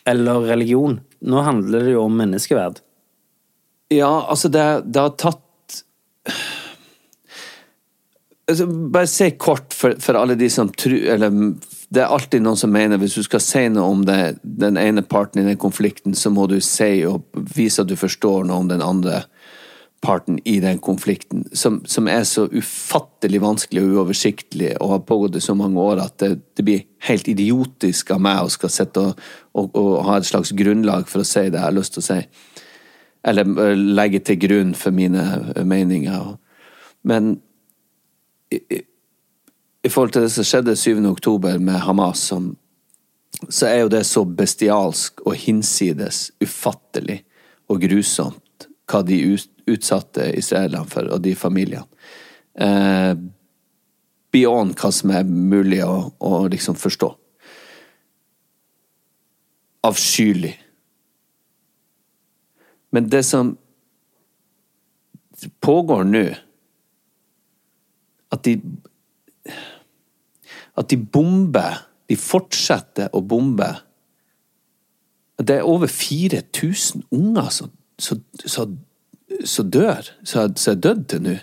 eller 0.10 0.48
religion. 0.54 1.00
Nå 1.24 1.44
handler 1.44 1.88
det 1.88 1.96
jo 1.98 2.06
om 2.06 2.16
menneskeverd. 2.20 2.80
Ja, 3.94 4.14
altså, 4.30 4.50
det, 4.50 4.64
det 4.90 5.02
har 5.02 5.14
tatt 5.20 5.42
altså, 8.50 8.66
Bare 8.66 9.10
si 9.12 9.28
kort 9.38 9.76
for, 9.76 10.00
for 10.02 10.18
alle 10.18 10.38
de 10.40 10.48
som 10.50 10.72
tror 10.72 10.96
Eller 11.14 11.30
det 11.94 12.02
er 12.02 12.10
alltid 12.10 12.42
noen 12.42 12.58
som 12.58 12.72
mener 12.74 12.98
hvis 12.98 13.20
du 13.20 13.26
skal 13.26 13.42
si 13.44 13.68
noe 13.70 13.86
om 13.92 14.02
det, 14.08 14.40
den 14.42 14.80
ene 14.82 15.04
parten 15.06 15.44
i 15.44 15.46
den 15.46 15.60
konflikten, 15.62 16.16
så 16.18 16.32
må 16.34 16.48
du 16.50 16.56
si 16.64 17.04
og 17.06 17.28
vise 17.54 17.84
at 17.84 17.92
du 17.92 17.94
forstår 18.00 18.48
noe 18.50 18.64
om 18.64 18.72
den 18.72 18.82
andre 18.82 19.20
parten 20.04 20.40
i 20.44 20.60
den 20.60 20.80
konflikten, 20.84 21.46
som, 21.56 21.82
som 21.86 22.08
er 22.12 22.26
så 22.28 22.44
ufattelig 22.52 23.40
vanskelig 23.42 23.84
og 23.86 23.94
uoversiktlig 23.96 24.74
og 24.82 24.90
har 24.92 25.06
pågått 25.08 25.38
i 25.40 25.44
så 25.44 25.56
mange 25.56 25.80
år 25.80 26.02
at 26.04 26.18
det, 26.20 26.32
det 26.58 26.66
blir 26.68 26.82
helt 27.08 27.28
idiotisk 27.32 28.12
av 28.12 28.20
meg 28.24 28.42
å 28.44 28.52
skal 28.52 28.74
sitte 28.74 29.04
og, 29.04 29.22
og, 29.56 29.70
og 29.80 29.94
ha 30.10 30.18
et 30.20 30.28
slags 30.28 30.52
grunnlag 30.60 31.08
for 31.08 31.24
å 31.24 31.28
si 31.28 31.46
det 31.48 31.56
jeg 31.56 31.64
har 31.64 31.78
lyst 31.78 31.96
til 31.96 32.04
å 32.04 32.08
si. 32.10 32.20
Eller 33.32 33.48
eh, 33.64 33.86
legge 33.96 34.20
til 34.28 34.42
grunn 34.44 34.74
for 34.76 34.96
mine 34.96 35.24
eh, 35.56 35.64
meninger. 35.64 36.34
Men 37.08 37.38
i, 38.52 38.60
i, 38.76 39.90
forhold 39.90 40.18
til 40.18 40.28
det 40.28 40.34
som 40.36 40.48
skjedde 40.48 40.76
7. 40.80 41.00
oktober 41.14 41.64
med 41.64 41.80
Hamas, 41.88 42.28
som, 42.28 42.52
så 43.48 43.72
er 43.72 43.86
jo 43.86 43.94
det 43.96 44.04
så 44.08 44.28
bestialsk 44.28 45.24
og 45.24 45.40
hinsides 45.48 46.26
ufattelig 46.44 47.22
og 47.72 47.88
grusomt 47.88 48.68
hva 48.92 49.00
de 49.08 49.18
ut, 49.34 49.53
utsatte 49.70 50.30
israelerne 50.38 50.90
for, 50.90 51.08
og 51.14 51.24
de 51.24 51.36
familiene. 51.36 51.86
Eh, 52.54 53.14
beyond 54.34 54.76
hva 54.78 54.92
som 54.94 55.14
er 55.14 55.28
mulig 55.28 55.84
å, 55.86 55.98
å 56.20 56.46
liksom 56.52 56.78
forstå. 56.80 57.10
Avskyelig. 59.84 60.54
Men 62.94 63.10
det 63.10 63.24
som 63.26 63.56
pågår 65.60 66.04
nå 66.08 66.24
At 68.32 68.44
de 68.46 68.62
At 70.78 70.90
de 70.90 70.98
bomber 70.98 71.82
De 72.10 72.16
fortsetter 72.20 73.10
å 73.14 73.22
bombe. 73.26 73.68
Det 75.40 75.56
er 75.58 75.68
over 75.68 75.88
4000 75.90 77.04
unger 77.12 77.50
som, 77.50 77.72
som, 77.98 78.20
som, 78.46 78.76
som 79.46 79.70
dør, 79.72 80.10
som 80.28 80.52
er 80.52 80.80
dødd 80.82 81.08
til 81.12 81.26
nå. 81.26 81.38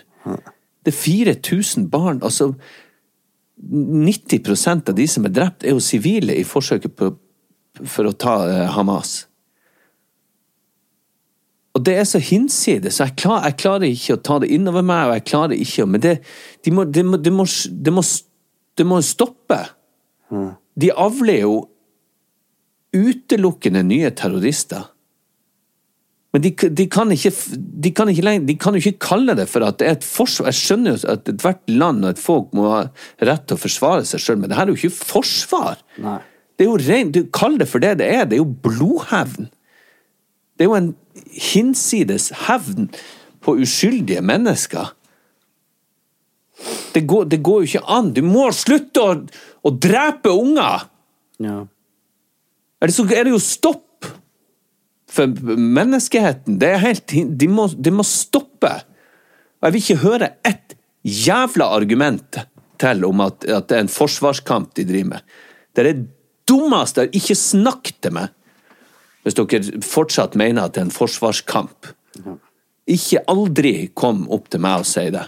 Det 0.81 0.93
er 0.93 0.97
4000 0.97 1.89
barn. 1.93 2.21
Altså 2.25 2.53
90% 3.61 4.89
av 4.89 4.95
de 4.97 5.07
som 5.07 5.25
er 5.27 5.35
drept, 5.35 5.63
er 5.63 5.75
jo 5.75 5.83
sivile 5.83 6.35
i 6.37 6.45
forsøket 6.47 6.95
på, 6.97 7.11
for 7.85 8.09
å 8.09 8.15
ta 8.17 8.37
eh, 8.49 8.69
Hamas. 8.73 9.27
Og 11.71 11.83
det 11.87 11.93
er 12.01 12.07
så 12.07 12.19
hinsides, 12.19 12.97
så 12.97 13.07
jeg, 13.07 13.15
klar, 13.21 13.45
jeg 13.47 13.59
klarer 13.61 13.87
ikke 13.87 14.17
å 14.17 14.23
ta 14.27 14.39
det 14.43 14.49
innover 14.51 14.83
meg, 14.83 15.05
og 15.07 15.13
jeg 15.15 15.27
klarer 15.29 15.55
ikke 15.55 15.85
å 15.85 15.91
Men 15.91 16.03
det, 16.03 16.15
de 16.65 16.73
må, 16.75 16.83
de 16.83 17.03
må, 17.05 17.19
de 17.21 17.31
må, 17.31 17.45
må, 17.95 18.03
må 18.89 18.99
stoppe. 19.05 19.59
De 20.75 20.89
avler 20.91 21.45
jo 21.45 21.55
utelukkende 22.91 23.85
nye 23.87 24.11
terrorister. 24.11 24.89
Men 26.31 26.43
de, 26.45 26.51
de, 26.55 26.85
kan 26.87 27.11
ikke, 27.11 27.31
de, 27.83 27.91
kan 27.91 28.09
ikke 28.09 28.33
de 28.47 28.55
kan 28.55 28.75
jo 28.75 28.79
ikke 28.79 29.03
kalle 29.03 29.35
det 29.35 29.49
for 29.51 29.65
at 29.67 29.81
det 29.81 29.87
er 29.87 29.97
et 29.97 30.05
forsvar. 30.07 30.47
Jeg 30.47 30.59
skjønner 30.61 30.95
jo 30.95 31.09
at 31.11 31.31
ethvert 31.33 31.63
land 31.67 32.05
og 32.05 32.13
et 32.13 32.21
folk 32.23 32.53
må 32.55 32.69
ha 32.71 32.83
rett 33.19 33.43
til 33.49 33.57
å 33.57 33.63
forsvare 33.65 34.05
seg 34.07 34.23
sjøl, 34.23 34.39
men 34.39 34.51
det 34.51 34.55
her 34.55 34.69
er 34.69 34.71
jo 34.71 34.79
ikke 34.79 35.09
forsvar. 35.11 35.81
Nei. 35.99 36.21
Det 36.55 36.67
er 36.67 36.69
jo 36.69 36.79
ren, 36.79 37.11
du 37.11 37.25
Kall 37.33 37.57
det 37.59 37.67
for 37.67 37.83
det 37.83 37.97
det 37.99 38.07
er. 38.07 38.23
Det 38.29 38.37
er 38.37 38.43
jo 38.43 38.55
blodhevn. 38.63 39.49
Det 40.55 40.63
er 40.63 40.69
jo 40.69 40.77
en 40.77 40.89
hinsides 41.33 42.29
hevn 42.45 42.87
på 43.43 43.57
uskyldige 43.65 44.23
mennesker. 44.23 44.93
Det 46.93 47.03
går, 47.09 47.27
det 47.31 47.41
går 47.43 47.63
jo 47.63 47.69
ikke 47.71 47.87
an. 47.91 48.11
Du 48.15 48.21
må 48.23 48.47
slutte 48.55 49.03
å, 49.03 49.15
å 49.67 49.71
drepe 49.73 50.31
unger! 50.31 50.87
Ja. 51.41 51.63
Eller 52.81 52.93
så 52.93 53.03
er 53.09 53.25
det 53.25 53.33
jo 53.33 53.41
stopp 53.41 53.87
for 55.11 55.27
menneskeheten. 55.57 56.59
Det 56.61 56.69
er 56.71 56.83
helt, 56.85 57.11
de, 57.11 57.47
må, 57.51 57.67
de 57.75 57.91
må 57.93 58.05
stoppe. 58.07 58.71
Og 59.59 59.67
jeg 59.67 59.75
vil 59.75 59.83
ikke 59.83 60.03
høre 60.05 60.31
ett 60.47 60.77
jævla 61.03 61.67
argument 61.75 62.39
til 62.81 63.05
om 63.05 63.23
at, 63.25 63.45
at 63.45 63.69
det 63.69 63.77
er 63.77 63.85
en 63.85 63.91
forsvarskamp 63.91 64.73
de 64.77 64.85
driver 64.87 65.15
med. 65.15 65.33
Det 65.75 65.83
er 65.83 65.91
det 65.91 66.07
dummeste 66.49 67.05
jeg 67.05 67.21
Ikke 67.21 67.37
snakk 67.37 67.93
til 68.03 68.15
meg 68.17 68.31
hvis 69.21 69.35
dere 69.37 69.83
fortsatt 69.85 70.33
mener 70.39 70.65
at 70.65 70.73
det 70.73 70.81
er 70.81 70.87
en 70.87 70.95
forsvarskamp. 70.95 71.91
Ikke 72.89 73.21
aldri 73.29 73.91
kom 73.93 74.23
opp 74.33 74.47
til 74.49 74.63
meg 74.63 74.81
og 74.81 74.87
si 74.89 75.03
det. 75.13 75.27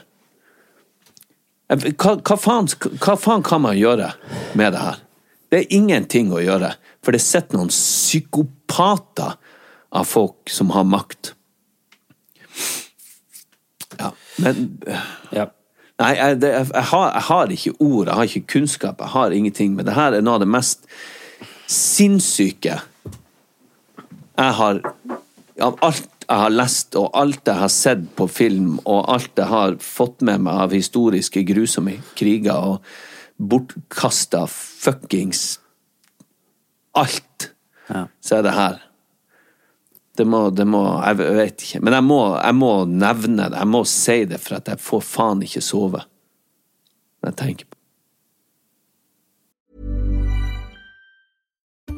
Hva, 1.69 2.15
hva, 2.17 2.37
faen, 2.37 2.69
hva 2.97 3.13
faen 3.21 3.45
kan 3.45 3.61
man 3.61 3.77
gjøre 3.77 4.09
med 4.57 4.73
det 4.73 4.81
her? 4.81 4.97
Det 5.53 5.59
er 5.59 5.75
ingenting 5.77 6.33
å 6.33 6.41
gjøre, 6.41 6.71
for 7.05 7.13
det 7.13 7.21
sitter 7.21 7.59
noen 7.59 7.69
psykopater 7.69 9.37
av 9.93 10.07
folk 10.09 10.49
som 10.49 10.71
har 10.73 10.85
makt. 10.89 11.33
Ja, 13.99 14.13
men 14.41 14.79
ja. 15.33 15.49
Nei, 16.01 16.15
jeg, 16.17 16.39
det, 16.41 16.49
jeg, 16.49 16.69
jeg, 16.73 16.87
har, 16.89 17.11
jeg, 17.13 17.25
har, 17.27 17.51
ikke 17.53 17.73
ord, 17.79 18.07
jeg 18.07 18.17
har 18.17 18.29
ikke 18.31 18.47
kunnskap, 18.55 19.03
jeg 19.03 19.13
har 19.13 19.35
ingenting. 19.35 19.75
Men 19.77 19.85
det 19.85 19.93
her 19.93 20.17
er 20.17 20.25
noe 20.25 20.39
av 20.39 20.43
det 20.43 20.49
mest 20.49 20.87
sinnssyke 21.69 22.79
jeg 24.33 24.55
har 24.57 24.79
Av 25.61 25.75
alt 25.85 26.09
jeg 26.23 26.39
har 26.39 26.53
lest, 26.53 26.95
og 26.97 27.11
alt 27.19 27.45
jeg 27.45 27.59
har 27.59 27.69
sett 27.69 28.05
på 28.17 28.25
film, 28.31 28.79
og 28.89 29.05
alt 29.11 29.37
jeg 29.37 29.45
har 29.51 29.75
fått 29.83 30.23
med 30.25 30.41
meg 30.47 30.61
av 30.65 30.73
historiske 30.73 31.43
grusomme 31.45 31.97
kriger 32.17 32.71
og 32.71 32.87
bortkasta 33.37 34.45
fuckings 34.49 35.59
Alt, 36.97 37.51
Ja. 37.89 38.07
så 38.21 38.37
er 38.39 38.43
det 38.45 38.53
her. 38.55 38.81
Det 40.17 40.25
må, 40.29 40.49
det 40.53 40.65
må 40.69 40.83
Jeg 41.01 41.17
vet 41.17 41.63
ikke. 41.65 41.79
Men 41.81 41.93
jeg 41.97 42.05
må, 42.05 42.19
jeg 42.37 42.55
må 42.55 42.73
nevne 42.85 43.49
det. 43.49 43.57
Jeg 43.57 43.67
må 43.67 43.83
si 43.89 44.25
det, 44.29 44.39
for 44.39 44.59
at 44.59 44.67
jeg 44.69 44.79
får 44.79 45.01
faen 45.01 45.41
ikke 45.41 45.61
sove. 45.61 46.03
Når 47.23 47.31
jeg 47.31 47.39
tenker 47.39 47.69
på 47.71 47.79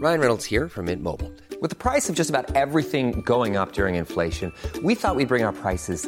Ryan 0.02 0.20
Reynolds 0.20 0.46
here 0.46 0.68
from 0.70 0.86
Mint 0.86 1.02
Mobile. 1.02 1.32
With 1.62 1.70
the 1.70 1.76
price 1.76 2.10
of 2.10 2.16
just 2.16 2.30
about 2.30 2.54
everything 2.56 3.22
going 3.22 3.56
up 3.56 3.72
during 3.72 3.96
inflation, 3.96 4.52
we 4.84 4.94
thought 4.94 5.16
we'd 5.16 5.30
bring 5.30 5.44
our 5.44 5.54
prices 5.54 6.08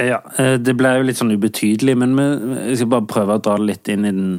Ja, 0.00 0.20
eh, 0.40 0.56
det 0.60 0.74
ble 0.78 0.94
jo 0.96 1.06
litt 1.06 1.18
sånn 1.20 1.34
ubetydelig, 1.34 1.96
men 2.00 2.16
vi 2.16 2.28
jeg 2.70 2.80
skal 2.80 2.92
bare 2.94 3.10
prøve 3.10 3.36
å 3.36 3.42
dra 3.44 3.58
det 3.60 3.68
litt 3.68 3.90
inn 3.92 4.06
i 4.08 4.14
den 4.14 4.30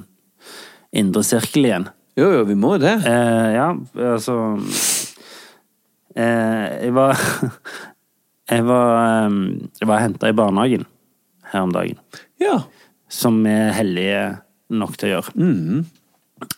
indre 0.92 1.24
sirkel 1.26 1.68
igjen. 1.68 1.88
Jo, 2.20 2.28
jo, 2.36 2.42
vi 2.50 2.58
må 2.60 2.76
det. 2.82 2.98
Eh, 3.08 3.50
ja, 3.56 3.70
altså 4.12 4.36
eh, 6.18 6.66
Jeg 6.84 6.92
var 6.98 7.22
Jeg 8.52 8.66
var, 8.68 8.90
eh, 9.00 9.38
jeg 9.80 9.88
var 9.88 10.04
henta 10.04 10.32
i 10.32 10.36
barnehagen 10.36 10.84
her 11.54 11.64
om 11.68 11.72
dagen. 11.76 12.02
Ja. 12.42 12.58
Som 13.12 13.42
vi 13.46 13.54
er 13.54 13.74
heldige 13.76 14.26
nok 14.72 14.98
til 15.00 15.12
å 15.12 15.14
gjøre. 15.16 15.86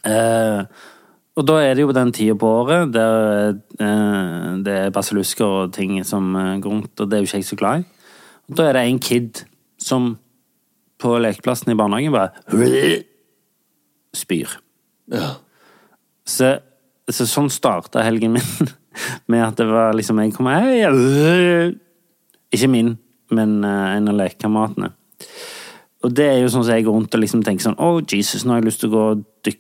Eh, 0.10 0.90
og 1.34 1.46
da 1.50 1.58
er 1.66 1.74
det 1.74 1.84
jo 1.84 1.94
den 1.94 2.12
tida 2.14 2.38
på 2.38 2.50
året 2.62 2.92
der 2.94 3.56
eh, 3.82 4.50
det 4.66 4.76
er 4.88 4.94
basillusker 4.94 5.66
og 5.66 5.74
ting 5.76 6.00
som 6.06 6.34
går 6.34 6.70
rundt, 6.70 6.94
og 6.98 7.10
det 7.10 7.18
er 7.18 7.24
jo 7.24 7.30
ikke 7.30 7.42
jeg 7.42 7.50
så 7.50 7.60
glad 7.60 7.84
i. 7.84 8.03
Og 8.50 8.60
da 8.60 8.68
er 8.70 8.78
det 8.78 8.84
en 8.88 9.02
kid 9.04 9.44
som 9.82 10.14
på 11.04 11.16
lekeplassen 11.20 11.74
i 11.74 11.78
barnehagen 11.78 12.14
bare 12.16 13.02
spyr. 14.16 14.52
Ja. 15.12 15.36
Så, 16.24 16.54
så 17.12 17.28
sånn 17.28 17.50
starta 17.52 18.04
helgen 18.06 18.38
min, 18.38 18.70
med 19.32 19.44
at 19.44 19.60
det 19.60 19.68
var 19.68 19.96
liksom 19.98 20.22
Jeg 20.24 20.36
kom 20.36 20.48
hei. 20.52 20.84
Ikke 22.54 22.70
min, 22.72 22.96
men 23.34 23.60
eh, 23.66 23.98
en 23.98 24.12
av 24.12 24.20
lekekameratene. 24.22 24.94
Og 26.04 26.12
det 26.12 26.28
er 26.30 26.42
jo 26.42 26.52
sånn 26.52 26.66
som 26.68 26.76
jeg 26.76 26.86
går 26.86 26.98
rundt 26.98 27.16
og 27.16 27.22
liksom 27.24 27.44
tenker 27.48 27.64
sånn 27.64 27.80
Å, 27.80 27.90
Jesus, 28.04 28.44
nå 28.44 28.54
har 28.54 28.60
jeg 28.60 28.68
lyst 28.68 28.84
til 28.84 28.92
å 28.92 28.96
gå 28.96 29.04
og 29.14 29.54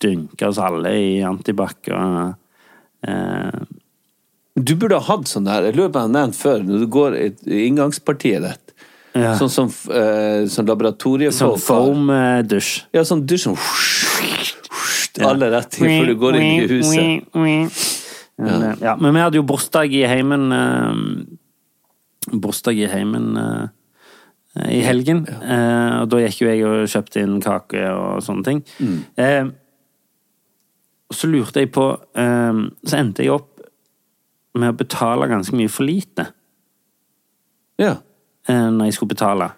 dynke 0.00 0.48
oss 0.48 0.60
alle 0.60 0.94
i 0.96 1.10
antibac 1.24 1.90
og 1.94 2.32
eh, 3.06 3.60
Du 4.58 4.74
burde 4.76 4.98
ha 4.98 5.04
hatt 5.06 5.28
sånn 5.30 5.46
der, 5.46 5.68
jeg 5.68 5.76
lurer 5.78 5.92
på 5.94 6.00
om 6.00 6.02
jeg 6.02 6.08
har 6.10 6.14
nevnt 6.16 6.36
før, 6.38 6.64
når 6.66 6.82
du 6.82 6.86
går 6.90 7.16
i 7.20 7.60
inngangspartiet 7.68 8.42
ditt. 8.44 8.74
Ja. 9.14 9.32
Sånn 9.38 9.50
som 9.50 9.66
eh, 9.70 10.44
sånn 10.46 10.50
Sånn 10.54 10.68
laboratoriefolk 10.70 11.56
har. 11.56 11.62
foam-dusj. 11.66 12.72
Ja, 12.94 13.02
sånn 13.06 13.24
dusj 13.26 13.48
som 13.48 13.56
Alle 15.26 15.48
rett 15.52 15.72
til 15.74 15.88
før 15.90 16.06
du 16.06 16.14
går 16.20 16.36
inn 16.38 16.46
i 16.46 16.68
huset. 16.70 17.32
Eh, 18.40 18.68
ja, 18.80 18.94
men 18.96 19.12
vi 19.16 19.20
hadde 19.24 19.40
jo 19.40 19.44
bursdag 19.46 19.92
i 19.98 20.04
heimen 20.08 20.46
eh, 20.54 21.00
Bursdag 22.30 22.78
i 22.78 22.86
heimen 22.90 23.34
eh, 23.36 23.66
i 24.70 24.80
helgen. 24.86 25.24
Eh, 25.28 26.02
og 26.02 26.08
da 26.10 26.22
gikk 26.24 26.40
jo 26.44 26.48
jeg 26.50 26.62
og 26.66 26.88
kjøpte 26.90 27.22
inn 27.24 27.36
kake 27.42 27.82
og 27.94 28.22
sånne 28.24 28.46
ting. 28.46 28.62
Eh, 29.20 29.50
og 31.10 31.18
så 31.18 31.26
lurte 31.26 31.58
jeg 31.64 31.72
på 31.74 31.84
eh, 32.22 32.60
Så 32.86 32.98
endte 33.00 33.24
jeg 33.26 33.34
opp 33.34 33.49
med 34.58 34.72
å 34.72 34.76
betale 34.76 35.28
ganske 35.30 35.54
mye 35.56 35.70
for 35.70 35.84
lite 35.86 36.26
Ja. 37.78 37.96
eh, 38.48 38.70
når 38.70 38.84
jeg 38.90 38.94
skulle 38.94 39.14
betale. 39.14 39.50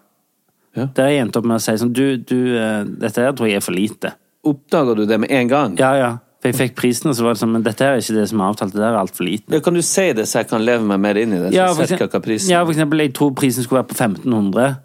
Ja. 0.76 0.86
Der 0.97 1.09
jeg 1.09 1.20
endte 1.26 1.36
opp 1.38 1.45
med 1.45 1.57
å 1.59 1.61
si 1.61 1.72
sånn 1.76 1.93
Du, 1.93 2.16
du 2.16 2.57
eh, 2.57 2.84
dette 2.84 3.20
her 3.20 3.32
tror 3.36 3.49
jeg 3.49 3.57
er 3.57 3.64
for 3.64 3.72
lite. 3.76 4.14
Oppdaga 4.45 4.95
du 4.97 5.05
det 5.07 5.18
med 5.20 5.30
en 5.30 5.49
gang? 5.49 5.76
Ja, 5.78 5.95
ja. 5.97 6.12
For 6.43 6.49
jeg 6.51 6.57
fikk 6.59 6.76
prisen, 6.80 7.11
og 7.11 7.14
så 7.14 7.22
var 7.22 7.34
det 7.36 7.40
sånn 7.43 7.53
Men 7.55 7.62
dette 7.62 7.84
er 7.86 8.01
ikke 8.01 8.16
det 8.16 8.24
som 8.28 8.40
er 8.40 8.49
avtalt. 8.51 8.72
Det 8.74 8.80
der 8.80 8.95
er 8.97 8.99
altfor 8.99 9.24
lite. 9.28 9.53
Ja, 9.55 9.61
Kan 9.61 9.74
du 9.74 9.82
si 9.82 10.12
det, 10.12 10.24
så 10.28 10.40
jeg 10.40 10.49
kan 10.51 10.64
leve 10.64 10.82
meg 10.88 10.99
mer 11.01 11.20
inn 11.20 11.32
i 11.36 11.38
det? 11.38 11.53
Så 11.53 11.55
Ja, 11.55 11.68
for 11.72 11.84
eksempel, 11.84 12.38
ja, 12.51 12.64
for 12.64 12.72
eksempel, 12.72 12.99
jeg 13.05 13.12
tror 13.14 13.30
prisen 13.38 13.62
skulle 13.62 13.82
være 13.84 13.93
på 13.93 13.99
1500, 14.01 14.76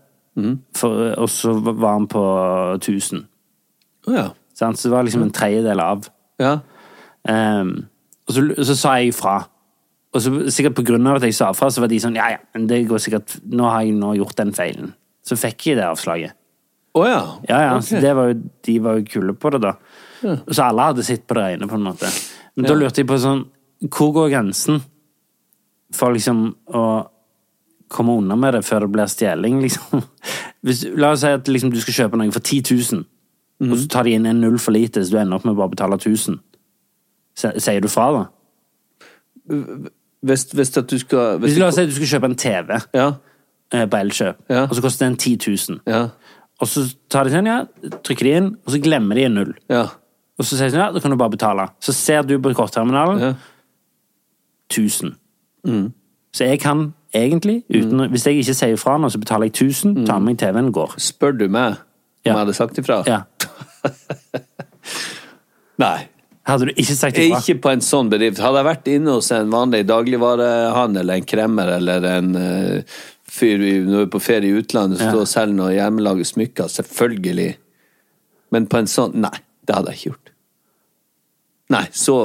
for, 0.77 1.13
og 1.17 1.29
så 1.33 1.55
var 1.63 1.97
den 1.97 2.07
på 2.11 2.21
1000. 2.77 3.23
Å 4.07 4.13
ja. 4.13 4.27
Så 4.53 4.69
det 4.83 4.91
var 4.91 5.03
liksom 5.03 5.23
en 5.23 5.31
tredjedel 5.33 5.79
av. 5.81 6.07
ja. 6.39 6.59
Um, 7.27 7.87
og 8.27 8.33
så, 8.35 8.41
så 8.63 8.75
sa 8.75 8.93
jeg 8.99 9.09
ifra. 9.13 9.47
Og 10.15 10.23
så 10.23 10.31
sikkert 10.53 10.79
av 10.87 11.17
at 11.17 11.25
jeg 11.27 11.35
sa 11.35 11.51
fra, 11.53 11.69
så 11.69 11.83
var 11.83 11.91
de 11.91 11.99
sånn 11.99 12.15
Ja, 12.15 12.29
ja, 12.37 12.37
men 12.55 12.67
det 12.69 12.85
går 12.87 13.01
sikkert 13.03 13.35
Nå 13.43 13.67
har 13.67 13.83
jeg 13.83 13.97
nå 13.97 14.13
gjort 14.15 14.37
den 14.39 14.53
feilen. 14.55 14.93
Så 15.27 15.35
fikk 15.35 15.67
jeg 15.67 15.77
det 15.81 15.87
avslaget. 15.87 16.33
Å 16.97 17.03
ja. 17.05 17.19
Ja, 17.49 17.57
ja, 17.61 17.73
Okay. 17.77 17.87
så 17.89 18.01
det 18.01 18.13
var 18.15 18.31
jo, 18.31 18.37
De 18.63 18.79
var 18.79 18.97
jo 18.97 19.03
kule 19.11 19.33
på 19.35 19.51
det, 19.51 19.61
da. 19.61 19.73
Så 20.49 20.63
alle 20.63 20.87
hadde 20.89 21.03
sett 21.05 21.27
på 21.27 21.35
det 21.37 21.43
ene, 21.53 21.67
på 21.67 21.75
en 21.77 21.85
måte. 21.85 22.09
Men 22.55 22.65
da 22.65 22.77
lurte 22.77 23.03
jeg 23.03 23.09
på 23.09 23.19
sånn 23.21 23.43
Hvor 23.91 24.13
går 24.15 24.31
grensen 24.33 24.81
for 25.93 26.11
liksom 26.11 26.49
å 26.75 26.85
komme 27.87 28.17
unna 28.19 28.35
med 28.35 28.57
det 28.57 28.63
før 28.67 28.83
det 28.83 28.89
blir 28.91 29.07
stjeling, 29.07 29.61
liksom? 29.63 30.01
Hvis, 30.65 30.81
la 30.97 31.13
oss 31.13 31.21
si 31.23 31.29
at 31.31 31.47
liksom, 31.47 31.69
du 31.71 31.77
skal 31.79 31.95
kjøpe 31.95 32.19
noe 32.19 32.33
for 32.35 32.43
10 32.43 32.73
000, 32.91 33.05
og 33.71 33.77
så 33.79 33.85
tar 33.93 34.03
de 34.03 34.15
inn 34.17 34.25
en 34.27 34.41
null 34.43 34.57
for 34.59 34.75
lite, 34.75 34.99
så 35.05 35.13
du 35.13 35.19
ender 35.21 35.37
opp 35.37 35.45
med 35.47 35.55
å 35.55 35.59
bare 35.61 35.71
betale 35.71 35.95
1000. 35.95 36.41
Sier 37.39 37.79
du 37.85 37.87
fra, 37.87 38.09
da? 38.17 38.25
Hvis, 40.27 40.43
hvis 40.51 40.77
at 40.77 40.89
du 40.89 40.97
skal 40.99 41.37
hvis 41.39 41.57
la 41.59 41.67
oss 41.69 41.75
si 41.77 41.81
at 41.85 41.89
du 41.91 41.93
skal 41.95 42.07
kjøpe 42.07 42.25
en 42.31 42.35
TV 42.35 42.79
Ja. 42.93 43.11
eh, 43.73 43.85
på 43.87 43.97
Elkjøp, 43.99 44.35
Ja. 44.49 44.63
og 44.67 44.75
så 44.75 44.81
koster 44.81 45.05
den 45.05 45.15
10 45.17 45.37
000. 45.69 45.79
Ja. 45.87 46.07
Og 46.59 46.67
så 46.67 46.83
tar 47.09 47.23
de 47.23 47.29
den, 47.35 47.45
ja, 47.45 47.63
trykker 48.03 48.25
de 48.25 48.31
inn, 48.37 48.47
og 48.65 48.71
så 48.73 48.79
glemmer 48.81 49.15
de 49.15 49.23
en 49.25 49.33
null. 49.37 49.53
Ja. 49.69 49.83
Og 50.39 50.45
så 50.45 50.57
sier 50.57 50.67
de 50.69 50.73
sånn, 50.75 50.81
ja, 50.85 50.91
da 50.91 50.99
kan 50.99 51.11
du 51.11 51.17
bare 51.17 51.29
betale. 51.33 51.67
Så 51.79 51.93
ser 51.93 52.21
du 52.23 52.39
på 52.39 52.53
kortterminalen 52.57 53.19
Ja. 53.21 53.33
1000. 54.73 55.15
Så 56.33 56.43
jeg 56.45 56.59
kan 56.59 56.93
egentlig, 57.13 57.63
uten, 57.69 57.97
mm. 57.97 58.09
hvis 58.09 58.25
jeg 58.27 58.35
ikke 58.41 58.53
sier 58.53 58.75
fra 58.77 58.97
nå, 58.97 59.09
så 59.09 59.19
betaler 59.19 59.45
jeg 59.47 59.53
1000, 59.69 60.05
tar 60.05 60.19
med 60.19 60.33
meg 60.33 60.37
TV-en 60.39 60.71
går. 60.73 60.93
Spør 60.97 61.31
du 61.37 61.47
meg 61.47 61.67
om 61.77 61.77
jeg 62.25 62.33
hadde 62.35 62.53
sagt 62.53 62.77
ifra? 62.77 63.03
Ja. 63.07 63.21
Nei. 65.77 66.07
Hadde 66.47 66.69
du 66.69 66.71
ikke 66.79 66.95
sagt 66.95 67.17
ifra? 67.19 67.41
Ikke 67.41 67.57
på 67.65 67.71
en 67.73 67.81
sånn 67.83 68.09
bedrift. 68.11 68.39
Hadde 68.39 68.61
jeg 68.61 68.67
vært 68.69 68.89
inne 68.93 69.17
hos 69.17 69.27
en 69.35 69.49
vanlig 69.51 69.81
dagligvarehandel, 69.89 71.09
en 71.17 71.25
kremmer 71.27 71.73
eller 71.75 72.05
en 72.07 72.29
uh, 72.39 72.99
fyr 73.27 73.59
når 73.59 73.97
vi 73.97 74.05
er 74.05 74.11
på 74.13 74.21
ferie 74.23 74.53
i 74.53 74.61
utlandet 74.61 75.01
Ja. 75.03 75.09
står 75.11 75.25
og 75.25 75.31
selger 75.33 75.57
noe 75.59 75.73
hjemmelaget 75.75 76.29
smykker, 76.31 76.71
selvfølgelig. 76.71 77.49
Men 78.55 78.69
på 78.71 78.79
en 78.79 78.87
sånn 78.87 79.17
Nei, 79.19 79.35
det 79.67 79.75
hadde 79.75 79.91
jeg 79.91 79.99
ikke 79.99 80.11
gjort. 80.13 80.31
Nei, 81.75 81.83
så 81.91 82.15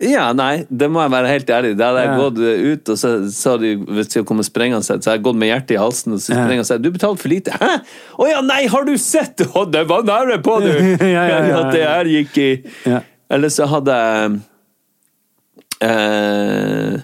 Ja, 0.00 0.28
nei, 0.32 0.60
det 0.70 0.86
må 0.94 1.00
jeg 1.02 1.10
være 1.10 1.30
helt 1.32 1.48
ærlig. 1.50 1.72
Da 1.78 1.88
hadde 1.88 2.02
jeg 2.04 2.10
Ja. 2.12 2.18
gått 2.22 2.38
ut, 2.38 2.88
og 2.94 2.98
så 3.00 3.08
sa 3.34 3.56
de 3.58 3.72
hvis 3.82 4.12
de 4.12 4.22
kommer 4.24 4.46
sprengende, 4.46 4.84
så 4.86 4.94
hadde 4.94 5.10
jeg 5.10 5.22
gått 5.26 5.34
med 5.40 5.48
hjertet 5.50 5.74
i 5.74 5.78
halsen, 5.82 6.12
og 6.14 6.20
så 6.22 6.36
sprengende 6.36 6.62
og 6.62 6.66
sa 6.68 6.78
du 6.78 6.90
betalte 6.94 7.18
for 7.24 7.28
lite. 7.32 7.50
Hæ? 7.58 7.72
Å 8.18 8.28
ja, 8.30 8.40
nei, 8.46 8.60
har 8.70 8.84
du 8.86 8.92
sett? 8.96 9.42
Å, 9.42 9.64
det 9.66 9.82
var 9.90 10.04
nære 10.06 10.38
på, 10.46 10.60
du! 10.62 10.70
Ja, 11.02 11.24
ja, 11.26 11.40
ja, 11.48 11.58
At 11.64 11.72
det 11.74 11.82
her 11.88 12.04
gikk 12.14 12.38
i 12.38 12.50
Ja. 12.86 13.00
Eller 13.28 13.48
så 13.52 13.66
hadde 13.68 13.92
jeg 13.98 14.38
eh, 15.82 17.00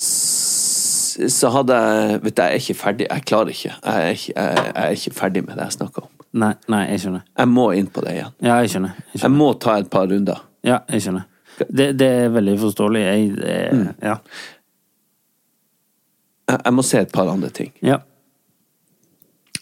Så 0.00 1.50
hadde 1.52 1.76
jeg 1.80 2.20
Vet 2.24 2.36
du, 2.36 2.42
jeg 2.42 2.52
er 2.52 2.60
ikke 2.62 2.76
ferdig. 2.78 3.06
Jeg 3.10 3.24
klarer 3.28 3.50
ikke. 3.54 3.72
Jeg 3.84 4.04
er 4.04 4.14
ikke, 4.14 4.32
jeg, 4.36 4.72
er 4.84 4.94
ikke 4.96 5.14
ferdig 5.16 5.42
med 5.46 5.56
det 5.58 5.66
jeg 5.68 5.76
snakker 5.80 6.06
om. 6.06 6.12
Nei, 6.40 6.52
nei, 6.70 6.84
jeg 6.92 7.02
skjønner. 7.04 7.24
Jeg 7.40 7.50
må 7.50 7.64
inn 7.76 7.88
på 7.90 8.04
det 8.04 8.12
igjen. 8.20 8.32
Ja, 8.44 8.60
jeg 8.62 8.70
skjønner. 8.76 8.94
Jeg 9.14 9.22
Jeg 9.24 9.32
må 9.34 9.48
ta 9.60 9.74
et 9.82 9.90
par 9.90 10.06
runder. 10.12 10.44
Ja, 10.64 10.78
jeg 10.92 11.02
skjønner. 11.08 11.26
Det, 11.68 11.92
det 11.98 12.08
er 12.24 12.32
veldig 12.34 12.56
forståelig. 12.62 13.00
Jeg, 13.06 13.36
det, 13.36 13.56
Mm. 13.72 13.88
ja. 14.02 14.16
Jeg, 16.50 16.60
jeg 16.64 16.74
må 16.74 16.82
se 16.86 16.98
et 17.04 17.12
par 17.12 17.28
andre 17.30 17.50
ting. 17.50 17.72
ja. 17.82 17.98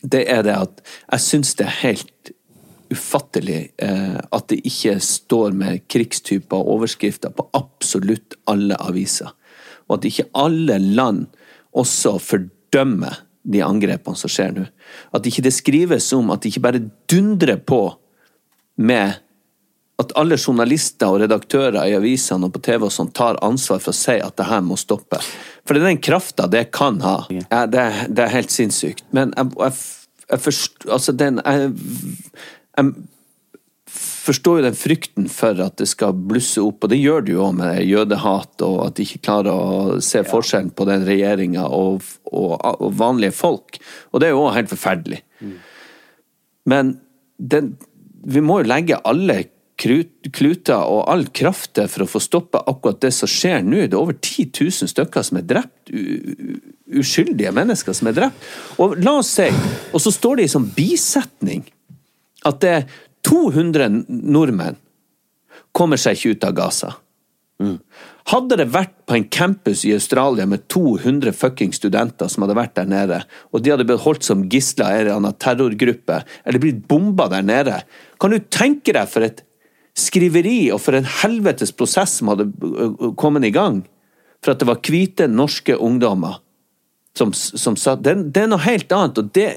det 0.03 0.25
er 0.31 0.43
det 0.47 0.55
at 0.55 0.83
jeg 1.11 1.21
syns 1.21 1.55
det 1.59 1.65
er 1.67 1.75
helt 1.83 2.31
ufattelig 2.95 3.73
eh, 3.83 4.19
at 4.33 4.47
det 4.49 4.61
ikke 4.65 4.95
står 5.03 5.53
med 5.59 5.83
krigstyper 5.91 6.57
og 6.57 6.71
overskrifter 6.79 7.33
på 7.35 7.49
absolutt 7.59 8.37
alle 8.49 8.79
aviser. 8.81 9.33
Og 9.89 9.99
at 9.99 10.07
ikke 10.09 10.29
alle 10.39 10.79
land 10.79 11.27
også 11.77 12.15
fordømmer 12.23 13.19
de 13.49 13.61
angrepene 13.65 14.17
som 14.17 14.31
skjer 14.33 14.55
nå. 14.57 14.65
At 15.13 15.27
ikke 15.27 15.45
det 15.45 15.53
skrives 15.57 16.13
om 16.17 16.31
at 16.31 16.43
det 16.43 16.53
ikke 16.55 16.65
bare 16.65 16.85
dundrer 17.11 17.59
på 17.61 17.83
med 18.79 19.19
at 19.99 20.15
alle 20.21 20.39
journalister 20.39 21.11
og 21.11 21.25
redaktører 21.25 21.81
i 21.91 21.97
avisene 21.99 22.47
og 22.47 22.55
på 22.55 22.63
TV 22.63 22.87
og 22.87 22.95
sånt 22.95 23.17
tar 23.19 23.39
ansvar 23.43 23.83
for 23.83 23.91
å 23.91 23.99
si 23.99 24.15
at 24.23 24.37
det 24.39 24.47
her 24.47 24.63
må 24.63 24.79
stoppe. 24.79 25.19
For 25.67 25.75
det 25.75 25.83
er 25.83 25.91
den 25.91 26.03
krafta 26.03 26.47
det 26.51 26.69
kan 26.77 27.01
ha. 27.03 27.21
Ja, 27.35 27.65
det, 27.67 27.85
det 28.15 28.25
er 28.25 28.35
helt 28.37 28.55
sinnssykt. 28.55 29.03
Men 29.17 29.35
jeg, 29.37 29.51
jeg, 29.59 29.79
jeg 30.29 30.45
forstår 30.45 30.95
Altså, 30.95 31.15
den 31.19 31.41
jeg, 31.43 31.73
jeg 32.79 32.93
forstår 33.89 34.61
jo 34.61 34.67
den 34.69 34.77
frykten 34.77 35.27
for 35.33 35.59
at 35.65 35.79
det 35.81 35.89
skal 35.91 36.15
blusse 36.15 36.63
opp, 36.63 36.85
og 36.85 36.93
det 36.93 37.01
gjør 37.01 37.25
det 37.25 37.35
jo 37.35 37.45
òg 37.49 37.59
med 37.59 37.83
jødehat, 37.89 38.65
og 38.67 38.79
at 38.85 38.99
de 38.99 39.07
ikke 39.07 39.23
klarer 39.25 39.51
å 39.51 40.01
se 40.05 40.23
forskjellen 40.27 40.71
på 40.77 40.87
den 40.89 41.07
regjeringa 41.09 41.65
og, 41.75 42.05
og, 42.29 42.55
og 42.71 42.95
vanlige 43.01 43.35
folk. 43.35 43.81
Og 44.13 44.21
det 44.21 44.29
er 44.29 44.37
jo 44.37 44.45
òg 44.45 44.57
helt 44.61 44.73
forferdelig. 44.73 45.23
Men 46.69 46.99
den, 47.39 47.73
vi 48.29 48.43
må 48.45 48.61
jo 48.61 48.69
legge 48.69 49.01
alle 49.09 49.41
kluter 49.79 50.83
og 50.83 51.05
all 51.11 51.25
kraft 51.35 51.79
for 51.87 52.05
å 52.05 52.11
få 52.11 52.21
stoppa 52.23 52.65
akkurat 52.67 53.01
det 53.05 53.13
som 53.15 53.31
skjer 53.31 53.63
nå. 53.63 53.85
Det 53.87 53.95
er 53.95 54.01
over 54.01 54.17
10 54.19 54.51
000 54.59 54.91
stykker 54.91 55.27
som 55.27 55.41
er 55.41 55.47
drept. 55.49 55.93
Uskyldige 56.99 57.55
mennesker 57.55 57.97
som 57.97 58.11
er 58.11 58.17
drept. 58.19 58.49
Og 58.83 58.99
la 59.05 59.19
oss 59.21 59.31
si, 59.39 59.49
og 59.93 60.03
så 60.03 60.13
står 60.15 60.41
det 60.41 60.49
i 60.49 60.55
sånn 60.57 60.71
bisetning 60.75 61.67
at 62.49 62.61
det 62.63 62.75
er 62.75 62.89
200 63.29 64.05
nordmenn. 64.09 64.79
kommer 65.73 66.01
seg 66.01 66.17
ikke 66.17 66.35
ut 66.35 66.45
av 66.49 66.55
Gaza. 66.57 66.95
Hadde 68.29 68.59
det 68.61 68.69
vært 68.71 68.95
på 69.09 69.17
en 69.17 69.27
campus 69.35 69.85
i 69.87 69.93
Australia 69.95 70.47
med 70.47 70.67
200 70.71 71.33
fucking 71.35 71.73
studenter 71.75 72.31
som 72.31 72.45
hadde 72.45 72.57
vært 72.59 72.77
der 72.79 72.89
nede, 72.91 73.19
og 73.51 73.63
de 73.63 73.73
hadde 73.73 73.87
blitt 73.89 74.05
holdt 74.05 74.27
som 74.27 74.45
gisler 74.51 75.09
i 75.09 75.15
en 75.15 75.27
terrorgruppe, 75.39 76.21
eller 76.45 76.63
blitt 76.63 76.85
bomba 76.91 77.29
der 77.33 77.47
nede, 77.47 77.81
kan 78.21 78.35
du 78.35 78.39
tenke 78.51 78.95
deg 78.95 79.11
for 79.11 79.27
et 79.27 79.43
skriveri 79.99 80.71
og 80.75 80.83
for 80.85 80.97
en 80.99 81.09
helvetes 81.23 81.75
prosess 81.75 82.19
som 82.21 82.33
hadde 82.33 82.49
kommet 83.21 83.47
i 83.49 83.55
gang? 83.55 83.83
For 84.45 84.55
at 84.55 84.63
det 84.63 84.69
var 84.69 84.83
hvite 84.87 85.27
norske 85.31 85.75
ungdommer 85.75 86.39
som, 87.19 87.33
som 87.35 87.77
sa 87.77 87.97
det, 87.99 88.15
det 88.33 88.45
er 88.45 88.51
noe 88.53 88.63
helt 88.63 88.93
annet, 88.95 89.19
og 89.19 89.31
det, 89.35 89.49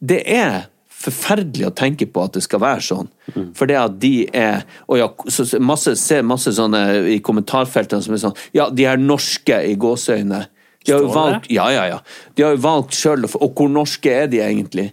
det 0.00 0.20
er 0.24 0.62
forferdelig 1.00 1.68
å 1.68 1.74
tenke 1.76 2.08
på 2.12 2.24
at 2.24 2.36
det 2.36 2.42
skal 2.44 2.62
være 2.62 2.84
sånn. 2.84 3.10
For 3.56 3.70
det 3.70 3.76
at 3.80 3.98
de 4.02 4.14
er 4.36 4.64
Og 4.90 4.98
ja, 5.00 5.06
så, 5.32 5.46
masse, 5.62 5.94
ser 5.96 6.26
masse 6.26 6.52
sånne 6.56 6.80
i 7.14 7.20
kommentarfeltene 7.24 8.04
som 8.04 8.16
er 8.16 8.20
sånn 8.20 8.34
Ja, 8.56 8.66
de 8.68 8.84
er 8.90 9.00
norske 9.00 9.62
i 9.64 9.76
gåseøyne. 9.80 10.42
De 10.84 10.92
har 10.92 11.04
jo 11.04 11.12
valgt 11.14 11.48
Ja, 11.52 11.70
ja, 11.72 11.86
ja. 11.88 12.00
De 12.36 12.44
har 12.44 12.56
jo 12.56 12.62
valgt 12.64 12.96
sjøl, 12.98 13.24
og 13.24 13.54
hvor 13.56 13.70
norske 13.72 14.12
er 14.12 14.28
de 14.32 14.42
egentlig? 14.44 14.90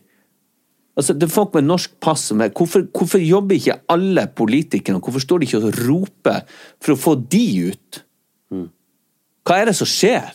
Altså, 0.97 1.13
det 1.13 1.27
er 1.27 1.33
folk 1.33 1.53
med 1.53 1.67
norsk 1.67 1.93
pass 2.01 2.25
som 2.31 2.41
er 2.41 2.49
hvorfor, 2.57 2.87
hvorfor 2.89 3.21
jobber 3.21 3.57
ikke 3.57 3.77
alle 3.93 4.25
politikerne? 4.33 5.01
Hvorfor 5.03 5.21
står 5.21 5.39
de 5.39 5.47
ikke 5.47 5.61
og 5.61 5.81
roper 5.85 6.59
for 6.81 6.95
å 6.95 6.99
få 6.99 7.13
de 7.21 7.45
ut? 7.69 7.99
Hva 9.47 9.61
er 9.61 9.69
det 9.69 9.77
som 9.77 9.87
skjer? 9.87 10.33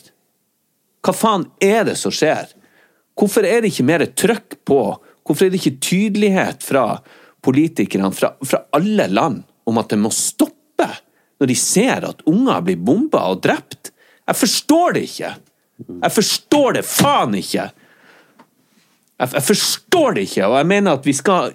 Hva 1.03 1.13
faen 1.13 1.43
er 1.61 1.83
det 1.89 1.97
som 1.99 2.13
skjer? 2.15 2.47
Hvorfor 3.19 3.45
er 3.45 3.61
det 3.61 3.73
ikke 3.73 3.85
mer 3.85 4.05
trøkk 4.07 4.57
på? 4.65 4.79
Hvorfor 5.27 5.45
er 5.45 5.51
det 5.51 5.59
ikke 5.59 5.83
tydelighet 5.83 6.63
fra 6.63 6.85
politikerne 7.43 8.09
fra, 8.15 8.31
fra 8.39 8.63
alle 8.75 9.09
land 9.11 9.43
om 9.67 9.79
at 9.81 9.91
det 9.91 9.99
må 9.99 10.11
stoppe 10.15 10.87
når 11.41 11.49
de 11.49 11.55
ser 11.59 12.07
at 12.07 12.23
unger 12.29 12.63
blir 12.63 12.79
bomba 12.79 13.27
og 13.33 13.43
drept? 13.43 13.91
Jeg 14.23 14.39
forstår 14.39 14.95
det 14.95 15.07
ikke! 15.09 15.33
Jeg 15.91 16.15
forstår 16.15 16.77
det 16.79 16.87
faen 16.87 17.35
ikke! 17.35 17.67
Jeg, 19.23 19.33
jeg 19.37 19.45
forstår 19.47 20.17
det 20.17 20.25
ikke, 20.27 20.47
og 20.49 20.57
jeg 20.59 20.69
mener 20.75 20.99
at 20.99 21.07
vi 21.07 21.15
skal 21.17 21.53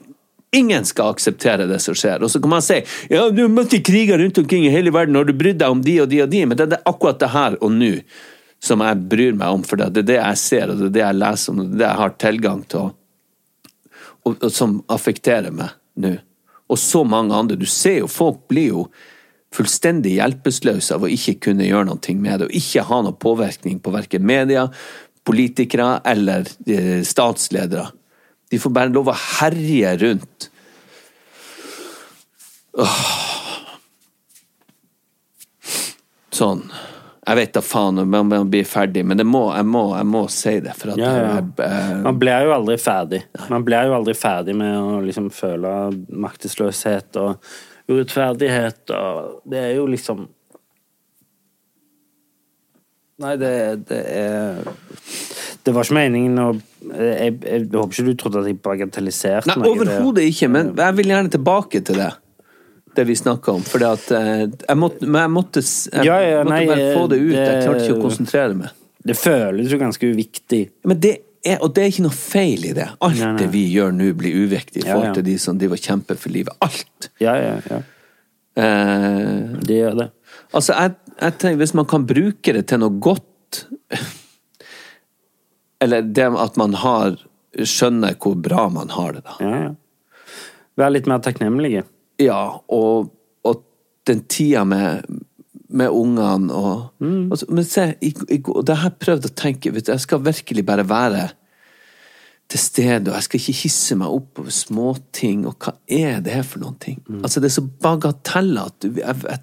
Ingen 0.56 0.86
skal 0.88 1.10
akseptere 1.12 1.66
det 1.68 1.76
som 1.84 1.92
skjer. 1.92 2.22
Og 2.24 2.30
så 2.32 2.40
kan 2.40 2.48
man 2.48 2.62
si 2.64 2.78
ja, 3.12 3.26
du 3.28 3.42
har 3.42 3.50
møtt 3.52 3.74
kriger 3.84 4.16
rundt 4.16 4.38
omkring 4.40 4.64
i 4.64 4.72
hele 4.72 4.88
verden, 4.94 5.18
og 5.20 5.28
du 5.28 5.34
brydd 5.36 5.58
deg 5.60 5.74
om 5.74 5.82
de 5.84 5.98
og 6.00 6.08
de 6.08 6.22
og 6.24 6.30
de? 6.32 6.40
Men 6.48 6.56
det 6.56 6.70
er 6.72 6.86
akkurat 6.88 7.20
det 7.20 7.28
her 7.34 7.58
og 7.60 7.74
nå 7.74 7.90
som 8.64 8.82
jeg 8.82 9.02
bryr 9.10 9.36
meg 9.38 9.58
om, 9.58 9.64
for 9.66 9.78
det 9.78 10.02
er 10.02 10.06
det 10.08 10.16
jeg 10.18 10.40
ser, 10.40 10.72
og 10.72 10.80
det 10.80 10.88
er 10.88 10.94
det 10.96 11.04
jeg 11.04 11.18
leser 11.18 11.52
om, 11.52 11.60
og 11.60 11.68
det 11.68 11.74
er 11.74 11.78
det 11.82 11.86
jeg 11.86 12.00
har 12.00 12.16
tilgang 12.24 12.64
til, 12.72 12.88
og, 14.24 14.32
og, 14.32 14.48
som 14.54 14.80
affekterer 14.90 15.54
meg 15.54 15.76
nå. 16.02 16.16
Og 16.68 16.76
så 16.80 17.00
mange 17.08 17.32
andre. 17.32 17.56
Du 17.56 17.64
ser 17.70 18.02
jo, 18.02 18.10
folk 18.12 18.42
blir 18.50 18.74
jo 18.74 18.88
fullstendig 19.54 20.18
hjelpeløse 20.18 20.92
av 20.92 21.06
å 21.06 21.08
ikke 21.08 21.38
kunne 21.46 21.64
gjøre 21.64 21.88
noe 21.88 22.16
med 22.18 22.42
det, 22.42 22.48
og 22.48 22.58
ikke 22.58 22.84
ha 22.90 22.98
noe 23.06 23.16
påvirkning 23.16 23.78
på 23.80 23.94
verken 23.94 24.26
media, 24.28 24.66
politikere 25.28 25.98
eller 26.08 26.48
eh, 26.66 27.02
statsledere. 27.04 27.90
De 28.48 28.58
får 28.58 28.72
bare 28.72 28.92
lov 28.94 29.10
å 29.12 29.16
herje 29.38 29.92
rundt. 30.00 30.48
Sånn. 36.32 36.62
Jeg 37.28 37.36
vet 37.36 37.52
da 37.58 37.60
faen 37.60 38.00
om 38.00 38.14
jeg 38.32 38.44
blir 38.48 38.64
ferdig, 38.64 39.02
men 39.04 39.18
det 39.20 39.26
må, 39.28 39.42
jeg, 39.52 39.66
må, 39.68 39.82
jeg 39.98 40.08
må 40.08 40.22
si 40.32 40.54
det. 40.64 40.72
Ja, 40.94 40.94
ja. 40.96 41.26
jeg, 41.34 41.50
eh, 41.66 41.90
Man 42.06 42.16
blir 42.20 42.46
jo 42.46 42.54
aldri 42.56 42.78
ferdig. 42.80 43.20
Man 43.52 43.66
blir 43.66 43.90
jo 43.90 43.98
aldri 43.98 44.14
ferdig 44.16 44.54
med 44.56 44.78
å 44.78 45.02
liksom 45.04 45.28
føle 45.34 45.74
maktesløshet 46.08 47.20
og 47.20 47.50
urettferdighet 47.88 48.92
og 48.96 49.42
Det 49.48 49.60
er 49.60 49.70
jo 49.76 49.86
liksom 49.88 50.26
Nei, 53.18 53.34
det, 53.40 53.52
det 53.88 53.98
er 54.14 54.60
Det 55.66 55.72
var 55.74 55.86
ikke 55.86 55.96
meningen 55.98 56.38
å 56.38 56.48
jeg, 56.54 57.32
jeg, 57.42 57.64
håper 57.74 57.96
ikke 57.96 58.06
du 58.06 58.14
trodde 58.20 58.42
at 58.44 58.48
jeg 58.48 58.58
bagatelliserte 58.62 59.50
Nei, 59.50 59.66
overhodet 59.66 60.28
ikke, 60.30 60.48
men 60.54 60.70
jeg 60.78 60.96
vil 61.00 61.10
gjerne 61.10 61.32
tilbake 61.34 61.80
til 61.84 61.98
det. 61.98 62.12
Det 62.96 63.04
vi 63.06 63.16
snakka 63.18 63.52
om. 63.58 63.64
For 63.66 63.82
jeg 63.82 64.76
måtte, 64.78 65.08
jeg 65.10 65.32
måtte, 65.34 65.62
jeg 65.62 66.06
Ja, 66.06 66.20
ja, 66.22 66.44
måtte 66.46 66.54
nei, 66.54 66.62
bare 66.70 66.86
få 66.94 67.02
det 67.10 67.18
ut. 67.20 67.34
Jeg 67.34 67.64
klarte 67.66 67.82
ikke 67.84 67.98
å 67.98 68.04
konsentrere 68.06 68.56
meg. 68.62 68.78
Det 69.10 69.16
føles 69.18 69.74
jo 69.74 69.80
ganske 69.82 70.12
uviktig. 70.14 70.62
Men 70.88 71.02
det 71.02 71.12
er, 71.46 71.58
og 71.62 71.74
det 71.74 71.84
er 71.84 71.92
ikke 71.92 72.06
noe 72.06 72.16
feil 72.16 72.64
i 72.70 72.72
det. 72.78 72.88
Alt 73.04 73.20
Nei, 73.20 73.28
nei. 73.34 73.42
det 73.42 73.50
vi 73.52 73.64
gjør 73.74 73.94
nå, 73.94 74.08
blir 74.18 74.40
uviktig 74.46 74.82
i 74.82 74.88
forhold 74.88 75.10
ja. 75.10 75.14
til 75.18 75.26
de 75.28 75.36
som 75.42 75.60
driver 75.60 75.78
og 75.78 75.90
kjemper 75.90 76.18
for 76.22 76.34
livet. 76.34 76.56
Alt! 76.64 77.10
Ja, 77.22 77.36
ja, 77.42 77.54
ja. 77.68 77.82
Eh, 78.58 79.58
Det 79.66 79.82
gjør 79.82 80.00
det. 80.02 80.08
altså, 80.52 80.74
jeg, 80.74 80.96
jeg 81.20 81.38
tenker, 81.38 81.58
hvis 81.62 81.74
man 81.74 81.86
kan 81.90 82.06
bruke 82.06 82.52
det 82.54 82.66
til 82.70 82.78
noe 82.82 82.98
godt 83.02 83.64
Eller 85.82 86.02
det 86.02 86.26
at 86.38 86.56
man 86.58 86.74
har 86.74 87.16
skjønner 87.58 88.16
hvor 88.20 88.34
bra 88.42 88.66
man 88.70 88.90
har 88.92 89.12
det, 89.16 89.22
da. 89.26 89.36
Ja, 89.42 89.60
ja. 89.64 89.70
Vær 90.78 90.92
litt 90.94 91.06
mer 91.10 91.18
takknemlige. 91.24 91.84
Ja, 92.22 92.40
og, 92.70 93.08
og 93.46 93.62
den 94.06 94.20
tida 94.30 94.64
med, 94.68 95.06
med 95.70 95.90
ungene 95.94 96.52
og, 96.54 96.84
Mm. 97.00 97.30
og 97.32 97.38
så- 97.38 97.46
Men 97.50 97.64
se, 97.64 97.94
i, 98.02 98.10
det 98.10 98.76
har 98.76 98.90
jeg 98.90 98.98
prøvd 98.98 99.26
å 99.30 99.34
tenke 99.34 99.72
du, 99.72 99.80
Jeg 99.80 100.00
skal 100.00 100.18
virkelig 100.20 100.66
bare 100.66 100.84
være 100.88 101.30
til 102.48 102.58
stede, 102.58 103.08
og 103.10 103.14
jeg 103.14 103.22
skal 103.22 103.40
ikke 103.40 103.62
hisse 103.62 103.96
meg 103.96 104.08
opp 104.08 104.38
over 104.40 104.50
småting, 104.50 105.46
og 105.46 105.58
hva 105.58 105.74
er 105.88 106.20
det 106.20 106.44
for 106.46 106.58
noen 106.60 106.78
ting? 106.80 107.02
Mm. 107.08 107.20
Altså, 107.22 107.40
det 107.40 107.50
er 107.50 107.60
så 107.60 107.66
bagateller 107.82 108.66
at 108.66 108.78
du, 108.80 108.88
jeg, 108.94 109.16
jeg, 109.22 109.40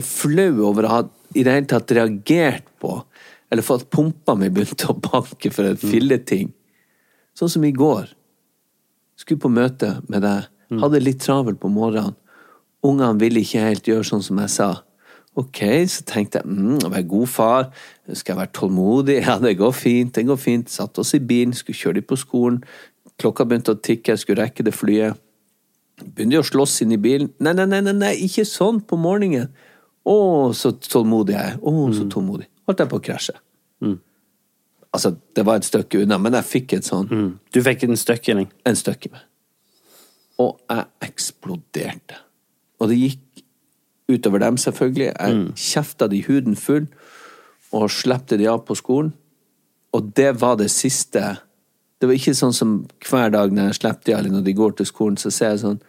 flau 0.00 0.62
over 0.68 0.86
å 0.88 0.92
ha 0.92 1.00
i 1.34 1.42
det 1.44 1.52
hele 1.54 1.68
tatt 1.70 1.92
reagert 1.96 2.66
på, 2.82 2.96
eller 3.52 3.62
at 3.74 3.86
pumpa 3.92 4.34
mi 4.38 4.48
begynte 4.52 4.90
å 4.92 4.96
banke 5.00 5.52
for 5.52 5.64
Mm. 5.64 5.70
en 5.70 5.76
filleting. 5.76 6.52
Sånn 7.38 7.50
som 7.50 7.64
i 7.64 7.72
går. 7.72 8.08
Skulle 9.16 9.40
på 9.40 9.50
møte 9.52 10.02
med 10.08 10.22
deg. 10.22 10.48
Hadde 10.80 11.00
litt 11.02 11.20
travelt 11.20 11.60
på 11.60 11.68
morgenen. 11.70 12.14
Ungene 12.84 13.18
ville 13.20 13.40
ikke 13.40 13.60
helt 13.62 13.84
gjøre 13.86 14.04
sånn 14.04 14.22
som 14.24 14.38
jeg 14.38 14.50
sa. 14.50 14.70
Ok, 15.36 15.60
så 15.88 16.02
tenkte 16.04 16.40
jeg 16.42 16.46
mm, 16.46 16.90
være 16.90 17.08
god 17.08 17.28
far, 17.28 17.68
skal 18.12 18.34
jeg 18.34 18.40
være 18.40 18.52
tålmodig? 18.52 19.18
Ja, 19.26 19.38
det 19.38 19.56
går 19.58 19.72
fint, 19.72 20.12
det 20.14 20.26
går 20.26 20.36
fint. 20.36 20.68
Satt 20.68 20.98
oss 20.98 21.14
i 21.14 21.20
bilen, 21.20 21.54
skulle 21.54 21.76
kjøre 21.78 21.94
dem 22.00 22.08
på 22.10 22.18
skolen. 22.20 22.58
Klokka 23.20 23.46
begynte 23.48 23.72
å 23.72 23.80
tikke, 23.80 24.12
jeg 24.12 24.18
skulle 24.18 24.42
rekke 24.44 24.64
det 24.64 24.74
flyet. 24.74 25.16
Begynner 26.02 26.36
de 26.36 26.42
å 26.42 26.48
slåss 26.48 26.82
inn 26.82 26.92
i 26.92 27.00
bilen. 27.00 27.30
Nei, 27.40 27.52
nei, 27.52 27.64
nei, 27.68 27.92
nei 27.92 28.12
ikke 28.26 28.44
sånn 28.48 28.80
på 28.84 28.98
morgenen. 29.00 29.52
Å, 30.04 30.16
så 30.56 30.72
tålmodig 30.82 31.36
jeg 31.36 31.52
er. 31.52 31.58
Å, 31.62 31.92
så 31.94 32.06
tålmodig. 32.10 32.48
Holdt 32.66 32.82
jeg 32.82 32.90
på 32.90 32.98
å 32.98 33.04
krasje. 33.04 33.36
Altså, 34.92 35.14
det 35.36 35.44
var 35.46 35.56
et 35.56 35.64
stykke 35.64 36.02
unna, 36.04 36.18
men 36.20 36.34
jeg 36.36 36.44
fikk 36.44 36.72
et 36.76 36.84
sånn 36.84 37.06
Du 37.54 37.62
fikk 37.64 37.86
en 37.86 37.96
støkk 37.96 38.28
i 38.28 38.34
en 38.42 38.76
støkk 38.76 39.06
i 39.08 39.12
meg. 39.14 39.22
Og 40.42 40.58
jeg 40.68 40.84
eksploderte. 41.08 42.18
Og 42.80 42.90
det 42.90 42.98
gikk 42.98 43.44
utover 44.12 44.42
dem, 44.42 44.58
selvfølgelig. 44.58 45.12
Jeg 45.12 45.38
kjefta 45.56 46.08
de 46.10 46.22
huden 46.26 46.56
full 46.56 46.86
og 47.72 47.90
slepte 47.90 48.36
de 48.36 48.48
av 48.50 48.64
på 48.66 48.76
skolen. 48.76 49.14
Og 49.96 50.12
det 50.16 50.40
var 50.40 50.58
det 50.60 50.70
siste. 50.70 51.22
Det 52.00 52.08
var 52.08 52.18
ikke 52.18 52.34
sånn 52.34 52.52
som 52.52 52.74
hver 53.08 53.30
dag 53.32 53.52
når 53.52 53.70
jeg 53.70 53.78
slipper 53.80 54.04
de, 54.04 54.14
av, 54.14 54.20
eller 54.20 54.34
når 54.34 54.44
de 54.48 54.54
går 54.58 54.72
til 54.76 54.88
skolen, 54.88 55.16
så 55.16 55.30
ser 55.30 55.54
jeg 55.54 55.62
sånn 55.62 55.80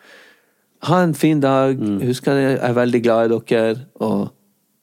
Ha 0.83 0.99
en 1.03 1.13
fin 1.15 1.39
dag. 1.43 1.79
Husk 2.03 2.27
at 2.31 2.39
jeg 2.41 2.57
er 2.59 2.75
veldig 2.75 3.01
glad 3.05 3.29
i 3.31 3.39
dere. 3.51 3.85
Og, 4.03 4.27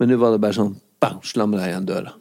men 0.00 0.10
nå 0.12 0.16
var 0.20 0.32
det 0.34 0.42
bare 0.42 0.56
sånn 0.56 0.72
bang, 1.00 1.20
slamra 1.26 1.68
igjen 1.68 1.88
døra. 1.88 2.14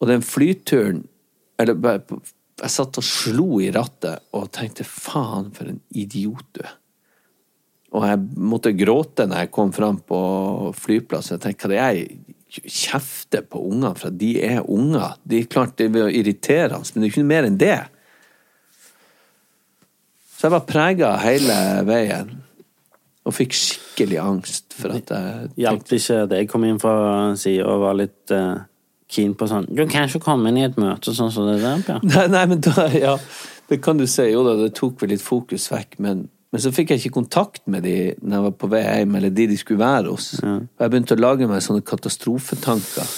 Og 0.00 0.10
den 0.10 0.24
flyturen 0.24 1.04
eller 1.60 1.78
bare, 1.80 2.02
Jeg 2.60 2.72
satt 2.72 2.96
og 2.96 3.04
slo 3.04 3.60
i 3.60 3.70
rattet 3.72 4.22
og 4.32 4.50
tenkte 4.52 4.84
faen, 4.88 5.50
for 5.52 5.68
en 5.68 5.80
idiot 5.92 6.44
du 6.56 6.62
er. 6.64 6.74
Og 7.96 8.04
jeg 8.04 8.20
måtte 8.36 8.72
gråte 8.76 9.26
når 9.28 9.44
jeg 9.44 9.52
kom 9.52 9.72
fram 9.76 9.98
på 10.00 10.20
flyplassen. 10.76 11.36
Jeg 11.36 11.44
tenkte, 11.44 11.68
hva 11.68 11.90
er 11.90 11.98
jeg 12.00 12.64
kjefter 12.64 13.44
på 13.44 13.60
unger 13.60 13.96
for 13.96 14.08
at 14.08 14.18
de 14.20 14.30
er 14.40 14.64
unger? 14.64 15.18
De 15.24 15.42
er 15.42 15.50
klart 15.52 15.76
det 15.76 15.90
er 15.92 16.08
irriterende, 16.08 16.80
men 16.80 17.04
det 17.04 17.08
er 17.08 17.12
ikke 17.12 17.24
noe 17.24 17.32
mer 17.34 17.48
enn 17.48 17.60
det. 17.60 17.78
Så 20.36 20.46
jeg 20.46 20.52
var 20.52 20.66
prega 20.68 21.14
hele 21.22 21.56
veien. 21.88 22.34
Og 23.26 23.34
fikk 23.34 23.56
skikkelig 23.56 24.18
angst 24.22 24.76
for 24.76 24.94
at 24.94 25.10
jeg 25.10 25.48
Hjalp 25.64 25.86
det 25.88 25.98
ikke 25.98 26.18
at 26.26 26.34
jeg 26.36 26.48
kom 26.50 26.66
inn 26.68 26.78
fra 26.78 26.96
sida 27.40 27.64
og 27.72 27.82
var 27.82 27.96
litt 27.98 28.34
uh, 28.36 28.60
keen 29.10 29.32
på 29.38 29.48
sånn 29.50 29.66
Du 29.72 29.82
kan 29.88 30.06
ikke 30.06 30.22
komme 30.22 30.52
inn 30.52 30.60
i 30.60 30.66
et 30.66 30.78
møte 30.78 31.14
sånn 31.16 31.32
som 31.34 31.48
det 31.48 31.56
der, 31.64 31.82
Per. 31.86 32.04
Nei, 32.06 32.26
nei, 32.30 32.44
men 32.52 32.62
da, 32.62 32.86
ja, 32.94 33.16
det 33.72 33.80
kan 33.82 33.98
du 33.98 34.06
si. 34.06 34.28
Jo 34.30 34.44
da, 34.46 34.54
det 34.60 34.74
tok 34.78 35.00
vel 35.02 35.14
litt 35.14 35.24
fokus 35.24 35.66
vekk, 35.72 35.98
men, 36.04 36.26
men 36.52 36.62
så 36.62 36.70
fikk 36.74 36.92
jeg 36.92 37.02
ikke 37.02 37.16
kontakt 37.16 37.64
med 37.72 37.86
de 37.88 37.96
når 38.20 38.36
jeg 38.36 38.46
var 38.46 38.56
på 38.60 38.70
vei 38.76 38.84
hjem, 38.84 39.18
eller 39.18 39.34
de 39.34 39.48
de 39.50 39.58
skulle 39.58 39.82
være 39.82 40.12
hos. 40.12 40.30
Og 40.44 40.84
jeg 40.84 40.94
begynte 40.94 41.18
å 41.18 41.24
lage 41.24 41.50
meg 41.50 41.64
sånne 41.64 41.86
katastrofetanker. 41.86 43.16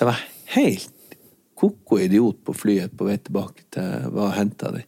Jeg 0.00 0.10
var 0.10 0.20
helt 0.58 1.16
koko 1.60 2.00
idiot 2.00 2.42
på 2.44 2.56
flyet 2.56 2.92
på 2.96 3.08
vei 3.08 3.16
tilbake 3.20 3.68
til 3.72 4.12
hva 4.12 4.32
henta 4.36 4.74
de. 4.76 4.84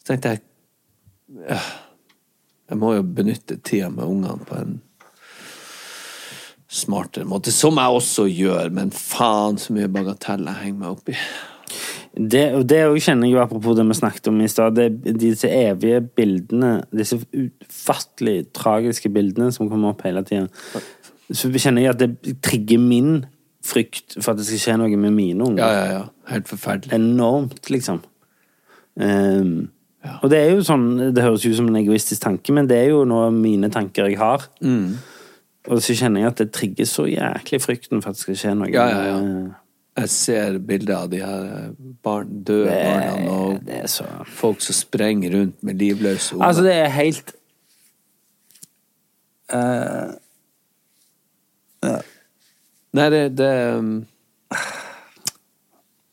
Så 0.00 0.12
tenkte 0.12 0.34
jeg 0.34 0.42
«Øh, 1.50 1.70
Jeg 2.70 2.78
må 2.78 2.94
jo 2.94 3.02
benytte 3.02 3.56
tida 3.66 3.88
med 3.90 4.06
ungene 4.06 4.46
på 4.46 4.54
en 4.54 4.76
smartere 6.70 7.26
måte, 7.26 7.50
som 7.50 7.78
jeg 7.82 7.96
også 7.98 8.28
gjør, 8.30 8.68
men 8.70 8.92
faen 8.94 9.58
så 9.58 9.74
mye 9.74 9.88
bagatell 9.90 10.46
jeg 10.46 10.60
henger 10.60 10.78
meg 10.78 10.92
opp 10.92 11.10
i. 11.10 11.16
Det, 12.10 12.44
det 12.70 12.78
kjenner 13.02 13.26
jeg 13.26 13.34
jo 13.34 13.42
apropos 13.42 13.74
det 13.78 13.86
vi 13.88 13.96
snakket 13.98 14.30
om 14.30 14.38
i 14.42 14.48
stad, 14.50 14.78
disse 15.18 15.50
evige 15.50 16.00
bildene, 16.02 16.84
disse 16.94 17.18
ufattelig 17.18 18.52
tragiske 18.54 19.10
bildene 19.14 19.50
som 19.54 19.70
kommer 19.70 19.92
opp 19.92 20.06
hele 20.06 20.22
tida. 20.26 20.46
Så 21.30 21.50
kjenner 21.54 21.86
jeg 21.86 21.94
at 21.94 22.02
det 22.02 22.38
trigger 22.42 22.82
min 22.82 23.24
frykt 23.66 24.16
for 24.20 24.32
at 24.32 24.40
det 24.40 24.46
skal 24.48 24.62
skje 24.62 24.78
noe 24.80 25.02
med 25.02 25.14
mine 25.14 25.46
unger. 25.46 25.62
Ja, 25.62 25.74
ja, 25.74 26.00
ja. 26.00 26.06
Helt 26.30 26.50
forferdelig. 26.50 26.94
Enormt, 26.96 27.70
liksom. 27.70 28.02
Ehm, 30.04 30.18
Og 30.22 30.30
det 30.32 30.38
er 30.38 30.50
jo 30.54 30.64
sånn, 30.64 30.88
det 31.14 31.24
høres 31.24 31.46
ut 31.46 31.56
som 31.58 31.68
en 31.68 31.80
egoistisk 31.80 32.22
tanke, 32.22 32.52
men 32.56 32.68
det 32.70 32.78
er 32.78 32.92
jo 32.92 33.04
noe 33.08 33.28
av 33.28 33.34
mine 33.36 33.70
tanker 33.72 34.08
jeg 34.08 34.18
har. 34.20 34.46
Mm. 34.64 34.98
Og 35.68 35.82
så 35.84 35.96
kjenner 35.96 36.24
jeg 36.24 36.32
at 36.32 36.38
det 36.40 36.52
trigger 36.56 36.88
så 36.88 37.04
jæklig 37.08 37.60
frykten 37.60 38.00
for 38.00 38.10
at 38.10 38.16
det 38.16 38.24
skal 38.24 38.38
skje 38.40 38.54
noe. 38.56 38.70
Ja, 38.72 38.86
ja, 38.88 39.02
ja. 39.10 39.18
Jeg 40.00 40.08
ser 40.08 40.58
bilder 40.64 41.02
av 41.02 41.10
de 41.12 41.18
her 41.20 41.72
barn, 42.02 42.30
døde 42.46 42.70
Det, 42.70 42.78
barna 42.86 43.32
og 43.34 43.90
så 43.90 44.06
folk 44.38 44.62
som 44.64 44.76
sprenger 44.78 45.34
rundt 45.34 45.62
med 45.66 45.82
livløse 45.82 46.34
unger. 46.36 46.46
Altså, 46.46 46.62
det 46.64 46.74
er 46.78 46.94
helt 46.94 47.34
eh, 49.52 50.14
Nei, 52.96 53.10
det 53.10 53.20
Det, 53.38 53.50
um, 53.76 54.06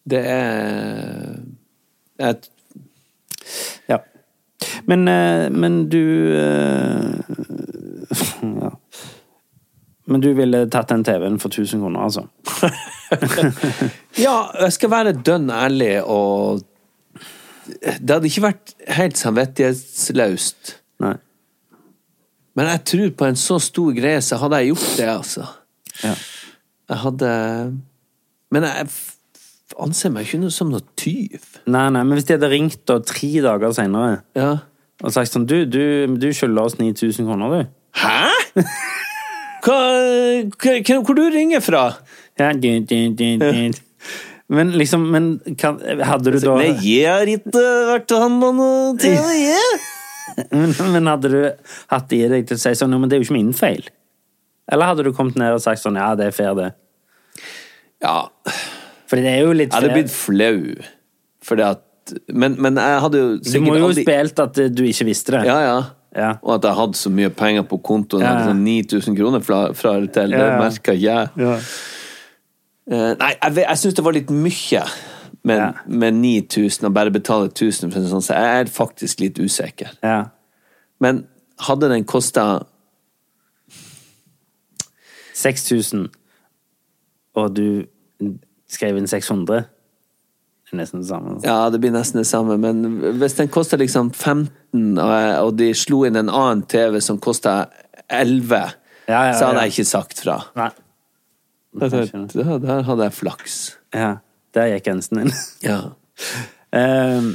det 0.10 0.24
er 0.26 1.40
et, 2.30 2.50
Ja. 3.90 4.02
Men, 4.90 5.08
eh, 5.08 5.50
men 5.54 5.90
du 5.90 6.04
eh, 6.38 7.20
Ja. 8.64 8.72
Men 10.08 10.24
du 10.24 10.30
ville 10.38 10.64
tatt 10.72 10.88
den 10.94 11.04
TV-en 11.04 11.40
for 11.40 11.52
1000 11.52 11.82
kroner, 11.84 12.06
altså? 12.08 12.28
Ja, 14.26 14.38
jeg 14.64 14.74
skal 14.76 14.92
være 14.92 15.16
dønn 15.16 15.52
ærlig 15.52 15.98
og 16.04 16.64
Det 17.68 18.14
hadde 18.14 18.30
ikke 18.30 18.46
vært 18.46 18.74
helt 18.96 19.20
samvittighetsløst. 19.20 20.78
Nei. 21.04 21.18
Men 22.56 22.72
jeg 22.72 22.84
tror 22.90 23.12
på 23.20 23.28
en 23.28 23.40
så 23.40 23.60
stor 23.62 23.92
greie, 23.94 24.22
så 24.24 24.40
hadde 24.40 24.62
jeg 24.62 24.72
gjort 24.72 24.94
det, 24.98 25.10
altså. 25.12 25.44
Ja. 26.06 26.14
Jeg 26.88 27.02
hadde 27.04 27.32
Men 28.56 28.64
jeg 28.64 28.88
anser 29.84 30.14
meg 30.14 30.28
ikke 30.28 30.50
som 30.54 30.70
noe 30.72 30.84
tyv. 31.00 31.44
Nei, 31.68 31.88
nei, 31.94 32.04
men 32.04 32.16
hvis 32.18 32.28
de 32.30 32.38
hadde 32.38 32.50
ringt 32.52 32.80
da 32.88 33.00
tre 33.04 33.30
dager 33.44 33.74
senere 33.76 34.22
Ja. 34.38 34.54
og 35.04 35.14
sagt 35.14 35.34
sånn 35.34 35.48
Du, 35.50 35.66
du, 35.66 36.08
du 36.18 36.30
skylder 36.34 36.64
oss 36.64 36.78
9000 36.80 37.28
kroner, 37.28 37.52
du. 37.52 37.74
Hæ?! 37.98 38.64
Hva, 39.68 39.78
hva, 40.62 41.02
hvor 41.04 41.18
du 41.18 41.26
ringer 41.34 41.60
fra? 41.66 41.90
Ja, 42.40 42.54
din, 42.54 42.86
din, 42.88 43.16
din, 43.18 43.42
du. 43.42 43.82
Men 44.54 44.72
liksom, 44.80 45.04
men 45.12 45.26
kan, 45.60 45.80
hadde 45.82 46.32
du 46.32 46.40
da 46.40 46.54
Nei, 46.62 46.70
jeg 46.86 47.10
har 47.10 47.28
ikke 47.28 47.64
vært 47.90 48.14
og 48.16 48.22
handla 48.24 48.52
noe 48.56 48.94
TV, 49.02 49.26
jeg. 49.42 49.80
men, 50.56 50.72
men 50.94 51.10
hadde 51.12 51.32
du 51.34 51.40
hatt 51.92 52.08
det 52.14 52.22
i 52.22 52.30
deg 52.32 52.48
til 52.48 52.56
å 52.56 52.62
si 52.62 52.74
sånn, 52.80 52.94
«Jo, 52.96 53.02
men 53.02 53.12
det 53.12 53.18
er 53.18 53.24
jo 53.24 53.28
ikke 53.28 53.36
min 53.40 53.52
feil? 53.58 53.84
Eller 54.72 54.92
hadde 54.94 55.04
du 55.08 55.12
kommet 55.16 55.36
ned 55.40 55.58
og 55.58 55.64
sagt 55.64 55.84
sånn, 55.84 56.00
ja, 56.00 56.14
det 56.20 56.30
er 56.30 56.36
fair, 56.38 56.56
det? 56.56 56.70
Ja, 58.04 58.30
For 59.08 59.20
det 59.24 59.30
er 59.32 59.44
jo 59.46 59.54
litt 59.56 59.72
jeg 59.72 59.82
hadde 59.82 59.94
blitt 59.96 60.12
flau. 60.14 60.58
Fordi 61.48 61.64
at 61.64 61.84
Men, 62.32 62.56
men 62.62 62.76
jeg 62.80 63.00
hadde 63.04 63.20
jo 63.20 63.30
Du 63.44 63.60
må 63.66 63.76
jo 63.78 63.90
aldri- 63.90 64.04
spilt 64.06 64.40
at 64.40 64.60
du 64.76 64.84
ikke 64.88 65.06
visste 65.10 65.34
det. 65.36 65.46
Ja, 65.48 65.60
ja. 65.64 65.78
Ja. 66.18 66.30
Og 66.42 66.56
at 66.56 66.64
jeg 66.66 66.74
hadde 66.80 66.98
så 66.98 67.10
mye 67.14 67.30
penger 67.30 67.66
på 67.68 67.78
kontoen. 67.84 68.24
Ja. 68.24 68.48
Sånn 68.48 68.64
9000 68.66 69.18
kroner 69.20 69.44
fra, 69.44 69.60
fra 69.78 69.98
eller 70.00 70.08
til. 70.16 70.32
Ja, 70.32 70.38
Det 70.38 70.62
merka 70.64 70.96
ikke 70.96 71.02
jeg. 71.04 71.30
Ja. 71.44 71.58
Eh, 72.88 73.12
nei, 73.20 73.34
jeg, 73.36 73.56
jeg 73.66 73.78
syns 73.84 73.94
det 74.00 74.06
var 74.08 74.16
litt 74.16 74.32
mye 74.32 74.84
med, 75.44 75.82
med 75.88 76.14
9000, 76.16 76.88
og 76.88 76.94
bare 76.96 77.12
betale 77.12 77.52
1000 77.52 77.92
for 77.92 78.00
en 78.00 78.08
sånn, 78.10 78.24
så 78.24 78.34
jeg 78.40 78.62
er 78.64 78.72
faktisk 78.72 79.20
litt 79.24 79.38
usikker. 79.44 79.92
Ja. 80.04 80.30
Men 81.04 81.26
hadde 81.68 81.90
den 81.92 82.08
kosta 82.08 82.48
6000, 85.38 86.08
og 87.38 87.54
du 87.56 87.86
skrev 88.72 88.98
inn 89.00 89.08
600, 89.08 89.66
det 90.68 90.76
er 90.76 90.82
nesten 90.82 91.00
det 91.00 91.08
samme. 91.08 91.38
Ja, 91.48 91.70
det 91.72 91.80
blir 91.80 91.94
nesten 91.96 92.20
det 92.20 92.28
samme, 92.28 92.58
men 92.60 93.00
hvis 93.22 93.38
den 93.38 93.48
kosta 93.48 93.78
liksom 93.80 94.10
15, 94.12 94.98
og, 95.00 95.54
de 95.56 95.70
slo 95.72 96.02
inn 96.04 96.20
en 96.20 96.28
annen 96.28 96.66
TV 96.68 97.00
som 97.04 97.22
kosta 97.24 97.70
11, 98.12 98.74
Ja, 99.08 99.22
ja, 99.30 99.38
så 99.40 99.48
hadde 99.48 99.64
jeg 99.64 99.78
ikke 99.78 99.88
sagt 99.88 100.20
fra. 100.26 100.42
Nei. 100.60 100.68
Der, 101.80 102.10
der, 102.34 102.58
der 102.60 102.84
hadde 102.84 103.08
jeg 103.08 103.16
flaks. 103.16 103.56
Ja, 103.96 104.18
der 104.56 104.74
gikk 104.74 104.90
grensen 104.90 105.24
inn. 105.24 105.32
Ja. 105.70 105.80
Eh, 106.76 107.32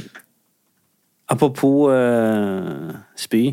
apropos 1.33 1.89
eh, 1.95 2.93
spy. 3.17 3.47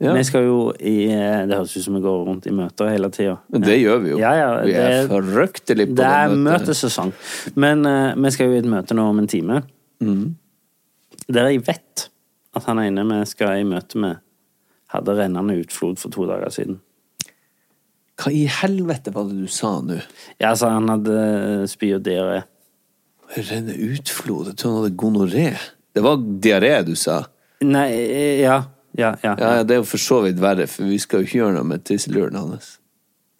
Ja. 0.00 0.14
Vi 0.16 0.22
skal 0.24 0.46
jo 0.46 0.60
i 0.80 1.10
eh, 1.12 1.42
Det 1.44 1.58
høres 1.58 1.74
ut 1.76 1.84
som 1.84 1.96
vi 1.98 2.00
går 2.00 2.22
rundt 2.24 2.46
i 2.48 2.52
møter 2.56 2.88
hele 2.88 3.10
tida. 3.12 3.34
Det 3.52 3.74
gjør 3.76 3.98
vi 4.00 4.12
jo. 4.14 4.20
Ja, 4.22 4.30
ja, 4.38 4.46
vi 4.64 4.72
er 4.72 4.94
det- 5.02 5.10
fryktelig 5.10 5.86
på 5.90 5.96
Det 5.98 6.06
møtet. 6.06 6.06
det 6.06 6.30
er 6.30 6.36
møtesesong. 6.46 7.12
Men 7.60 7.84
uh, 7.84 8.14
vi 8.16 8.30
skal 8.32 8.48
jo 8.48 8.54
i 8.56 8.62
et 8.62 8.70
møte 8.72 8.96
nå 8.96 9.04
om 9.10 9.18
en 9.20 9.28
time. 9.28 9.58
Mm. 10.00 10.22
Der 11.28 11.50
jeg 11.50 11.66
vet 11.66 12.06
at 12.56 12.64
han 12.64 12.80
ene 12.80 13.04
vi 13.10 13.18
skal 13.28 13.60
i 13.60 13.66
møte 13.68 14.00
med, 14.00 14.22
hadde 14.90 15.18
rennende 15.20 15.58
utflod 15.60 16.00
for 16.00 16.10
to 16.10 16.24
dager 16.26 16.48
siden. 16.50 16.80
Hva 18.20 18.32
i 18.32 18.46
helvete 18.50 19.12
var 19.14 19.28
det 19.28 19.36
du 19.44 19.46
sa 19.52 19.76
nå? 19.84 20.00
Ja, 20.40 20.50
altså, 20.54 20.72
han 20.72 20.88
hadde 20.88 21.68
spy 21.70 21.92
og 21.96 22.02
diaré. 22.08 22.40
Renne 23.36 23.76
utflod? 23.92 24.50
Jeg 24.50 24.56
tror 24.56 24.72
han 24.74 24.82
hadde 24.82 24.96
gonoré. 24.98 25.46
Det 25.94 26.02
var 26.02 26.16
diaré 26.42 26.74
du 26.88 26.94
sa. 26.98 27.20
Nei, 27.62 27.88
eh, 27.92 28.40
ja. 28.42 28.62
Ja, 28.98 29.14
ja. 29.22 29.36
Ja, 29.38 29.54
ja, 29.60 29.64
det 29.64 29.76
er 29.76 29.82
jo 29.82 29.88
for 29.88 30.02
så 30.02 30.20
vidt 30.24 30.40
verre, 30.42 30.66
for 30.70 30.88
vi 30.90 30.98
skal 30.98 31.20
jo 31.20 31.28
ikke 31.28 31.42
gjøre 31.42 31.56
noe 31.58 31.68
med 31.68 31.84
tisseluren 31.86 32.38
hans. 32.40 32.76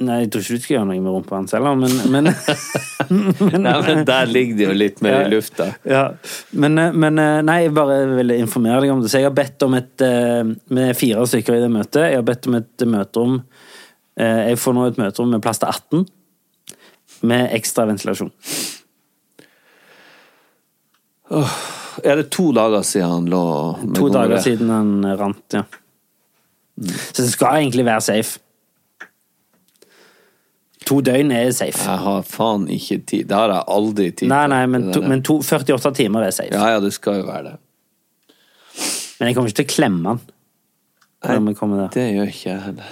Nei, 0.01 0.23
jeg 0.23 0.31
tror 0.33 0.45
ikke 0.45 0.57
du 0.57 0.63
skal 0.65 0.75
gjøre 0.79 0.89
noe 0.89 1.03
med 1.05 1.13
rumpa 1.13 1.35
hans 1.37 1.53
heller, 1.53 1.75
men, 1.77 1.97
men, 2.09 2.29
men 2.31 3.65
Nei, 3.67 3.75
men 3.85 4.07
der 4.09 4.31
ligger 4.31 4.57
det 4.57 4.65
jo 4.65 4.77
litt 4.77 5.03
mer 5.05 5.27
i 5.27 5.33
lufta. 5.33 5.67
Ja, 5.85 6.05
men, 6.57 6.79
eh, 6.81 6.95
men 6.97 7.21
eh, 7.21 7.41
nei, 7.45 7.59
jeg 7.67 7.75
bare 7.77 7.99
ville 8.15 8.39
informere 8.41 8.81
deg 8.81 8.95
om 8.95 9.03
det. 9.05 9.11
Så 9.13 9.21
jeg 9.21 9.29
har 9.29 9.37
bedt 9.37 9.67
om 9.67 9.77
et 9.77 10.05
eh, 10.07 10.55
Med 10.73 10.97
fire 10.97 11.27
stykker 11.29 11.59
i 11.59 11.65
det 11.67 11.69
møtet. 11.75 12.07
Jeg 12.07 12.17
har 12.17 12.25
bedt 12.31 12.49
om 12.49 12.57
et 12.57 12.87
møterom. 12.95 13.43
Jeg 14.21 14.57
får 14.61 14.75
nå 14.77 14.87
et 14.89 14.99
møterom 15.01 15.31
med 15.33 15.41
plass 15.45 15.61
til 15.63 15.71
18. 15.71 16.09
Med 17.31 17.53
ekstra 17.57 17.87
ventilasjon. 17.89 18.33
Er 22.05 22.17
det 22.21 22.29
to 22.31 22.51
dager 22.55 22.83
siden 22.87 23.11
han 23.11 23.27
lå 23.31 23.41
med 23.83 23.97
To 23.97 24.09
dager 24.09 24.37
gonoré? 24.37 24.43
siden 24.45 24.71
han 24.71 25.17
rant, 25.19 25.45
ja. 25.57 25.63
Så 26.81 27.23
det 27.23 27.31
skal 27.33 27.57
egentlig 27.61 27.85
være 27.85 28.01
safe. 28.01 28.39
To 30.87 31.01
døgn 31.05 31.31
er 31.31 31.51
safe. 31.55 31.79
Jeg 31.85 31.99
har 32.05 32.23
faen 32.27 32.65
ikke 32.73 32.99
tid. 33.07 33.25
Det 33.29 33.37
har 33.37 33.49
jeg 33.53 33.65
aldri 33.69 34.07
tid 34.11 34.17
til. 34.25 34.29
nei, 34.51 34.63
men, 34.67 34.89
to, 34.95 35.03
men 35.03 35.23
to, 35.23 35.39
48 35.43 35.93
timer 35.95 36.23
er 36.27 36.31
safe. 36.35 36.55
Ja, 36.55 36.71
ja, 36.75 36.81
det 36.81 36.93
skal 36.97 37.21
jo 37.21 37.27
være 37.29 37.45
det. 37.51 37.57
Men 39.21 39.29
jeg 39.29 39.37
kommer 39.37 39.49
ikke 39.53 39.63
til 39.63 39.69
å 39.69 39.75
klemme 39.75 40.09
han 40.15 40.21
der. 41.77 41.89
Det 41.93 42.07
gjør 42.15 42.29
ikke 42.33 42.49
jeg 42.49 42.61
heller. 42.65 42.91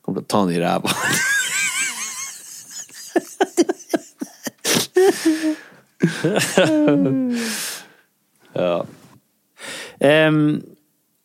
Kommer 0.00 0.22
til 0.22 0.24
å 0.24 0.30
ta 0.32 0.38
han 0.40 0.52
i 0.54 0.60
ræva. 0.62 0.90
ja. 8.60 8.84
Um, 10.28 10.40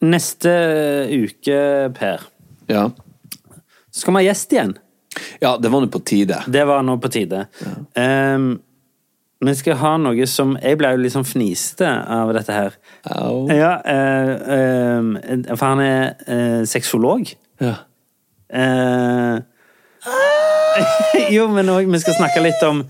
neste 0.01 0.51
uke, 1.11 1.91
Per, 1.97 2.19
ja. 2.71 2.85
så 3.91 3.99
skal 3.99 4.13
vi 4.13 4.17
ha 4.21 4.27
gjest 4.29 4.53
igjen. 4.55 4.73
Ja, 5.43 5.57
det 5.59 5.69
var 5.69 5.79
nå 5.83 5.87
på 5.91 5.99
tide. 6.07 6.39
Det 6.47 6.63
var 6.65 6.83
nå 6.87 6.95
på 7.03 7.09
tide. 7.11 7.45
Um, 7.95 8.61
vi 9.41 9.53
skal 9.57 9.79
ha 9.81 9.95
noe 9.97 10.25
som 10.29 10.51
Jeg 10.61 10.77
ble 10.77 10.91
jo 10.93 10.99
litt 11.01 11.15
sånn 11.15 11.25
fniste 11.25 11.87
av 11.89 12.29
dette 12.37 12.53
her. 12.53 12.75
Au. 13.09 13.47
Ja, 13.49 13.71
eh, 13.89 14.33
eh, 14.55 15.55
for 15.55 15.65
han 15.65 15.81
er 15.81 16.03
eh, 16.29 16.61
sexolog. 16.69 17.31
Ja. 17.61 17.73
Eh, 18.53 19.41
jo, 21.35 21.47
men 21.49 21.73
òg 21.73 21.89
vi 21.89 22.01
skal 22.03 22.19
snakke 22.19 22.43
litt 22.45 22.61
om 22.67 22.83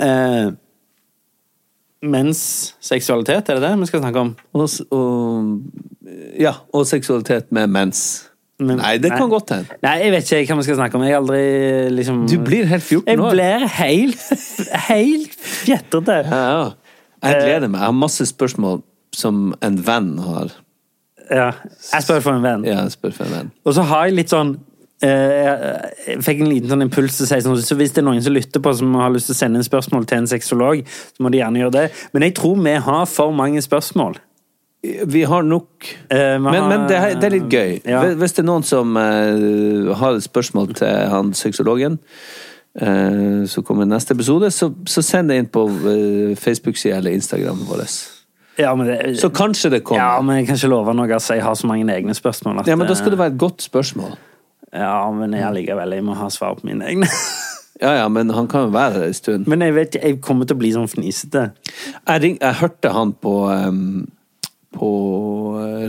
eh, 0.00 0.48
menns 2.04 2.74
seksualitet, 2.84 3.48
er 3.48 3.58
det 3.58 3.64
det 3.64 3.72
vi 3.80 3.88
skal 3.90 4.02
snakke 4.04 4.22
om? 4.22 4.30
Og, 4.54 4.68
og, 4.94 5.50
ja, 6.40 6.52
og 6.74 6.86
seksualitet 6.88 7.50
med 7.54 7.72
mens. 7.74 8.04
Men- 8.58 8.78
nei, 8.78 8.98
det 9.02 9.10
kan 9.10 9.28
godt 9.28 9.50
hende. 9.50 9.76
Nei, 9.82 9.96
jeg 10.04 10.12
vet 10.14 10.28
ikke 10.30 10.54
hva 10.54 10.60
vi 10.60 10.66
skal 10.68 10.76
snakke 10.78 10.94
om. 10.98 11.02
Jeg 11.02 11.16
aldri 11.18 11.40
liksom 11.90 12.20
Du 12.30 12.36
blir 12.38 12.68
helt 12.70 12.84
14 12.84 13.08
Jeg 13.08 13.18
blir 13.18 13.66
helt, 13.66 14.20
helt 14.88 15.34
fjettete. 15.64 16.20
Ja, 16.30 16.42
ja. 16.62 16.70
Jeg 17.24 17.40
gleder 17.40 17.68
meg. 17.68 17.80
Jeg 17.80 17.88
har 17.88 17.96
masse 17.96 18.26
spørsmål 18.28 18.82
som 19.16 19.54
en 19.62 19.78
venn 19.86 20.18
har. 20.22 20.52
Ja. 21.30 21.50
Jeg 21.92 22.04
spør 22.04 22.20
for 22.20 22.36
en 22.36 22.42
venn. 22.44 22.64
Ja, 22.68 22.82
jeg 22.84 22.92
spør 22.94 23.12
for 23.16 23.24
en 23.24 23.32
venn. 23.32 23.50
Og 23.64 23.74
så 23.74 23.82
har 23.88 24.06
jeg 24.06 24.18
litt 24.20 24.32
sånn 24.32 24.58
Jeg 25.02 26.20
fikk 26.24 26.40
en 26.40 26.48
liten 26.48 26.70
sånn 26.70 26.84
impuls 26.86 27.16
til 27.18 27.26
å 27.26 27.28
si 27.28 27.40
sånn 27.44 27.58
Så 27.66 27.76
hvis 27.76 27.92
det 27.92 27.98
er 28.00 28.06
noen 28.06 28.22
som 28.24 28.32
lytter 28.32 28.62
på 28.62 28.72
som 28.78 28.94
har 29.00 29.10
lyst 29.12 29.26
til 29.26 29.34
å 29.34 29.38
sende 29.40 29.58
en 29.60 29.66
spørsmål 29.66 30.06
til 30.06 30.18
en 30.22 30.26
sexolog, 30.30 30.84
så 30.86 31.24
må 31.24 31.32
de 31.34 31.40
gjerne 31.42 31.60
gjøre 31.64 31.74
det. 31.74 31.82
Men 32.14 32.22
jeg 32.28 32.34
tror 32.38 32.56
vi 32.62 32.76
har 32.86 33.04
for 33.10 33.32
mange 33.32 33.60
spørsmål. 33.64 34.16
Vi 34.84 35.22
har 35.24 35.42
nok 35.42 35.70
Eh, 36.10 36.36
vi 36.36 36.38
Men, 36.38 36.54
har- 36.54 36.68
men 36.68 36.86
det, 36.88 36.96
er, 36.96 37.14
det 37.20 37.24
er 37.24 37.30
litt 37.38 37.48
gøy. 37.50 37.80
Ja. 37.88 38.02
Hvis- 38.14 38.34
det 38.36 38.38
er 38.44 38.48
noen 38.48 38.62
som 38.64 38.96
uh, 38.96 39.94
har 39.96 40.18
spørsmål 40.20 40.74
til 40.74 41.08
han 41.08 41.32
sexologen, 41.32 41.98
uh, 42.82 43.46
som 43.46 43.64
kommer 43.64 43.86
neste 43.88 44.12
episode, 44.14 44.50
så, 44.52 44.72
så 44.86 45.02
send 45.02 45.28
det 45.32 45.38
inn 45.40 45.46
på 45.48 45.64
uh, 45.68 46.34
Facebook-sida 46.36 46.96
eller 46.98 47.12
Instagram 47.16 47.64
vår. 47.68 47.84
Ja, 48.58 48.74
men, 48.74 48.86
det, 48.86 49.18
Så 49.18 49.30
kanskje 49.34 49.70
det 49.70 49.84
kommer. 49.84 50.02
ja, 50.02 50.20
men 50.22 50.36
jeg 50.36 50.46
kan 50.46 50.56
ikke 50.56 50.68
love 50.70 50.94
noe, 50.94 51.08
altså. 51.10 51.34
Jeg 51.34 51.42
har 51.42 51.54
så 51.58 51.66
mange 51.66 51.88
egne 51.92 52.14
spørsmål. 52.14 52.60
At, 52.60 52.66
Ja, 52.68 52.76
men 52.76 52.86
da 52.86 52.94
skal 52.94 53.10
det 53.10 53.18
eh, 53.18 53.24
være 53.24 53.32
et 53.34 53.38
godt 53.40 53.62
spørsmål. 53.62 54.14
Ja, 54.74 55.10
men 55.14 55.32
jeg 55.36 55.44
allikevel, 55.46 55.92
jeg 55.94 56.04
må 56.06 56.16
ha 56.18 56.26
svar 56.34 56.56
på 56.58 56.66
mine 56.70 56.86
egne. 56.90 57.10
Ja, 57.82 57.90
ja, 57.98 58.04
men 58.08 58.28
han 58.30 58.46
kan 58.46 58.68
jo 58.68 58.70
være 58.70 59.00
der 59.00 59.08
en 59.10 59.14
stund. 59.18 59.48
Men 59.50 59.60
jeg 59.64 59.74
vet 59.74 59.96
jeg 59.98 60.20
kommer 60.22 60.46
til 60.46 60.54
å 60.54 60.60
bli 60.60 60.68
sånn 60.72 60.86
fnisete. 60.88 61.40
Jeg, 62.06 62.20
ring, 62.22 62.36
jeg 62.38 62.54
hørte 62.60 62.92
han 62.94 63.10
på, 63.18 63.32
um, 63.50 64.04
på 64.78 64.90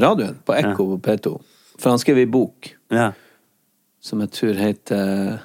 radioen, 0.02 0.40
på 0.50 0.56
Ekko 0.58 0.88
på 0.96 0.98
P2. 1.06 1.34
For 1.78 1.94
han 1.94 2.02
skrev 2.02 2.24
ei 2.24 2.26
bok 2.26 2.72
Ja. 2.92 3.12
som 4.02 4.24
jeg 4.26 4.32
tror 4.34 4.58
heter 4.58 5.40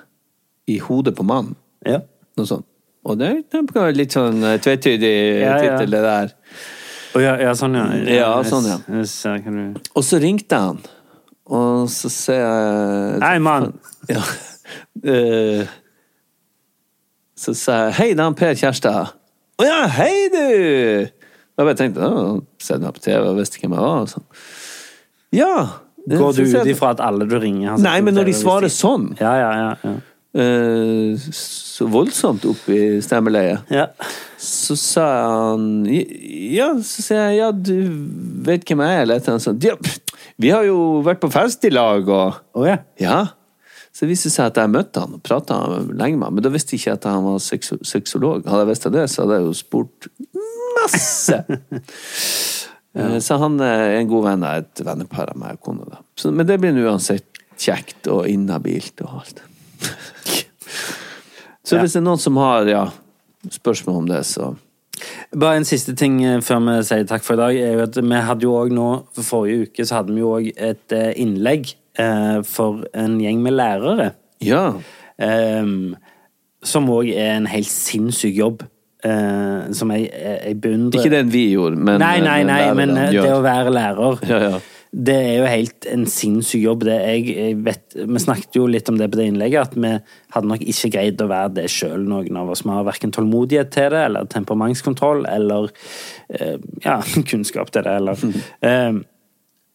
I 0.73 0.79
hodet 0.89 1.13
på 1.21 1.29
mannen. 1.29 1.57
Ja. 1.87 2.01
Noe 2.41 2.49
sånt. 2.49 2.67
Og 3.05 3.21
det, 3.21 3.31
det 3.53 3.61
kan 3.73 3.85
være 3.85 3.97
litt 4.01 4.17
sånn 4.17 4.41
eh, 4.45 4.57
tvetydig 4.65 5.13
Ja, 5.45 5.55
ja. 5.57 5.61
tittel, 5.77 5.93
det 5.93 6.03
der. 6.05 6.33
Å, 7.17 7.21
ja, 7.25 7.37
ja, 7.41 7.53
sånn, 7.57 7.77
ja. 7.77 7.87
Ja, 8.17 8.33
sånn, 8.49 8.67
ja. 8.69 8.81
Jeg 8.97 9.09
ser 9.13 9.45
hva 9.45 9.55
du 9.57 9.81
Og 9.97 10.05
så 10.09 10.21
ringte 10.25 10.57
han, 10.61 10.81
og 11.51 11.91
så 11.91 12.11
ser 12.13 12.41
jeg 12.45 13.21
Hei, 13.25 13.37
mann! 13.43 13.73
Ja. 14.11 14.23
Eh, 15.01 15.67
så 17.35 17.55
sa 17.57 17.77
jeg 17.87 17.95
'hei, 17.97 18.09
det 18.15 18.21
er 18.23 18.35
Per 18.37 18.55
Kjærstad'. 18.55 19.13
'Å 19.59 19.65
ja, 19.65 19.87
hei, 19.97 20.29
du!' 20.31 21.09
Da 21.57 21.65
bare 21.65 21.75
tenkte 21.79 22.05
jeg, 22.05 22.11
«Å, 22.11 22.35
sett 22.61 22.83
meg 22.85 22.95
på 22.95 23.03
TV 23.05 23.23
og 23.31 23.39
visste 23.41 23.59
hvem 23.63 23.75
jeg 23.75 23.81
var. 23.81 24.05
Og 24.05 24.11
sånn. 24.13 24.27
Ja. 25.35 25.55
Går 26.11 26.37
du 26.37 26.43
ut 26.45 26.71
ifra 26.71 26.93
at 26.95 27.01
alle 27.05 27.27
du 27.29 27.37
ringer 27.39 27.81
Nei, 27.81 27.99
men 28.01 28.17
når 28.17 28.31
de 28.31 28.37
svarer 28.37 28.73
sånn, 28.73 29.11
Ja, 29.21 29.35
ja, 29.37 29.51
ja. 29.59 29.75
ja. 29.85 29.93
eh, 30.41 31.27
så 31.37 31.87
voldsomt 31.93 32.45
opp 32.49 32.69
i 32.73 33.01
stemmeleiet, 33.05 33.69
ja. 33.73 33.87
så 34.41 34.77
sa 34.81 35.07
han 35.29 35.85
Ja, 35.87 36.71
så 36.81 37.05
sier 37.05 37.21
jeg 37.29 37.41
ja, 37.43 37.51
du 37.53 37.75
vet 38.49 38.65
hvem 38.65 38.81
jeg 38.85 38.97
er, 38.97 39.03
eller 39.05 39.21
et 39.21 39.29
eller 39.29 39.37
annet 39.37 39.47
sånt. 39.47 39.65
Ja, 39.65 39.77
vi 40.41 40.51
har 40.55 40.65
jo 40.65 40.79
vært 41.05 41.21
på 41.23 41.31
fest 41.33 41.65
i 41.69 41.73
lag, 41.73 42.09
og 42.09 42.41
oh, 42.57 42.67
ja. 42.67 42.79
Ja. 43.01 43.21
Så 43.91 44.07
det 44.07 44.13
viste 44.15 44.31
seg 44.33 44.53
at 44.53 44.61
jeg 44.61 44.71
møtte 44.73 45.03
han 45.03 45.17
og 45.19 45.23
prata 45.27 45.57
lenge 45.91 46.17
med 46.17 46.29
han, 46.29 46.37
men 46.37 46.45
da 46.47 46.53
visste 46.55 46.77
jeg 46.77 46.85
ikke 46.85 46.95
at 46.99 47.09
han 47.11 47.27
var 47.27 47.41
sexo 47.43 47.81
sexolog. 47.87 48.47
Hadde 48.47 48.63
jeg 48.65 48.71
visst 48.71 48.89
det, 48.95 49.05
så 49.11 49.25
hadde 49.25 49.41
jeg 49.41 49.49
jo 49.49 49.57
spurt 49.59 50.09
masse! 50.79 51.41
ja. 53.01 53.09
Så 53.23 53.39
han 53.43 53.59
er 53.67 53.99
en 53.99 54.09
god 54.11 54.29
venn 54.31 54.47
av 54.47 54.63
et 54.63 54.85
vennepar 54.87 55.35
av 55.35 55.43
meg 55.43 55.59
og 55.59 55.67
kona. 55.67 55.89
da. 55.91 56.01
Så- 56.17 56.33
Men 56.33 56.47
det 56.49 56.61
blir 56.63 56.73
nå 56.77 56.87
uansett 56.87 57.43
kjekt 57.61 58.09
og 58.09 58.29
inhabilt 58.31 59.03
og 59.05 59.21
alt. 59.21 59.43
Så 61.67 61.79
hvis 61.79 61.93
det 61.93 62.01
er 62.01 62.07
noen 62.07 62.19
som 62.19 62.39
har 62.41 62.67
ja, 62.67 62.87
spørsmål 63.53 64.01
om 64.01 64.07
det, 64.09 64.25
så 64.27 64.55
Bare 65.39 65.61
en 65.61 65.65
siste 65.69 65.95
ting 65.95 66.19
eh, 66.27 66.41
før 66.43 66.59
vi 66.67 66.73
sier 66.89 67.05
takk 67.07 67.23
for 67.23 67.39
i 67.39 67.41
dag. 67.41 67.59
er 67.63 67.77
jo 67.79 67.83
at 67.87 67.99
Vi 68.03 68.23
hadde 68.27 68.43
jo 68.43 68.55
også 68.59 68.75
nå, 68.75 68.89
for 69.15 69.23
Forrige 69.23 69.69
uke 69.69 69.87
så 69.87 70.01
hadde 70.01 70.15
vi 70.17 70.25
jo 70.25 70.33
òg 70.39 70.49
et 70.57 70.97
eh, 70.97 71.13
innlegg 71.23 71.71
eh, 71.99 72.41
for 72.47 72.83
en 72.99 73.21
gjeng 73.23 73.43
med 73.45 73.55
lærere. 73.55 74.11
Ja. 74.43 74.73
Ehm, 75.23 75.95
som 76.65 76.89
òg 76.91 77.13
er 77.15 77.37
en 77.37 77.47
helt 77.47 77.71
sinnssyk 77.71 78.35
jobb. 78.37 78.63
eh, 79.05 79.71
som 79.73 79.91
jeg, 79.95 80.11
jeg 80.13 80.61
beundrer. 80.61 81.01
Ikke 81.01 81.15
den 81.15 81.31
vi 81.33 81.47
gjorde, 81.55 81.77
men 81.77 82.01
Nei, 82.03 82.19
nei, 82.21 82.43
nei, 82.45 82.75
men 82.77 82.91
det 82.97 83.31
å 83.33 83.41
være 83.45 83.71
lærer 83.73 84.19
Ja, 84.29 84.41
ja. 84.51 84.59
Det 84.91 85.15
er 85.15 85.37
jo 85.39 85.47
helt 85.47 85.87
en 85.87 86.03
sinnssyk 86.11 86.65
jobb. 86.65 86.81
Det 86.89 86.97
jeg, 86.99 87.53
vet, 87.63 87.95
vi 87.95 88.23
snakket 88.23 88.57
jo 88.59 88.65
litt 88.67 88.89
om 88.91 88.97
det 88.99 89.07
på 89.13 89.21
det 89.21 89.29
innlegget, 89.31 89.71
at 89.71 89.77
vi 89.79 89.93
hadde 90.35 90.51
nok 90.51 90.65
ikke 90.67 90.91
greid 90.97 91.23
å 91.23 91.29
være 91.31 91.53
det 91.61 91.67
sjøl, 91.71 92.03
noen 92.11 92.41
av 92.41 92.51
oss. 92.51 92.65
Vi 92.67 92.75
har 92.75 92.89
verken 92.89 93.15
tålmodighet 93.15 93.71
til 93.77 93.87
det, 93.95 94.01
eller 94.09 94.27
temperamentskontroll, 94.33 95.23
eller 95.31 95.71
eh, 96.35 96.59
ja, 96.83 96.99
kunnskap 97.31 97.71
til 97.71 97.87
det, 97.87 97.95
eller 98.03 98.27
eh, 98.67 98.99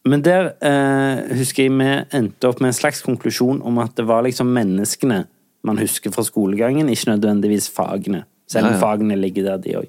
Men 0.06 0.22
der 0.22 0.52
eh, 0.60 1.24
husker 1.40 1.64
jeg 1.64 1.72
vi 1.80 1.88
endte 2.20 2.52
opp 2.52 2.60
med 2.60 2.74
en 2.74 2.78
slags 2.82 3.00
konklusjon 3.06 3.64
om 3.64 3.80
at 3.82 3.96
det 3.96 4.04
var 4.06 4.22
liksom 4.28 4.52
menneskene 4.52 5.24
man 5.66 5.80
husker 5.80 6.12
fra 6.14 6.22
skolegangen, 6.22 6.92
ikke 6.92 7.14
nødvendigvis 7.14 7.72
fagene. 7.74 8.26
Selv 8.46 8.68
om 8.68 8.76
Ja, 8.76 8.76
ja. 8.76 8.84
fagene 8.84 9.16
ligger 9.18 9.48
der, 9.48 9.64
de 9.64 9.80
òg. 9.80 9.88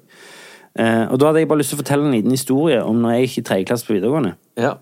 Eh, 0.78 1.04
og 1.12 1.20
da 1.20 1.28
hadde 1.28 1.44
jeg 1.44 1.52
bare 1.52 1.60
lyst 1.60 1.70
til 1.74 1.78
å 1.78 1.84
fortelle 1.84 2.08
en 2.08 2.16
liten 2.16 2.34
historie 2.34 2.80
om 2.82 2.98
når 3.04 3.18
jeg 3.18 3.28
gikk 3.28 3.38
i 3.38 3.48
tredje 3.52 3.68
klasse 3.70 3.86
på 3.86 3.98
videregående. 3.98 4.38
ja. 4.56 4.78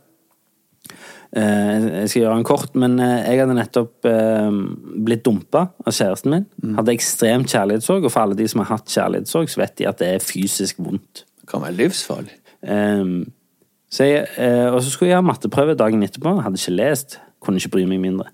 Eh, 1.37 1.87
Jeg 2.01 2.09
skal 2.09 2.23
gjøre 2.23 2.37
den 2.39 2.47
kort, 2.49 2.77
men 2.79 2.97
eh, 3.03 3.27
jeg 3.29 3.43
hadde 3.43 3.57
nettopp 3.59 4.07
eh, 4.09 4.61
blitt 5.05 5.25
dumpa 5.27 5.67
av 5.85 5.93
kjæresten 5.93 6.33
min. 6.33 6.47
Hadde 6.79 6.95
ekstremt 6.95 7.53
kjærlighetssorg, 7.53 8.07
og 8.07 8.13
for 8.15 8.25
alle 8.25 8.39
de 8.39 8.47
som 8.49 8.63
har 8.63 8.71
hatt 8.73 8.93
kjærlighetssorg, 8.93 9.51
så 9.53 9.61
vet 9.61 9.75
de 9.77 9.89
at 9.91 10.01
det 10.01 10.09
er 10.15 10.25
fysisk 10.25 10.81
vondt. 10.81 11.27
Det 11.43 11.51
kan 11.51 11.65
være 11.67 11.77
livsfarlig. 11.83 12.39
Um, 12.63 13.27
så 13.93 14.07
jeg, 14.09 14.25
og 14.73 14.81
så 14.83 14.91
skulle 14.91 15.13
jeg 15.13 15.21
ha 15.21 15.25
matteprøve 15.25 15.77
dagen 15.79 16.03
etterpå. 16.03 16.33
Hadde 16.43 16.59
ikke 16.59 16.75
lest. 16.75 17.19
Kunne 17.45 17.61
ikke 17.61 17.77
bry 17.77 17.85
meg 17.87 18.01
mindre. 18.03 18.33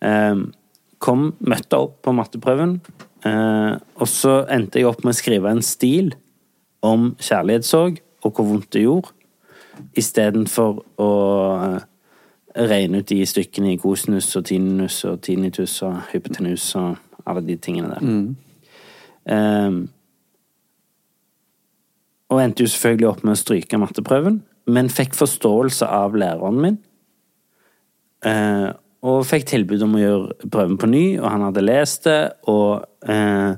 Um, 0.00 0.46
kom, 1.02 1.26
møtte 1.44 1.82
opp 1.82 1.98
på 2.06 2.14
matteprøven, 2.16 2.78
og 3.26 4.06
så 4.08 4.38
endte 4.54 4.78
jeg 4.78 4.86
opp 4.88 5.02
med 5.04 5.12
å 5.12 5.18
skrive 5.18 5.50
en 5.50 5.60
stil 5.64 6.12
om 6.86 7.10
kjærlighetssorg 7.18 7.98
og 8.24 8.32
hvor 8.32 8.46
vondt 8.46 8.70
det 8.72 8.84
gjorde, 8.84 9.10
istedenfor 9.98 10.80
å 11.02 11.10
regne 12.56 13.02
ut 13.02 13.10
de 13.10 13.20
stykkene 13.28 13.74
i 13.74 13.80
kosinus 13.80 14.30
og 14.38 14.46
tinnitus 14.48 15.02
og 15.08 15.20
tinnitus 15.24 15.76
og 15.84 15.98
hypotenus 16.12 16.70
og 16.80 16.96
alle 17.26 17.42
de 17.44 17.56
tingene 17.60 17.92
der. 17.92 18.06
Um, 19.26 19.78
og 22.30 22.42
endte 22.42 22.64
jo 22.64 22.70
selvfølgelig 22.70 23.08
opp 23.10 23.22
med 23.26 23.36
å 23.36 23.40
stryke 23.40 23.80
matteprøven, 23.80 24.40
men 24.72 24.90
fikk 24.90 25.14
forståelse 25.18 25.86
av 25.86 26.16
læreren 26.18 26.62
min. 26.62 26.80
Uh, 28.26 28.72
og 29.06 29.26
fikk 29.28 29.46
tilbud 29.52 29.84
om 29.86 29.94
å 29.94 30.02
gjøre 30.02 30.48
prøven 30.50 30.80
på 30.80 30.88
ny, 30.90 31.04
og 31.20 31.28
han 31.30 31.44
hadde 31.46 31.66
lest 31.66 32.08
det, 32.08 32.20
og 32.50 32.86
uh, 33.06 33.52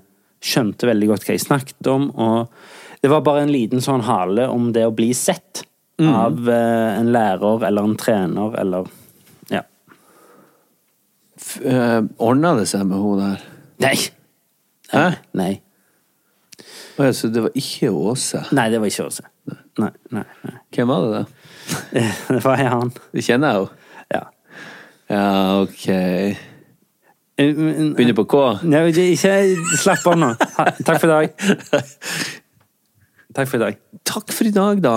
skjønte 0.45 0.89
veldig 0.89 1.09
godt 1.13 1.25
hva 1.25 1.37
jeg 1.37 1.47
snakket 1.47 1.91
om, 1.93 2.11
og 2.13 3.01
det 3.03 3.11
var 3.13 3.25
bare 3.25 3.47
en 3.47 3.53
liten 3.55 3.83
sånn 3.85 4.05
hale 4.07 4.49
om 4.51 4.73
det 4.75 4.85
å 4.89 4.95
bli 4.95 5.13
sett 5.17 5.63
av 6.07 6.51
eh, 6.51 6.99
en 6.99 7.13
lærer 7.13 7.65
eller 7.67 7.89
en 7.89 7.97
trener 7.99 8.55
eller 8.61 8.91
Ja. 9.51 9.63
Uh, 11.65 12.05
Ordna 12.19 12.55
det 12.59 12.69
seg 12.71 12.85
med 12.87 13.01
hun 13.03 13.23
der? 13.23 13.43
Nei! 13.83 13.97
Hæ? 14.93 15.07
Nei. 15.39 15.53
Å 16.99 17.07
ja, 17.07 17.15
så 17.15 17.31
det 17.31 17.45
var 17.45 17.55
ikke 17.59 17.91
Åse? 17.95 18.45
Nei, 18.57 18.69
det 18.73 18.81
var 18.83 18.91
ikke 18.91 19.07
Åse. 19.07 19.27
Nei, 19.79 19.91
nei, 20.11 20.25
nei. 20.45 20.55
Hvem 20.75 20.91
var 20.91 21.05
det, 21.05 21.11
da? 21.19 21.25
Det 22.35 22.43
var 22.45 22.63
han. 22.65 22.91
Det 23.15 23.23
kjenner 23.25 23.53
jeg 23.53 23.61
jo. 23.63 23.67
Ja. 24.15 24.23
Ja, 25.09 25.27
ok. 25.63 25.85
Begynner 27.39 27.95
Begynner 27.95 28.17
på 28.19 28.25
K? 28.33 28.41
Nei, 28.67 28.81
ikke 29.13 29.35
Slapp 29.79 30.07
av 30.11 30.19
nå. 30.19 30.33
Takk 30.83 30.99
for 30.99 31.07
i 31.07 31.13
dag. 31.13 31.29
Takk 33.37 33.47
for 33.47 33.61
i 33.61 33.63
dag. 33.63 33.79
Takk 34.09 34.35
for 34.35 34.49
i 34.49 34.55
dag, 34.57 34.83
da. 34.83 34.97